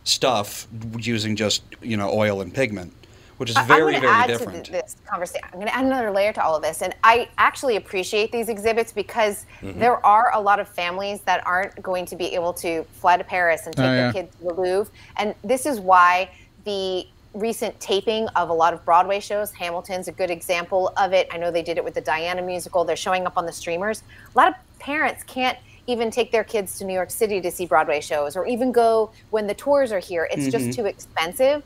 stuff 0.04 0.68
using 0.98 1.36
just, 1.36 1.64
you 1.82 1.98
know, 1.98 2.12
oil 2.12 2.42
and 2.42 2.54
pigment, 2.54 2.94
which 3.42 3.50
is 3.50 3.58
very 3.66 4.00
very 4.00 4.28
different. 4.28 4.66
To 4.68 4.72
this 4.72 4.96
conversation. 5.06 5.44
I'm 5.52 5.56
going 5.60 5.66
to 5.68 5.76
add 5.76 5.84
another 5.86 6.12
layer 6.12 6.32
to 6.32 6.44
all 6.44 6.56
of 6.56 6.62
this, 6.62 6.82
and 6.84 6.96
I 7.04 7.28
actually 7.40 7.76
appreciate 7.76 8.32
these 8.32 8.48
exhibits 8.50 8.94
because 8.94 9.46
Mm-hmm. 9.62 9.80
there 9.80 10.04
are 10.06 10.32
a 10.34 10.40
lot 10.40 10.60
of 10.60 10.68
families 10.68 11.22
that 11.22 11.46
aren't 11.46 11.82
going 11.84 12.06
to 12.08 12.16
be 12.16 12.34
able 12.36 12.52
to 12.54 12.84
fly 12.94 13.16
to 13.18 13.24
Paris 13.24 13.66
and 13.68 13.76
take 13.76 13.86
Oh, 13.86 13.92
their 13.92 14.06
yeah. 14.08 14.12
kids 14.12 14.36
to 14.38 14.44
the 14.46 14.54
Louvre, 14.54 14.92
and 15.18 15.36
this 15.44 15.66
is 15.66 15.80
why 15.80 16.30
the 16.66 17.06
recent 17.34 17.80
taping 17.80 18.28
of 18.30 18.50
a 18.50 18.54
lot 18.54 18.74
of 18.74 18.84
Broadway 18.86 19.20
shows. 19.20 19.52
Hamilton's 19.52 20.08
a 20.08 20.12
good 20.12 20.30
example 20.30 20.92
of 20.98 21.14
it. 21.14 21.28
I 21.32 21.38
know 21.38 21.50
they 21.52 21.62
did 21.64 21.78
it 21.78 21.84
with 21.84 21.94
the 21.94 22.02
Diana 22.02 22.42
musical. 22.42 22.84
They're 22.84 22.96
showing 22.96 23.26
up 23.26 23.38
on 23.38 23.46
the 23.46 23.52
streamers. 23.54 24.04
A 24.36 24.38
lot 24.38 24.48
of 24.50 24.56
parents 24.80 25.24
can't 25.24 25.58
even 25.88 26.12
take 26.12 26.32
their 26.32 26.44
kids 26.44 26.78
to 26.80 26.86
New 26.86 26.94
York 26.94 27.10
City 27.10 27.40
to 27.42 27.50
see 27.50 27.66
Broadway 27.66 28.02
shows 28.02 28.36
or 28.36 28.46
even 28.46 28.72
go 28.72 29.12
when 29.30 29.48
the 29.48 29.54
tours 29.54 29.92
are 29.92 30.00
here. 30.00 30.28
It's 30.32 30.48
just 30.52 30.74
too 30.74 30.86
expensive. 30.86 31.64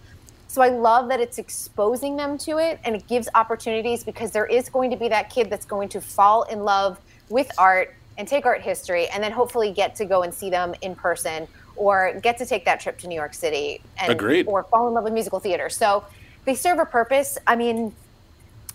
So 0.55 0.61
I 0.61 0.69
love 0.69 1.09
that 1.09 1.19
it's 1.19 1.37
exposing 1.37 2.15
them 2.15 2.37
to 2.37 2.59
it 2.59 2.79
and 2.85 2.95
it 2.95 3.05
gives 3.09 3.27
opportunities 3.35 4.05
because 4.05 4.31
there 4.31 4.45
is 4.45 4.69
going 4.69 4.89
to 4.89 4.95
be 4.95 5.09
that 5.09 5.29
kid 5.29 5.49
that's 5.49 5.65
going 5.65 5.89
to 5.89 5.99
fall 5.99 6.43
in 6.43 6.63
love 6.63 6.97
with 7.27 7.51
art 7.57 7.93
and 8.17 8.25
take 8.25 8.45
art 8.45 8.61
history 8.61 9.09
and 9.09 9.21
then 9.21 9.33
hopefully 9.33 9.73
get 9.73 9.95
to 9.95 10.05
go 10.05 10.23
and 10.23 10.33
see 10.33 10.49
them 10.49 10.73
in 10.81 10.95
person 10.95 11.45
or 11.75 12.17
get 12.23 12.37
to 12.37 12.45
take 12.45 12.63
that 12.63 12.79
trip 12.79 12.97
to 12.99 13.07
New 13.09 13.15
York 13.15 13.33
City 13.33 13.81
and 13.99 14.09
Agreed. 14.13 14.47
or 14.47 14.63
fall 14.63 14.87
in 14.87 14.93
love 14.93 15.03
with 15.03 15.11
musical 15.11 15.41
theater. 15.41 15.67
So 15.69 16.05
they 16.45 16.55
serve 16.55 16.79
a 16.79 16.85
purpose. 16.85 17.37
I 17.45 17.57
mean, 17.57 17.93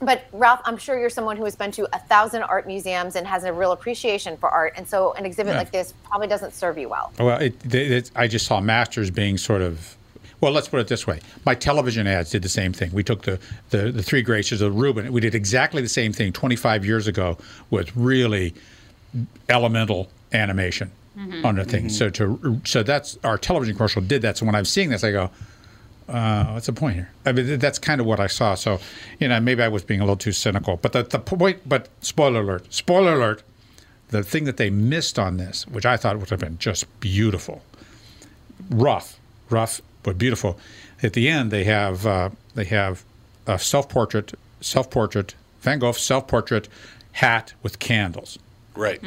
but 0.02 0.24
Ralph, 0.34 0.60
I'm 0.66 0.76
sure 0.76 1.00
you're 1.00 1.08
someone 1.08 1.38
who 1.38 1.44
has 1.44 1.56
been 1.56 1.70
to 1.72 1.88
a 1.96 1.98
thousand 1.98 2.42
art 2.42 2.66
museums 2.66 3.16
and 3.16 3.26
has 3.26 3.44
a 3.44 3.54
real 3.54 3.72
appreciation 3.72 4.36
for 4.36 4.50
art, 4.50 4.74
and 4.76 4.86
so 4.86 5.14
an 5.14 5.24
exhibit 5.24 5.52
Yeah. 5.54 5.60
like 5.60 5.72
this 5.72 5.94
probably 6.04 6.26
doesn't 6.26 6.52
serve 6.52 6.76
you 6.76 6.90
well. 6.90 7.10
Well, 7.18 7.40
it, 7.40 7.54
it, 7.64 7.74
it- 7.90 8.10
I 8.14 8.26
just 8.28 8.44
saw 8.44 8.60
Masters 8.60 9.10
being 9.10 9.38
sort 9.38 9.62
of. 9.62 9.96
Well, 10.40 10.52
let's 10.52 10.68
put 10.68 10.80
it 10.80 10.88
this 10.88 11.06
way. 11.06 11.20
My 11.44 11.54
television 11.54 12.06
ads 12.06 12.30
did 12.30 12.42
the 12.42 12.48
same 12.48 12.72
thing. 12.72 12.92
We 12.92 13.04
took 13.04 13.22
the, 13.22 13.38
the, 13.70 13.92
the 13.92 14.02
three 14.02 14.22
graces 14.22 14.62
of 14.62 14.76
Reuben. 14.76 15.12
We 15.12 15.20
did 15.20 15.34
exactly 15.34 15.82
the 15.82 15.88
same 15.88 16.12
thing 16.12 16.32
25 16.32 16.84
years 16.84 17.06
ago 17.06 17.36
with 17.68 17.94
really 17.94 18.54
elemental 19.48 20.08
animation 20.32 20.90
on 21.44 21.56
the 21.56 21.64
thing. 21.64 21.88
So 21.88 22.08
to 22.10 22.60
so 22.64 22.82
that's 22.82 23.18
our 23.24 23.36
television 23.36 23.76
commercial 23.76 24.00
did 24.00 24.22
that. 24.22 24.38
So 24.38 24.46
when 24.46 24.54
I'm 24.54 24.64
seeing 24.64 24.90
this, 24.90 25.04
I 25.04 25.10
go, 25.10 25.30
uh, 26.08 26.46
what's 26.46 26.66
the 26.66 26.72
point 26.72 26.94
here? 26.96 27.10
I 27.26 27.32
mean, 27.32 27.58
that's 27.58 27.78
kind 27.78 28.00
of 28.00 28.06
what 28.06 28.20
I 28.20 28.26
saw. 28.26 28.54
So, 28.54 28.80
you 29.18 29.28
know, 29.28 29.38
maybe 29.40 29.62
I 29.62 29.68
was 29.68 29.84
being 29.84 30.00
a 30.00 30.04
little 30.04 30.16
too 30.16 30.32
cynical. 30.32 30.76
But 30.76 30.92
the, 30.92 31.02
the 31.02 31.18
point, 31.18 31.68
but 31.68 31.88
spoiler 32.00 32.40
alert, 32.40 32.72
spoiler 32.72 33.14
alert, 33.14 33.42
the 34.08 34.24
thing 34.24 34.44
that 34.44 34.56
they 34.56 34.70
missed 34.70 35.18
on 35.18 35.36
this, 35.36 35.66
which 35.68 35.86
I 35.86 35.96
thought 35.96 36.18
would 36.18 36.30
have 36.30 36.40
been 36.40 36.58
just 36.58 36.86
beautiful, 37.00 37.62
rough, 38.70 39.20
rough, 39.50 39.80
but 40.02 40.18
beautiful. 40.18 40.58
At 41.02 41.14
the 41.14 41.28
end, 41.28 41.50
they 41.50 41.64
have 41.64 42.06
uh, 42.06 42.30
they 42.54 42.64
have 42.64 43.04
a 43.46 43.58
self-portrait, 43.58 44.34
self-portrait, 44.60 45.34
Van 45.60 45.78
Gogh 45.78 45.92
self-portrait 45.92 46.68
hat 47.12 47.52
with 47.62 47.78
candles. 47.78 48.38
Right. 48.74 49.02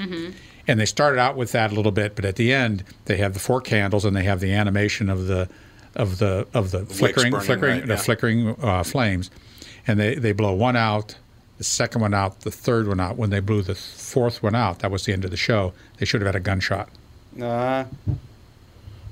And 0.68 0.80
they 0.80 0.86
started 0.86 1.20
out 1.20 1.36
with 1.36 1.52
that 1.52 1.72
a 1.72 1.76
little 1.76 1.92
bit, 1.92 2.16
but 2.16 2.26
at 2.26 2.36
the 2.36 2.54
end 2.54 2.84
they 3.06 3.18
have 3.18 3.34
the 3.34 3.40
four 3.40 3.62
candles 3.62 4.06
and 4.06 4.16
they 4.16 4.24
have 4.24 4.40
the 4.40 4.54
animation 4.54 5.10
of 5.10 5.28
the 5.28 5.50
of 5.96 6.18
the 6.18 6.48
of 6.54 6.72
the 6.72 6.86
flickering 6.86 7.32
burning, 7.32 7.46
flickering 7.46 7.78
right, 7.80 7.88
the 7.88 7.94
yeah. 7.94 8.00
flickering 8.00 8.56
uh, 8.62 8.84
flames, 8.84 9.30
and 9.86 10.00
they 10.00 10.16
they 10.16 10.32
blow 10.32 10.54
one 10.54 10.76
out, 10.76 11.16
the 11.58 11.64
second 11.64 12.02
one 12.02 12.14
out, 12.14 12.42
the 12.42 12.52
third 12.52 12.88
one 12.88 13.00
out. 13.00 13.18
When 13.18 13.30
they 13.30 13.40
blew 13.40 13.62
the 13.62 13.76
fourth 13.76 14.42
one 14.42 14.56
out, 14.56 14.80
that 14.80 14.92
was 14.92 15.06
the 15.06 15.14
end 15.14 15.26
of 15.26 15.32
the 15.32 15.38
show. 15.38 15.74
They 15.98 16.06
should 16.06 16.22
have 16.22 16.28
had 16.28 16.36
a 16.36 16.40
gunshot. 16.40 16.90
Uh, 17.42 17.86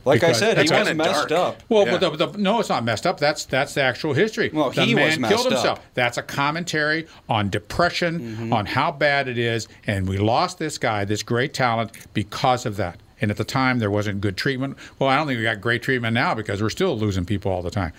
like 0.06 0.24
I 0.24 0.32
said, 0.32 0.58
he 0.58 0.74
was 0.74 0.93
messed 0.93 1.30
dark. 1.30 1.32
up. 1.32 1.64
Well, 1.70 1.86
Yeah. 1.86 1.97
but 1.97 2.18
the, 2.18 2.28
the, 2.28 2.38
no, 2.38 2.60
it's 2.60 2.70
not 2.70 2.84
messed 2.84 3.06
up. 3.06 3.20
That's 3.20 3.45
that's 3.45 3.74
the 3.74 3.82
actual 3.82 4.14
history. 4.14 4.49
Well, 4.52 4.72
the 4.72 4.86
he 4.86 4.95
was 4.95 5.18
man 5.18 5.30
killed 5.30 5.45
himself. 5.45 5.80
up. 5.80 5.86
That's 5.93 6.18
a 6.18 6.24
commentary 6.24 7.08
on 7.30 7.49
depression, 7.49 8.20
mm-hmm. 8.20 8.54
on 8.54 8.66
how 8.66 8.91
bad 8.91 9.28
it 9.28 9.38
is, 9.38 9.68
and 9.88 10.08
we 10.08 10.18
lost 10.18 10.60
this 10.60 10.78
guy, 10.78 11.06
this 11.06 11.24
great 11.24 11.54
talent, 11.54 11.91
because 12.14 12.66
of 12.66 12.78
that. 12.78 12.99
And 13.22 13.30
at 13.30 13.38
the 13.38 13.43
time, 13.43 13.78
there 13.78 13.91
wasn't 13.91 14.20
good 14.20 14.36
treatment. 14.36 14.78
Well, 14.97 15.08
I 15.08 15.16
don't 15.16 15.28
think 15.28 15.38
we 15.38 15.43
got 15.43 15.62
great 15.62 15.84
treatment 15.84 16.16
now 16.16 16.34
because 16.34 16.62
we're 16.62 16.72
still 16.72 16.97
losing 16.97 17.24
people 17.24 17.52
all 17.52 17.62
the 17.62 17.70
time. 17.70 17.93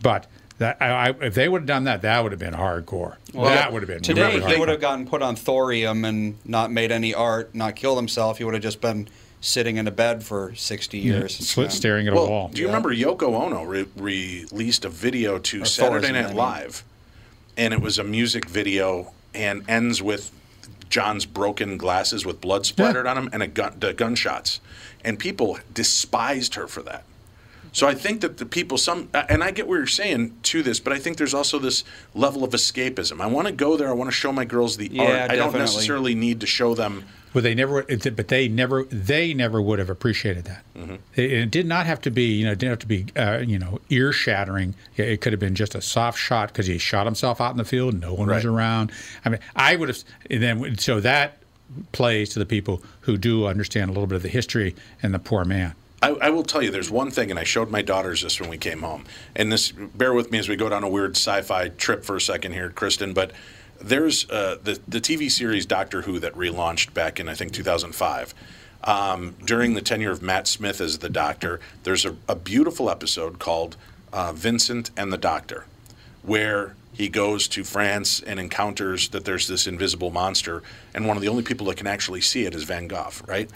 But 0.00 0.28
that, 0.58 0.76
I, 0.80 1.08
I, 1.08 1.14
if 1.20 1.34
they 1.34 1.48
would 1.48 1.62
have 1.62 1.66
done 1.66 1.84
that, 1.84 2.02
that 2.02 2.22
would 2.22 2.32
have 2.32 2.38
been 2.38 2.54
hardcore. 2.54 3.16
that 3.32 3.72
would 3.72 3.82
have 3.82 3.88
been 3.88 4.02
Today, 4.02 4.36
really 4.38 4.54
he 4.54 4.58
would 4.58 4.68
have 4.68 4.80
gotten 4.80 5.06
put 5.06 5.22
on 5.22 5.34
thorium 5.34 6.04
and 6.04 6.36
not 6.44 6.70
made 6.70 6.92
any 6.92 7.14
art, 7.14 7.54
not 7.54 7.74
killed 7.76 7.98
himself. 7.98 8.38
He 8.38 8.44
would 8.44 8.54
have 8.54 8.62
just 8.62 8.80
been 8.80 9.08
sitting 9.40 9.76
in 9.76 9.86
a 9.86 9.90
bed 9.90 10.22
for 10.24 10.54
60 10.54 10.98
years. 10.98 11.34
Slit 11.36 11.64
Yeah. 11.64 11.68
Um, 11.68 11.70
staring 11.70 12.06
at 12.08 12.12
a 12.12 12.16
Well, 12.16 12.28
wall. 12.28 12.48
do 12.52 12.60
you 12.60 12.66
remember 12.66 12.94
Yoko 12.94 13.34
Ono 13.34 13.62
re- 13.64 13.86
released 13.96 14.84
a 14.84 14.88
video 14.88 15.38
to 15.38 15.62
Or 15.62 15.64
Saturday 15.64 16.12
Night 16.12 16.34
Live, 16.34 16.84
and 17.56 17.72
it 17.72 17.80
was 17.80 17.98
a 17.98 18.04
music 18.04 18.48
video 18.48 19.12
and 19.34 19.62
ends 19.68 20.02
with 20.02 20.30
John's 20.90 21.26
broken 21.26 21.76
glasses 21.76 22.24
with 22.24 22.40
blood 22.40 22.64
splattered 22.66 23.06
on 23.06 23.14
them 23.16 23.28
and 23.32 23.42
a 23.42 23.46
gun, 23.46 23.74
the 23.78 23.92
gunshots, 23.92 24.60
and 25.04 25.18
people 25.18 25.58
despised 25.72 26.54
her 26.54 26.66
for 26.66 26.82
that. 26.82 27.04
So 27.70 27.86
I 27.86 27.94
think 27.94 28.22
that 28.22 28.38
the 28.38 28.46
people, 28.46 28.78
some, 28.78 29.10
and 29.12 29.44
I 29.44 29.50
get 29.50 29.68
what 29.68 29.76
you're 29.76 29.86
saying 29.86 30.34
to 30.44 30.62
this, 30.62 30.80
but 30.80 30.92
I 30.94 30.98
think 30.98 31.18
there's 31.18 31.34
also 31.34 31.58
this 31.58 31.84
level 32.14 32.42
of 32.42 32.50
escapism. 32.52 33.20
I 33.20 33.26
want 33.26 33.46
to 33.46 33.52
go 33.52 33.76
there. 33.76 33.88
I 33.88 33.92
want 33.92 34.08
to 34.08 34.16
show 34.16 34.32
my 34.32 34.46
girls 34.46 34.78
the 34.78 34.88
Yeah, 34.90 35.02
art. 35.22 35.30
I 35.30 35.36
don't 35.36 35.52
necessarily 35.54 36.14
need 36.14 36.40
to 36.40 36.46
show 36.46 36.74
them. 36.74 37.04
But 37.32 37.42
they 37.42 37.54
never, 37.54 37.82
but 37.82 38.28
they 38.28 38.48
never, 38.48 38.84
they 38.84 39.34
never 39.34 39.60
would 39.60 39.78
have 39.78 39.90
appreciated 39.90 40.44
that. 40.44 40.64
Mm-hmm. 40.76 40.94
It, 41.14 41.32
it 41.32 41.50
did 41.50 41.66
not 41.66 41.86
have 41.86 42.00
to 42.02 42.10
be, 42.10 42.24
you 42.24 42.46
know, 42.46 42.52
it 42.52 42.58
didn't 42.58 42.70
have 42.70 42.78
to 42.80 42.86
be, 42.86 43.06
uh, 43.16 43.38
you 43.38 43.58
know, 43.58 43.80
ear 43.90 44.12
shattering. 44.12 44.74
It, 44.96 45.20
could 45.20 45.32
have 45.32 45.40
been 45.40 45.54
just 45.54 45.74
a 45.74 45.80
soft 45.80 46.18
shot 46.18 46.48
because 46.48 46.66
he 46.66 46.78
shot 46.78 47.06
himself 47.06 47.40
out 47.40 47.50
in 47.50 47.56
the 47.56 47.64
field. 47.64 48.00
No 48.00 48.14
one 48.14 48.28
was 48.28 48.44
around. 48.44 48.92
I 49.24 49.28
mean, 49.30 49.40
I 49.56 49.76
would 49.76 49.88
have, 49.88 50.04
and 50.30 50.42
then 50.42 50.78
so 50.78 51.00
that 51.00 51.38
plays 51.92 52.30
to 52.30 52.38
the 52.38 52.46
people 52.46 52.82
who 53.00 53.16
do 53.16 53.46
understand 53.46 53.90
a 53.90 53.92
little 53.92 54.06
bit 54.06 54.16
of 54.16 54.22
the 54.22 54.28
history 54.28 54.74
and 55.02 55.12
the 55.12 55.18
poor 55.18 55.44
man. 55.44 55.74
I, 56.00 56.10
I 56.10 56.30
will 56.30 56.44
tell 56.44 56.62
you, 56.62 56.70
there's 56.70 56.90
one 56.90 57.10
thing, 57.10 57.30
and 57.30 57.40
I 57.40 57.44
showed 57.44 57.70
my 57.70 57.82
daughters 57.82 58.22
this 58.22 58.40
when 58.40 58.48
we 58.48 58.56
came 58.56 58.82
home. 58.82 59.04
And 59.34 59.50
this, 59.50 59.72
bear 59.72 60.14
with 60.14 60.30
me 60.30 60.38
as 60.38 60.48
we 60.48 60.54
go 60.54 60.68
down 60.68 60.84
a 60.84 60.88
weird 60.88 61.16
sci-fi 61.16 61.70
trip 61.70 62.04
for 62.04 62.16
a 62.16 62.20
second 62.20 62.52
here, 62.52 62.70
Kristen. 62.70 63.12
But 63.14 63.32
there's 63.80 64.28
uh, 64.30 64.58
the 64.62 64.80
the 64.86 65.00
TV 65.00 65.30
series 65.30 65.66
Doctor 65.66 66.02
Who 66.02 66.18
that 66.20 66.34
relaunched 66.34 66.94
back 66.94 67.20
in 67.20 67.28
I 67.28 67.34
think 67.34 67.52
2005. 67.52 68.34
Um, 68.84 69.34
during 69.44 69.74
the 69.74 69.80
tenure 69.82 70.12
of 70.12 70.22
Matt 70.22 70.46
Smith 70.46 70.80
as 70.80 70.98
the 70.98 71.08
Doctor, 71.08 71.58
there's 71.82 72.04
a, 72.04 72.14
a 72.28 72.36
beautiful 72.36 72.88
episode 72.88 73.40
called 73.40 73.76
uh, 74.12 74.32
Vincent 74.32 74.90
and 74.96 75.12
the 75.12 75.18
Doctor, 75.18 75.64
where 76.22 76.76
he 76.92 77.08
goes 77.08 77.48
to 77.48 77.64
France 77.64 78.20
and 78.20 78.38
encounters 78.38 79.08
that 79.08 79.24
there's 79.24 79.48
this 79.48 79.66
invisible 79.66 80.10
monster, 80.10 80.62
and 80.94 81.06
one 81.08 81.16
of 81.16 81.20
the 81.22 81.28
only 81.28 81.42
people 81.42 81.66
that 81.66 81.76
can 81.76 81.88
actually 81.88 82.20
see 82.20 82.44
it 82.44 82.54
is 82.54 82.64
Van 82.64 82.86
Gogh, 82.86 83.10
right? 83.26 83.50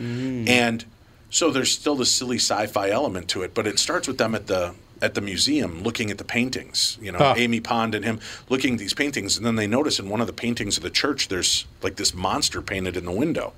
And 0.48 0.84
so 1.30 1.50
there's 1.50 1.70
still 1.72 1.94
this 1.94 2.10
silly 2.12 2.36
sci-fi 2.36 2.90
element 2.90 3.28
to 3.28 3.42
it, 3.42 3.54
but 3.54 3.66
it 3.66 3.78
starts 3.78 4.08
with 4.08 4.18
them 4.18 4.34
at 4.34 4.48
the 4.48 4.74
at 5.02 5.14
the 5.14 5.20
museum 5.20 5.82
looking 5.82 6.10
at 6.10 6.16
the 6.16 6.24
paintings. 6.24 6.96
You 7.02 7.12
know, 7.12 7.18
Ah. 7.20 7.34
Amy 7.36 7.60
Pond 7.60 7.94
and 7.94 8.04
him 8.04 8.20
looking 8.48 8.74
at 8.74 8.78
these 8.78 8.94
paintings, 8.94 9.36
and 9.36 9.44
then 9.44 9.56
they 9.56 9.66
notice 9.66 9.98
in 9.98 10.08
one 10.08 10.20
of 10.22 10.26
the 10.28 10.32
paintings 10.32 10.76
of 10.78 10.82
the 10.82 10.90
church 10.90 11.28
there's 11.28 11.66
like 11.82 11.96
this 11.96 12.14
monster 12.14 12.62
painted 12.62 12.96
in 12.96 13.04
the 13.04 13.12
window. 13.12 13.52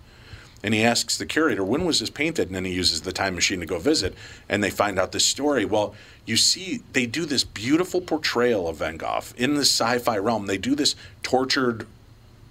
And 0.64 0.72
he 0.72 0.82
asks 0.82 1.18
the 1.18 1.26
curator, 1.26 1.62
when 1.62 1.84
was 1.84 2.00
this 2.00 2.08
painted? 2.08 2.46
And 2.48 2.56
then 2.56 2.64
he 2.64 2.72
uses 2.72 3.02
the 3.02 3.12
time 3.12 3.34
machine 3.34 3.60
to 3.60 3.66
go 3.66 3.78
visit, 3.78 4.14
and 4.48 4.64
they 4.64 4.70
find 4.70 4.98
out 4.98 5.12
this 5.12 5.24
story. 5.26 5.66
Well, 5.66 5.94
you 6.24 6.38
see, 6.38 6.80
they 6.94 7.04
do 7.04 7.26
this 7.26 7.44
beautiful 7.44 8.00
portrayal 8.00 8.66
of 8.66 8.76
Van 8.78 8.96
Gogh 8.96 9.20
in 9.36 9.56
this 9.56 9.70
sci 9.70 9.98
fi 9.98 10.16
realm. 10.16 10.46
They 10.46 10.56
do 10.56 10.74
this 10.74 10.96
tortured 11.22 11.86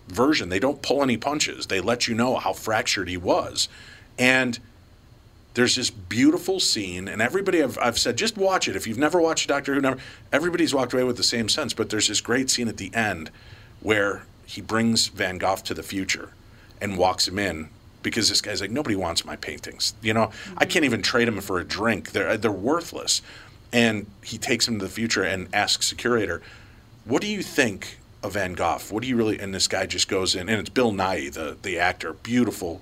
version. 0.07 0.49
They 0.49 0.59
don't 0.59 0.83
pull 0.83 1.01
any 1.01 1.17
punches, 1.17 1.65
they 1.67 1.81
let 1.81 2.07
you 2.07 2.13
know 2.13 2.35
how 2.35 2.53
fractured 2.53 3.09
he 3.09 3.17
was. 3.17 3.67
And 4.19 4.59
there's 5.53 5.75
this 5.75 5.89
beautiful 5.89 6.59
scene, 6.59 7.07
and 7.07 7.21
everybody 7.21 7.61
I've, 7.61 7.77
I've 7.79 7.99
said, 7.99 8.17
just 8.17 8.37
watch 8.37 8.67
it. 8.67 8.75
If 8.75 8.87
you've 8.87 8.97
never 8.97 9.21
watched 9.21 9.47
Doctor 9.47 9.73
Who, 9.75 9.81
never, 9.81 9.97
everybody's 10.31 10.73
walked 10.73 10.93
away 10.93 11.03
with 11.03 11.17
the 11.17 11.23
same 11.23 11.47
sense. 11.47 11.73
But 11.73 11.89
there's 11.89 12.07
this 12.07 12.21
great 12.21 12.49
scene 12.49 12.67
at 12.67 12.77
the 12.77 12.93
end 12.93 13.29
where 13.79 14.23
he 14.45 14.61
brings 14.61 15.07
Van 15.07 15.37
Gogh 15.37 15.57
to 15.57 15.73
the 15.73 15.83
future 15.83 16.31
and 16.81 16.97
walks 16.97 17.27
him 17.27 17.37
in 17.37 17.69
because 18.01 18.29
this 18.29 18.41
guy's 18.41 18.61
like, 18.61 18.71
nobody 18.71 18.95
wants 18.95 19.25
my 19.25 19.35
paintings. 19.35 19.93
You 20.01 20.13
know, 20.13 20.31
I 20.57 20.65
can't 20.65 20.85
even 20.85 21.01
trade 21.01 21.27
them 21.27 21.39
for 21.39 21.59
a 21.59 21.63
drink. 21.63 22.11
They're 22.11 22.29
uh, 22.29 22.37
they're 22.37 22.51
worthless. 22.51 23.21
And 23.71 24.05
he 24.23 24.37
takes 24.37 24.67
him 24.67 24.77
to 24.79 24.85
the 24.85 24.91
future 24.91 25.23
and 25.23 25.47
asks 25.53 25.89
the 25.89 25.95
curator, 25.95 26.41
"What 27.05 27.21
do 27.21 27.27
you 27.27 27.41
think 27.41 27.99
of 28.21 28.33
Van 28.33 28.53
Gogh? 28.53 28.79
What 28.89 29.01
do 29.01 29.09
you 29.09 29.15
really?" 29.15 29.39
And 29.39 29.53
this 29.53 29.67
guy 29.67 29.85
just 29.85 30.07
goes 30.07 30.35
in, 30.35 30.49
and 30.49 30.59
it's 30.59 30.69
Bill 30.69 30.91
Nighy, 30.91 31.31
the 31.31 31.57
the 31.61 31.79
actor, 31.79 32.13
beautiful 32.13 32.81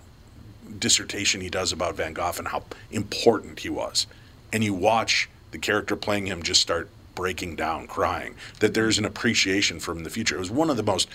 dissertation 0.80 1.41
he 1.41 1.49
does 1.49 1.72
about 1.72 1.95
Van 1.95 2.13
Gogh 2.13 2.34
and 2.38 2.47
how 2.47 2.63
important 2.91 3.59
he 3.59 3.69
was, 3.69 4.07
and 4.51 4.63
you 4.63 4.74
watch 4.74 5.30
the 5.51 5.57
character 5.57 5.95
playing 5.95 6.28
him 6.28 6.43
just 6.43 6.61
start 6.61 6.89
breaking 7.13 7.55
down, 7.55 7.88
crying, 7.88 8.36
that 8.59 8.74
there's 8.74 8.97
an 8.97 9.05
appreciation 9.05 9.80
for 9.80 9.91
him 9.91 9.99
in 9.99 10.03
the 10.03 10.09
future. 10.09 10.36
It 10.36 10.39
was 10.39 10.51
one 10.51 10.69
of 10.69 10.78
the 10.78 10.84
most 10.84 11.09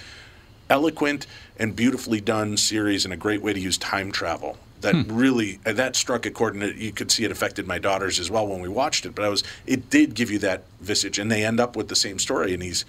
eloquent 0.69 1.27
and 1.59 1.75
beautifully 1.75 2.21
done 2.21 2.57
series 2.57 3.05
and 3.05 3.15
a 3.15 3.17
great 3.17 3.43
way 3.43 3.53
to 3.53 3.61
use 3.61 3.79
time 3.79 4.13
travel 4.13 4.59
that 4.81 4.95
really 5.09 5.59
uh, 5.65 5.73
that 5.73 5.97
struck 5.97 6.27
a 6.27 6.31
chord 6.31 6.55
and 6.55 6.63
it, 6.63 6.77
you 6.77 6.93
could 6.93 7.11
see 7.11 7.25
it 7.25 7.31
affected 7.31 7.67
my 7.67 7.79
daughters 7.79 8.19
as 8.19 8.31
well 8.31 8.47
when 8.47 8.61
we 8.61 8.69
watched 8.69 9.07
it 9.07 9.15
but 9.15 9.25
i 9.25 9.29
was 9.29 9.43
it 9.67 9.89
did 9.91 10.15
give 10.15 10.31
you 10.31 10.39
that 10.39 10.65
visage 10.81 11.19
and 11.19 11.31
they 11.31 11.45
end 11.45 11.61
up 11.61 11.77
with 11.77 11.89
the 11.89 11.97
same 11.97 12.19
story 12.19 12.53
and 12.53 12.63
he's 12.63 12.85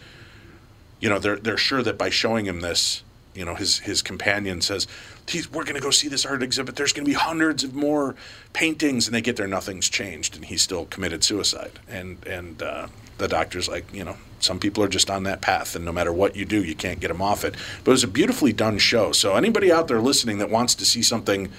you 0.99 1.07
know 1.07 1.19
they're 1.19 1.37
they're 1.37 1.57
sure 1.57 1.81
that 1.81 1.97
by 1.97 2.09
showing 2.09 2.45
him 2.45 2.61
this 2.61 3.03
you 3.37 3.45
know 3.45 3.55
his 3.55 3.79
his 3.79 4.01
companion 4.01 4.61
says 4.61 4.87
"Geez, 5.27 5.51
we're 5.51 5.63
going 5.63 5.75
to 5.75 5.81
go 5.81 5.91
see 5.91 6.07
this 6.07 6.25
art 6.25 6.41
exhibit. 6.41 6.75
There's 6.75 6.93
going 6.93 7.05
to 7.05 7.09
be 7.09 7.15
hundreds 7.15 7.63
of 7.63 7.75
more 7.75 8.15
paintings. 8.53 9.07
And 9.07 9.13
they 9.13 9.21
get 9.21 9.35
there 9.35 9.47
nothing's 9.47 9.87
changed 9.87 10.35
and 10.35 10.45
he 10.45 10.57
still 10.57 10.85
committed 10.85 11.23
suicide. 11.23 11.79
And 11.87 12.25
and 12.25 12.61
uh, 12.61 12.87
the 13.17 13.27
doctor's 13.27 13.67
like 13.67 13.93
you 13.93 14.03
know 14.03 14.17
some 14.39 14.59
people 14.59 14.83
are 14.83 14.87
just 14.87 15.09
on 15.09 15.23
that 15.23 15.41
path 15.41 15.75
and 15.75 15.83
no 15.83 15.91
matter 15.91 16.13
what 16.13 16.35
you 16.35 16.45
do 16.45 16.63
you 16.63 16.75
can't 16.75 16.99
get 16.99 17.09
them 17.09 17.21
off 17.21 17.45
it. 17.45 17.55
But 17.83 17.91
it 17.91 17.93
was 17.93 18.03
a 18.03 18.07
beautifully 18.07 18.53
done 18.53 18.79
show. 18.79 19.11
So 19.11 19.35
anybody 19.35 19.71
out 19.71 19.87
there 19.87 20.01
listening 20.01 20.39
that 20.39 20.49
wants 20.49 20.73
to 20.75 20.85
see 20.85 21.03
something 21.03 21.49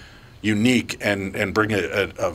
unique 0.42 0.96
and 1.00 1.36
and 1.36 1.54
bring 1.54 1.72
a, 1.72 1.78
a, 1.78 2.08
a, 2.18 2.34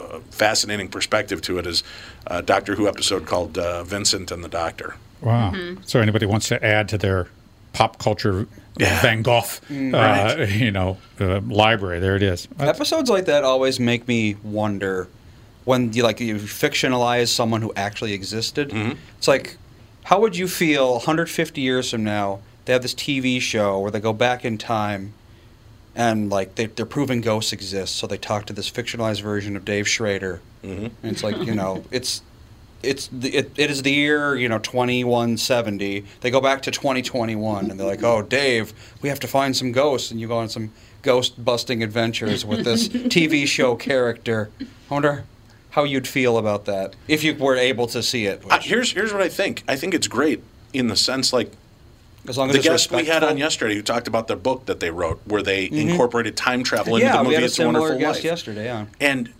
a 0.00 0.20
fascinating 0.30 0.88
perspective 0.88 1.42
to 1.42 1.58
it 1.58 1.66
is 1.66 1.82
a 2.26 2.42
doctor 2.42 2.74
who 2.74 2.86
episode 2.86 3.26
called 3.26 3.58
uh, 3.58 3.82
vincent 3.84 4.30
and 4.30 4.44
the 4.44 4.48
doctor. 4.48 4.96
Wow. 5.20 5.52
Mm-hmm. 5.52 5.82
So 5.84 6.00
anybody 6.00 6.26
wants 6.26 6.48
to 6.48 6.64
add 6.64 6.88
to 6.90 6.98
their 6.98 7.28
pop 7.72 7.98
culture 7.98 8.46
Yeah. 8.76 9.00
Van 9.02 9.22
Gogh, 9.22 9.42
Mm, 9.70 9.94
uh, 9.94 10.42
you 10.64 10.70
know, 10.70 10.98
uh, 11.20 11.40
library? 11.40 12.00
There 12.00 12.16
it 12.16 12.22
is. 12.22 12.48
Episodes 12.58 13.08
like 13.08 13.26
that 13.26 13.44
always 13.44 13.78
make 13.78 14.08
me 14.08 14.36
wonder 14.42 15.08
when 15.64 15.92
you 15.92 16.02
like 16.02 16.20
you 16.20 16.36
fictionalize 16.36 17.28
someone 17.28 17.62
who 17.62 17.72
actually 17.76 18.12
existed. 18.12 18.72
It's 19.18 19.28
like, 19.28 19.56
how 20.04 20.20
would 20.20 20.36
you 20.36 20.48
feel 20.48 20.94
150 20.94 21.60
years 21.60 21.90
from 21.90 22.04
now? 22.04 22.40
They 22.64 22.72
have 22.72 22.82
this 22.82 22.94
TV 22.94 23.40
show 23.40 23.78
where 23.78 23.90
they 23.90 24.00
go 24.00 24.12
back 24.12 24.44
in 24.44 24.58
time, 24.58 25.14
and 25.94 26.28
like 26.30 26.56
they, 26.56 26.66
they're 26.66 26.84
proving 26.86 27.20
ghosts 27.20 27.52
exist. 27.52 27.96
So 27.96 28.06
they 28.06 28.18
talk 28.18 28.46
to 28.46 28.52
this 28.52 28.70
fictionalized 28.70 29.22
version 29.22 29.56
of 29.56 29.64
Dave 29.64 29.86
Schrader, 29.88 30.40
and 30.62 30.90
it's 31.02 31.22
like 31.22 31.36
you 31.38 31.54
know 31.54 31.84
it's. 31.90 32.22
It's 32.84 33.08
the, 33.08 33.34
it, 33.34 33.50
it 33.56 33.70
is 33.70 33.82
the 33.82 33.92
year 33.92 34.36
you 34.36 34.48
know 34.48 34.58
2170. 34.58 36.04
They 36.20 36.30
go 36.30 36.40
back 36.40 36.62
to 36.62 36.70
2021 36.70 37.70
and 37.70 37.78
they're 37.78 37.86
like, 37.86 38.02
"Oh, 38.02 38.22
Dave, 38.22 38.72
we 39.02 39.08
have 39.08 39.20
to 39.20 39.28
find 39.28 39.56
some 39.56 39.72
ghosts." 39.72 40.10
And 40.10 40.20
you 40.20 40.28
go 40.28 40.38
on 40.38 40.48
some 40.48 40.72
ghost 41.02 41.44
busting 41.44 41.82
adventures 41.82 42.44
with 42.44 42.64
this 42.64 42.88
TV 43.14 43.46
show 43.46 43.74
character. 43.76 44.50
I 44.60 44.66
wonder 44.94 45.24
how 45.70 45.84
you'd 45.84 46.06
feel 46.06 46.38
about 46.38 46.64
that 46.66 46.94
if 47.08 47.24
you 47.24 47.34
were 47.34 47.56
able 47.56 47.86
to 47.88 48.02
see 48.02 48.26
it. 48.26 48.42
Uh, 48.48 48.58
here's 48.60 48.92
here's 48.92 49.12
what 49.12 49.22
I 49.22 49.28
think. 49.28 49.62
I 49.68 49.76
think 49.76 49.94
it's 49.94 50.08
great 50.08 50.42
in 50.72 50.88
the 50.88 50.96
sense 50.96 51.32
like 51.32 51.52
as 52.26 52.38
long 52.38 52.48
as 52.48 52.54
the 52.54 52.58
it's 52.60 52.68
guest 52.68 52.90
we 52.90 53.04
had 53.04 53.22
on 53.22 53.36
yesterday 53.36 53.74
who 53.74 53.82
talked 53.82 54.08
about 54.08 54.28
the 54.28 54.36
book 54.36 54.64
that 54.66 54.80
they 54.80 54.90
wrote 54.90 55.20
where 55.26 55.42
they 55.42 55.68
incorporated 55.70 56.36
time 56.36 56.62
travel 56.62 56.96
into 56.96 57.06
Yeah, 57.06 57.18
the 57.18 57.22
movie 57.24 57.28
we 57.28 57.34
had 57.34 57.42
a 57.42 57.46
It's 57.46 57.58
a 57.58 57.64
Wonderful 57.66 57.88
similar 57.88 58.00
guest 58.00 58.18
Life. 58.20 58.24
yesterday. 58.24 58.64
Yeah. 58.64 58.86
And 58.98 59.30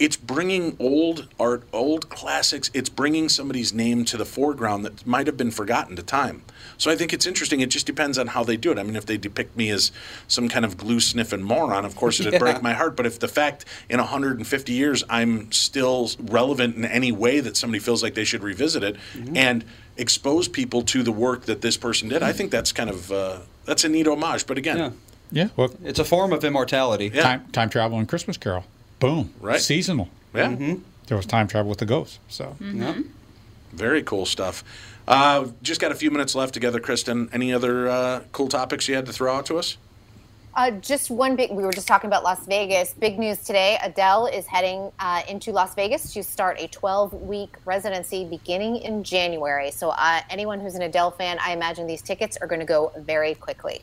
it's 0.00 0.16
bringing 0.16 0.76
old 0.80 1.28
art, 1.38 1.62
old 1.72 2.08
classics. 2.08 2.70
It's 2.74 2.88
bringing 2.88 3.28
somebody's 3.28 3.72
name 3.72 4.04
to 4.06 4.16
the 4.16 4.24
foreground 4.24 4.84
that 4.86 5.06
might 5.06 5.26
have 5.28 5.36
been 5.36 5.50
forgotten 5.52 5.94
to 5.96 6.02
time. 6.02 6.42
So 6.78 6.90
I 6.90 6.96
think 6.96 7.12
it's 7.12 7.26
interesting. 7.26 7.60
It 7.60 7.68
just 7.68 7.84
depends 7.86 8.16
on 8.18 8.28
how 8.28 8.42
they 8.42 8.56
do 8.56 8.72
it. 8.72 8.78
I 8.78 8.82
mean, 8.82 8.96
if 8.96 9.04
they 9.04 9.18
depict 9.18 9.56
me 9.56 9.68
as 9.70 9.92
some 10.26 10.48
kind 10.48 10.64
of 10.64 10.78
glue 10.78 11.00
sniffing 11.00 11.42
moron, 11.42 11.84
of 11.84 11.94
course 11.94 12.18
it'd 12.18 12.32
Yeah. 12.32 12.38
break 12.38 12.62
my 12.62 12.72
heart. 12.72 12.96
But 12.96 13.04
if 13.06 13.18
the 13.18 13.28
fact 13.28 13.66
in 13.90 14.00
150 14.00 14.72
years 14.72 15.04
I'm 15.10 15.52
still 15.52 16.10
relevant 16.18 16.76
in 16.76 16.84
any 16.86 17.12
way 17.12 17.40
that 17.40 17.56
somebody 17.56 17.78
feels 17.80 18.02
like 18.02 18.14
they 18.14 18.24
should 18.24 18.42
revisit 18.42 18.82
it 18.82 18.96
Mm-hmm. 19.14 19.36
and 19.36 19.64
expose 19.98 20.48
people 20.48 20.80
to 20.82 21.02
the 21.02 21.12
work 21.12 21.44
that 21.44 21.60
this 21.60 21.76
person 21.76 22.08
did, 22.08 22.22
I 22.22 22.32
think 22.32 22.50
that's 22.50 22.72
kind 22.72 22.88
of 22.88 23.12
uh, 23.12 23.38
that's 23.66 23.84
a 23.84 23.88
neat 23.90 24.06
homage. 24.08 24.46
But 24.46 24.56
again, 24.56 24.78
Yeah. 24.78 24.90
Yeah. 25.32 25.48
Well, 25.56 25.70
It's 25.84 25.98
a 26.00 26.04
form 26.04 26.32
of 26.32 26.42
immortality. 26.42 27.10
Yeah. 27.14 27.22
time 27.22 27.46
time 27.52 27.68
travel 27.68 27.98
and 27.98 28.08
Christmas 28.08 28.38
Carol. 28.38 28.64
Boom. 29.00 29.34
Right. 29.40 29.60
Seasonal. 29.60 30.08
yeah. 30.32 30.76
There 31.06 31.16
was 31.16 31.26
time 31.26 31.48
travel 31.48 31.68
with 31.68 31.78
the 31.78 31.86
ghosts. 31.86 32.20
So 32.28 32.56
Yeah. 32.60 33.00
Very 33.72 34.02
cool 34.02 34.26
stuff. 34.26 34.62
Uh, 35.08 35.48
just 35.62 35.80
got 35.80 35.90
a 35.90 35.94
few 35.94 36.10
minutes 36.10 36.34
left 36.34 36.54
together, 36.54 36.78
Kristen. 36.78 37.28
Any 37.32 37.52
other 37.52 37.88
uh, 37.88 38.20
cool 38.32 38.48
topics 38.48 38.88
you 38.88 38.94
had 38.94 39.06
to 39.06 39.12
throw 39.12 39.34
out 39.34 39.46
to 39.46 39.58
us? 39.58 39.76
Uh, 40.54 40.72
just 40.72 41.10
one 41.10 41.36
big. 41.36 41.50
We 41.50 41.62
were 41.62 41.72
just 41.72 41.86
talking 41.86 42.08
about 42.08 42.24
Las 42.24 42.44
Vegas. 42.46 42.92
Big 42.92 43.18
news 43.18 43.38
today. 43.38 43.78
Adele 43.82 44.26
is 44.26 44.46
heading 44.46 44.90
uh, 44.98 45.22
into 45.28 45.52
Las 45.52 45.74
Vegas 45.74 46.12
to 46.12 46.22
start 46.24 46.60
a 46.60 46.66
12-week 46.68 47.54
residency 47.64 48.24
beginning 48.24 48.76
in 48.76 49.04
January. 49.04 49.70
So, 49.70 49.90
uh, 49.90 50.20
anyone 50.28 50.58
who's 50.60 50.74
an 50.74 50.82
Adele 50.82 51.12
fan, 51.12 51.38
I 51.40 51.52
imagine 51.52 51.86
these 51.86 52.02
tickets 52.02 52.36
are 52.40 52.48
going 52.48 52.60
to 52.60 52.66
go 52.66 52.92
very 52.98 53.34
quickly. 53.36 53.82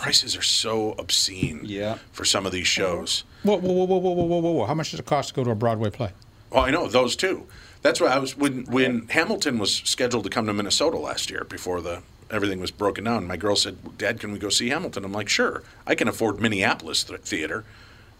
Prices 0.00 0.34
are 0.34 0.42
so 0.42 0.92
obscene 0.92 1.60
Yeah. 1.64 1.98
for 2.10 2.24
some 2.24 2.46
of 2.46 2.52
these 2.52 2.66
shows. 2.66 3.24
whoa, 3.42 3.58
whoa, 3.58 3.70
whoa, 3.70 3.84
whoa, 3.84 3.98
whoa, 3.98 4.12
whoa, 4.12 4.40
whoa, 4.40 4.50
whoa! 4.52 4.64
How 4.64 4.72
much 4.72 4.92
does 4.92 5.00
it 5.00 5.04
cost 5.04 5.28
to 5.28 5.34
go 5.34 5.44
to 5.44 5.50
a 5.50 5.54
Broadway 5.54 5.90
play? 5.90 6.12
Oh, 6.50 6.60
I 6.60 6.70
know 6.70 6.88
those 6.88 7.14
too. 7.14 7.46
That's 7.82 8.00
why 8.00 8.06
I 8.06 8.18
was 8.18 8.34
when 8.34 8.64
when 8.64 9.08
Hamilton 9.08 9.58
was 9.58 9.74
scheduled 9.84 10.24
to 10.24 10.30
come 10.30 10.46
to 10.46 10.54
Minnesota 10.54 10.96
last 10.96 11.30
year 11.30 11.44
before 11.44 11.82
the 11.82 12.02
everything 12.30 12.60
was 12.60 12.70
broken 12.70 13.04
down. 13.04 13.26
My 13.26 13.36
girl 13.36 13.56
said, 13.56 13.98
"Dad, 13.98 14.20
can 14.20 14.32
we 14.32 14.38
go 14.38 14.48
see 14.48 14.70
Hamilton?" 14.70 15.04
I'm 15.04 15.12
like, 15.12 15.28
"Sure, 15.28 15.62
I 15.86 15.94
can 15.94 16.08
afford 16.08 16.40
Minneapolis 16.40 17.04
th- 17.04 17.20
theater." 17.20 17.64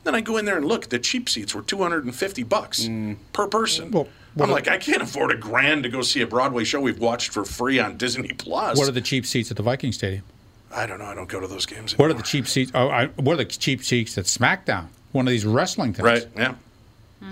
Then 0.04 0.14
I 0.14 0.20
go 0.20 0.36
in 0.36 0.44
there 0.44 0.58
and 0.58 0.66
look. 0.66 0.90
The 0.90 0.98
cheap 0.98 1.30
seats 1.30 1.54
were 1.54 1.62
250 1.62 2.42
bucks 2.42 2.84
mm. 2.84 3.16
per 3.32 3.46
person. 3.46 3.90
Well, 3.90 4.08
I'm 4.38 4.50
are- 4.50 4.52
like, 4.52 4.68
I 4.68 4.76
can't 4.76 5.02
afford 5.02 5.30
a 5.30 5.36
grand 5.36 5.82
to 5.84 5.88
go 5.88 6.02
see 6.02 6.20
a 6.20 6.26
Broadway 6.26 6.64
show 6.64 6.80
we've 6.80 6.98
watched 6.98 7.32
for 7.32 7.44
free 7.44 7.78
on 7.78 7.96
Disney 7.96 8.32
Plus. 8.34 8.78
What 8.78 8.88
are 8.88 8.92
the 8.92 9.00
cheap 9.00 9.24
seats 9.24 9.50
at 9.50 9.56
the 9.56 9.62
Viking 9.62 9.92
Stadium? 9.92 10.24
I 10.72 10.86
don't 10.86 10.98
know. 10.98 11.06
I 11.06 11.14
don't 11.14 11.28
go 11.28 11.40
to 11.40 11.46
those 11.46 11.66
games. 11.66 11.98
What 11.98 12.10
are 12.10 12.14
the 12.14 12.22
cheap 12.22 12.46
seats? 12.46 12.70
Oh, 12.74 12.88
I, 12.88 13.06
what 13.08 13.34
are 13.34 13.36
the 13.38 13.44
cheap 13.44 13.82
seats 13.82 14.16
at 14.18 14.26
SmackDown? 14.26 14.86
One 15.12 15.26
of 15.26 15.30
these 15.32 15.44
wrestling 15.44 15.92
things. 15.92 16.04
Right. 16.04 16.26
Yeah. 16.36 16.54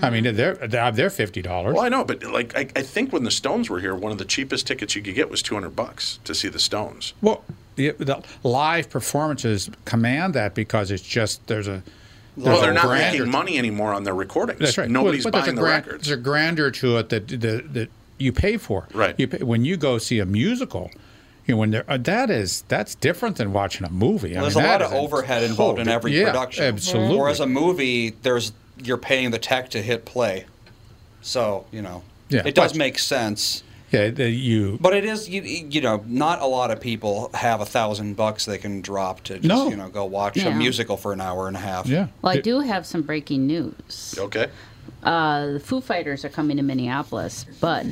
I 0.02 0.10
mean, 0.10 0.24
they're 0.34 0.54
they're, 0.54 0.92
they're 0.92 1.08
fifty 1.10 1.40
dollars. 1.40 1.74
Well, 1.74 1.82
I 1.84 1.88
know, 1.88 2.04
but 2.04 2.22
like, 2.22 2.54
I, 2.54 2.68
I 2.76 2.82
think 2.82 3.10
when 3.12 3.24
the 3.24 3.30
Stones 3.30 3.70
were 3.70 3.80
here, 3.80 3.94
one 3.94 4.12
of 4.12 4.18
the 4.18 4.24
cheapest 4.26 4.66
tickets 4.66 4.94
you 4.94 5.00
could 5.00 5.14
get 5.14 5.30
was 5.30 5.40
200 5.40 5.70
bucks 5.70 6.18
to 6.24 6.34
see 6.34 6.48
the 6.48 6.58
Stones. 6.58 7.14
Well, 7.22 7.42
the, 7.76 7.92
the 7.92 8.22
live 8.42 8.90
performances 8.90 9.70
command 9.86 10.34
that 10.34 10.54
because 10.54 10.90
it's 10.90 11.02
just 11.02 11.46
there's 11.46 11.68
a 11.68 11.82
Well, 12.36 12.46
there's 12.46 12.60
they're 12.60 12.70
a 12.72 12.74
not 12.74 12.88
making 12.90 13.30
money 13.30 13.56
anymore 13.56 13.94
on 13.94 14.04
their 14.04 14.14
recordings. 14.14 14.60
That's 14.60 14.76
right. 14.76 14.90
Nobody's 14.90 15.24
but 15.24 15.32
buying 15.32 15.54
the 15.54 15.62
grand- 15.62 15.86
records. 15.86 16.06
There's 16.06 16.18
a 16.18 16.22
grandeur 16.22 16.70
to 16.70 16.98
it 16.98 17.08
that 17.08 17.28
that, 17.28 17.72
that 17.72 17.90
you 18.18 18.32
pay 18.32 18.58
for. 18.58 18.88
Right. 18.92 19.14
You 19.16 19.26
pay, 19.26 19.38
when 19.42 19.64
you 19.64 19.78
go 19.78 19.96
see 19.96 20.18
a 20.18 20.26
musical, 20.26 20.90
you 21.48 21.54
know, 21.54 21.58
when 21.58 21.70
there, 21.72 21.84
uh, 21.88 21.96
that 21.96 22.30
is 22.30 22.62
that's 22.68 22.94
different 22.94 23.36
than 23.36 23.52
watching 23.52 23.84
a 23.86 23.90
movie. 23.90 24.36
I 24.36 24.42
There's 24.42 24.54
mean, 24.54 24.64
a 24.66 24.68
lot 24.68 24.78
that 24.80 24.86
of 24.86 24.92
overhead 24.92 25.42
involved 25.42 25.80
in 25.80 25.88
every 25.88 26.16
yeah, 26.16 26.26
production. 26.26 26.64
Absolutely. 26.64 27.18
Whereas 27.18 27.40
a 27.40 27.46
movie, 27.46 28.10
there's 28.22 28.52
you're 28.84 28.98
paying 28.98 29.32
the 29.32 29.38
tech 29.40 29.70
to 29.70 29.82
hit 29.82 30.04
play. 30.04 30.44
So 31.22 31.66
you 31.72 31.82
know, 31.82 32.02
Yeah, 32.28 32.42
it 32.46 32.54
does 32.54 32.72
but- 32.72 32.78
make 32.78 32.98
sense. 32.98 33.64
yeah, 33.90 34.10
the, 34.10 34.28
you 34.30 34.78
But 34.80 34.92
it 34.94 35.04
is 35.06 35.28
you, 35.28 35.40
you 35.42 35.80
know 35.80 36.04
not 36.06 36.42
a 36.42 36.46
lot 36.46 36.70
of 36.70 36.78
people 36.80 37.30
have 37.34 37.60
a 37.62 37.66
thousand 37.66 38.14
bucks 38.16 38.44
they 38.44 38.58
can 38.58 38.82
drop 38.82 39.22
to 39.24 39.34
just 39.38 39.44
No. 39.48 39.68
you 39.70 39.76
know 39.76 39.88
go 39.88 40.04
watch 40.04 40.36
a 40.36 40.50
musical 40.54 40.96
for 40.98 41.12
an 41.14 41.20
hour 41.22 41.48
and 41.48 41.56
a 41.56 41.60
half. 41.60 41.86
yeah. 41.86 42.08
Well, 42.22 42.32
I 42.36 42.40
do 42.40 42.60
have 42.60 42.86
some 42.86 43.00
breaking 43.02 43.46
news. 43.46 44.14
okay. 44.18 44.48
Uh, 45.02 45.46
the 45.52 45.60
Foo 45.60 45.80
Fighters 45.80 46.24
are 46.24 46.28
coming 46.28 46.56
to 46.58 46.62
Minneapolis, 46.62 47.46
but 47.60 47.86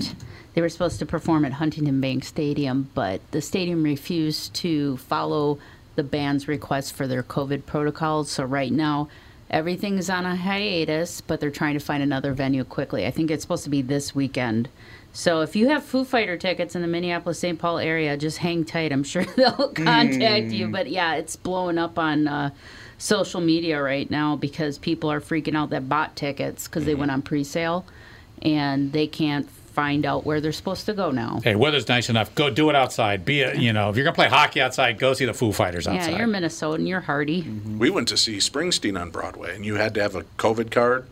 they 0.57 0.63
were 0.63 0.71
supposed 0.71 0.99
to 0.99 1.05
perform 1.05 1.45
at 1.45 1.53
Huntington 1.53 2.01
Bank 2.01 2.25
Stadium, 2.25 2.89
but 2.95 3.21
the 3.31 3.43
stadium 3.43 3.83
refused 3.83 4.55
to 4.55 4.97
follow 4.97 5.59
the 5.97 6.03
band's 6.03 6.49
request 6.49 6.95
for 6.95 7.07
their 7.07 7.23
COVID 7.23 7.67
protocols. 7.67 8.31
So 8.31 8.45
right 8.45 8.73
now, 8.73 9.11
everything's 9.51 10.09
on 10.09 10.25
a 10.25 10.35
hiatus, 10.35 11.21
but 11.21 11.41
they're 11.41 11.51
trying 11.51 11.75
to 11.75 11.85
find 11.85 12.03
another 12.03 12.33
venue 12.33 12.65
quickly. 12.65 13.07
I 13.07 13.11
think 13.11 13.31
it's 13.31 13.43
supposed 13.43 13.65
to 13.65 13.71
be 13.71 13.83
this 13.83 14.15
weekend. 14.15 14.71
So 15.13 15.43
if 15.43 15.55
you 15.55 15.69
have 15.69 15.85
Foo 15.85 16.07
Fighter 16.07 16.39
tickets 16.39 16.75
in 16.75 16.81
the 16.81 16.89
Minneapolis 16.89 17.39
St. 17.39 17.59
Paul 17.59 17.77
area, 17.77 18.17
just 18.17 18.39
hang 18.39 18.65
tight. 18.65 18.93
I'm 18.93 19.05
sure 19.05 19.25
they'll 19.25 19.75
contact 19.75 20.53
you. 20.53 20.69
But 20.69 20.89
yeah, 20.89 21.17
it's 21.17 21.37
blowing 21.37 21.77
up 21.77 21.99
on 21.99 22.29
uh, 22.29 22.51
social 22.97 23.43
media 23.43 23.83
right 23.83 24.11
now 24.11 24.37
because 24.37 24.79
people 24.79 25.13
are 25.13 25.21
freaking 25.21 25.55
out 25.55 25.69
that 25.69 25.87
bought 25.87 26.17
tickets 26.17 26.67
because 26.67 26.87
they 26.87 26.95
went 26.95 27.11
on 27.11 27.21
pre-sale 27.21 27.85
and 28.41 28.93
they 28.93 29.07
can't 29.07 29.51
find 29.77 30.07
out 30.07 30.25
where 30.25 30.41
they're 30.41 30.53
supposed 30.53 30.87
to 30.87 30.95
go 30.95 31.11
now. 31.11 31.39
Hey, 31.45 31.55
weather's 31.55 31.87
nice 31.87 32.09
enough. 32.09 32.35
Go 32.35 32.49
do 32.49 32.71
it 32.71 32.75
outside. 32.75 33.27
Be 33.27 33.43
a, 33.43 33.55
you 33.55 33.75
know, 33.75 33.91
if 33.91 33.97
you're 33.97 34.05
gonna 34.05 34.15
play 34.15 34.27
hockey 34.29 34.63
outside, 34.63 34.99
go 34.99 35.13
see 35.13 35.27
the 35.27 35.35
Foo 35.35 35.53
Fighters 35.53 35.87
outside. 35.87 36.13
Yeah, 36.13 36.19
you're 36.19 36.29
Minnesotan, 36.29 36.89
you're 36.89 37.03
hardy. 37.03 37.43
We 37.43 37.91
went 37.91 38.09
to 38.09 38.17
see 38.17 38.39
Springsteen 38.39 38.99
on 38.99 39.11
Broadway, 39.11 39.55
and 39.55 39.67
you 39.67 39.75
had 39.75 39.93
to 39.95 40.01
have 40.01 40.17
a 40.17 40.23
COVID 40.39 40.71
card 40.71 41.07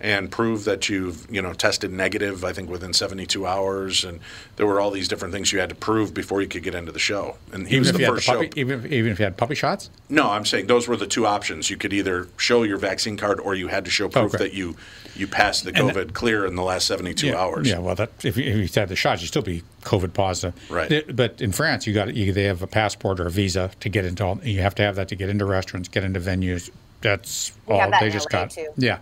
and 0.00 0.30
prove 0.30 0.64
that 0.64 0.88
you've 0.88 1.26
you 1.30 1.40
know 1.40 1.52
tested 1.54 1.90
negative. 1.92 2.44
I 2.44 2.52
think 2.52 2.68
within 2.70 2.92
72 2.92 3.46
hours, 3.46 4.04
and 4.04 4.20
there 4.56 4.66
were 4.66 4.80
all 4.80 4.90
these 4.90 5.08
different 5.08 5.32
things 5.32 5.52
you 5.52 5.58
had 5.60 5.68
to 5.70 5.74
prove 5.74 6.12
before 6.12 6.42
you 6.42 6.48
could 6.48 6.62
get 6.62 6.74
into 6.74 6.92
the 6.92 6.98
show. 6.98 7.36
And 7.52 7.66
he 7.66 7.76
Even 7.76 7.80
was 7.80 7.88
if, 7.90 7.94
the 7.96 8.00
you 8.00 8.04
had 8.06 8.12
the 8.12 8.16
first 8.16 8.26
show. 8.26 8.34
puppy, 8.42 8.60
even, 8.60 8.78
if, 8.84 8.92
even 8.92 9.12
if 9.12 9.18
you 9.18 9.24
had 9.24 9.36
puppy 9.36 9.54
shots? 9.54 9.90
No, 10.08 10.30
I'm 10.30 10.44
saying 10.44 10.66
those 10.66 10.86
were 10.86 10.96
the 10.96 11.06
two 11.06 11.26
options. 11.26 11.70
You 11.70 11.76
could 11.76 11.92
either 11.92 12.28
show 12.36 12.62
your 12.62 12.76
vaccine 12.78 13.16
card, 13.16 13.40
or 13.40 13.54
you 13.54 13.68
had 13.68 13.84
to 13.86 13.90
show 13.90 14.08
proof 14.08 14.34
Okay. 14.34 14.44
that 14.44 14.52
you 14.54 14.76
you 15.14 15.26
passed 15.26 15.64
the 15.64 15.70
And- 15.74 15.90
COVID 15.90 16.12
clear 16.12 16.44
in 16.44 16.56
the 16.56 16.62
last 16.62 16.86
72 16.86 17.28
yeah, 17.28 17.36
hours. 17.38 17.66
Yeah, 17.66 17.78
well, 17.78 17.94
that 17.94 18.10
if 18.22 18.36
you, 18.36 18.44
if 18.44 18.56
you 18.76 18.80
had 18.80 18.90
the 18.90 18.96
shots, 18.96 19.22
you'd 19.22 19.28
still 19.28 19.40
be 19.40 19.62
COVID 19.84 20.12
positive. 20.12 20.52
Right. 20.70 20.90
Th- 20.90 21.06
But 21.16 21.40
in 21.40 21.52
France, 21.52 21.86
you 21.86 21.94
got 21.94 22.14
you, 22.14 22.34
they 22.34 22.42
have 22.44 22.60
a 22.62 22.66
passport 22.66 23.18
or 23.18 23.26
a 23.28 23.30
visa 23.30 23.70
to 23.80 23.88
get 23.88 24.04
into 24.04 24.22
all. 24.26 24.38
You 24.44 24.60
have 24.60 24.74
to 24.74 24.82
have 24.82 24.96
that 24.96 25.08
to 25.08 25.16
get 25.16 25.30
into 25.30 25.46
restaurants, 25.46 25.88
get 25.88 26.04
into 26.04 26.20
venues. 26.20 26.68
That's 27.00 27.52
We 27.66 27.74
all 27.74 27.80
have 27.80 27.90
that 27.92 28.00
they 28.00 28.06
in 28.06 28.12
just 28.12 28.30
LA 28.32 28.40
got. 28.40 28.50
too. 28.50 28.68
Yeah. 28.76 28.98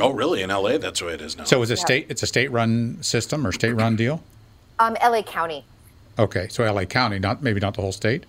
Oh, 0.00 0.10
really? 0.10 0.42
In 0.42 0.50
LA, 0.50 0.78
that's 0.78 1.00
the 1.00 1.06
way 1.06 1.14
it 1.14 1.20
is 1.20 1.36
now. 1.36 1.44
So 1.44 1.60
it's 1.62 1.70
a 1.70 1.74
Yeah. 1.74 1.80
state. 1.80 2.06
It's 2.08 2.22
a 2.22 2.26
state-run 2.26 2.98
system 3.02 3.46
or 3.46 3.50
state-run 3.52 3.96
deal. 3.96 4.22
Um, 4.78 4.96
LA 5.02 5.22
County, 5.22 5.64
Okay, 6.18 6.46
so 6.48 6.62
LA 6.64 6.84
County, 6.84 7.18
not 7.18 7.42
maybe 7.42 7.58
not 7.60 7.74
the 7.74 7.80
whole 7.82 7.92
state. 7.92 8.24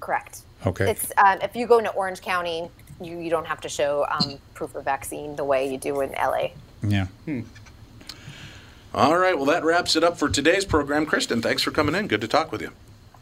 correct. 0.00 0.40
Okay. 0.66 0.90
It's 0.90 1.12
um, 1.18 1.38
if 1.42 1.54
you 1.56 1.66
go 1.66 1.78
into 1.78 1.90
Orange 1.90 2.20
County, 2.20 2.68
you, 3.00 3.18
you 3.18 3.30
don't 3.30 3.46
have 3.46 3.60
to 3.62 3.68
show 3.68 4.06
um, 4.10 4.38
proof 4.54 4.74
of 4.74 4.84
vaccine 4.84 5.34
the 5.36 5.44
way 5.44 5.70
you 5.70 5.78
do 5.78 6.00
in 6.00 6.10
LA. 6.12 6.48
yeah. 6.82 7.06
All 8.94 9.16
right. 9.16 9.36
Well, 9.36 9.46
that 9.46 9.64
wraps 9.64 9.96
it 9.96 10.04
up 10.04 10.18
for 10.18 10.28
today's 10.28 10.64
program. 10.64 11.06
Kristen, 11.06 11.40
thanks 11.40 11.62
for 11.62 11.70
coming 11.70 11.94
in. 11.94 12.08
Good 12.08 12.20
to 12.20 12.28
talk 12.28 12.52
with 12.52 12.60
you. 12.60 12.70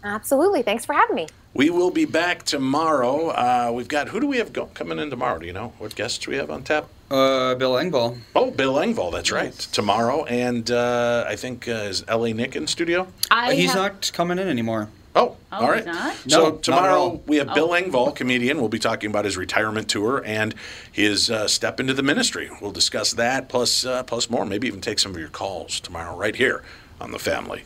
Absolutely. 0.03 0.63
Thanks 0.63 0.85
for 0.85 0.95
having 0.95 1.15
me. 1.15 1.29
We 1.55 1.71
will 1.71 1.91
be 1.91 2.05
back 2.07 2.43
tomorrow. 2.45 3.29
Uh, 3.29 3.71
we've 3.73 3.87
got 3.89 4.09
who 4.09 4.19
do 4.21 4.27
we 4.27 4.39
have 4.39 4.53
go, 4.53 4.67
coming 4.67 4.99
in 4.99 5.11
tomorrow? 5.11 5.39
Do 5.39 5.47
you 5.47 5.53
know 5.53 5.73
what 5.79 5.95
guests 5.95 6.27
we 6.27 6.37
have 6.37 6.51
on 6.51 6.63
tap? 6.65 6.87
Uh, 7.11 7.55
Bill 7.57 7.73
Engvall. 7.73 8.19
Oh, 8.37 8.51
Bill 8.53 8.75
Engvall. 8.75 9.11
That's 9.13 9.33
right. 9.33 9.53
Tomorrow, 9.53 10.25
and 10.27 10.71
uh, 10.71 11.25
I 11.27 11.35
think 11.35 11.67
uh, 11.67 11.73
is 11.73 12.05
L.A. 12.07 12.33
Nick 12.33 12.55
in 12.55 12.67
studio. 12.69 13.09
I 13.31 13.55
He's 13.55 13.73
have- 13.73 13.77
not 13.95 14.11
coming 14.15 14.39
in 14.39 14.47
anymore. 14.49 14.89
Oh, 15.17 15.37
Oh, 15.51 15.57
all 15.65 15.69
right. 15.69 15.79
he's 15.85 15.87
not? 15.93 16.17
So 16.29 16.39
No, 16.51 16.57
tomorrow 16.59 16.95
all. 17.01 17.23
we 17.27 17.39
have 17.39 17.53
Bill 17.53 17.73
Oh. 17.73 17.83
Engvall, 17.83 18.15
comedian. 18.15 18.61
We'll 18.61 18.69
be 18.69 18.79
talking 18.79 19.11
about 19.11 19.25
his 19.25 19.37
retirement 19.37 19.89
tour 19.89 20.23
and 20.25 20.55
his 20.93 21.29
uh, 21.33 21.49
step 21.49 21.81
into 21.81 21.95
the 21.95 22.05
ministry. 22.05 22.49
We'll 22.63 22.71
discuss 22.71 23.13
that 23.15 23.49
plus 23.49 23.85
uh, 23.85 24.05
plus 24.05 24.31
more. 24.31 24.47
Maybe 24.47 24.69
even 24.69 24.81
take 24.81 25.01
some 25.01 25.11
of 25.13 25.19
your 25.19 25.29
calls 25.31 25.81
tomorrow, 25.81 26.17
right 26.17 26.37
here 26.37 26.63
on 27.01 27.11
the 27.11 27.19
Family. 27.19 27.65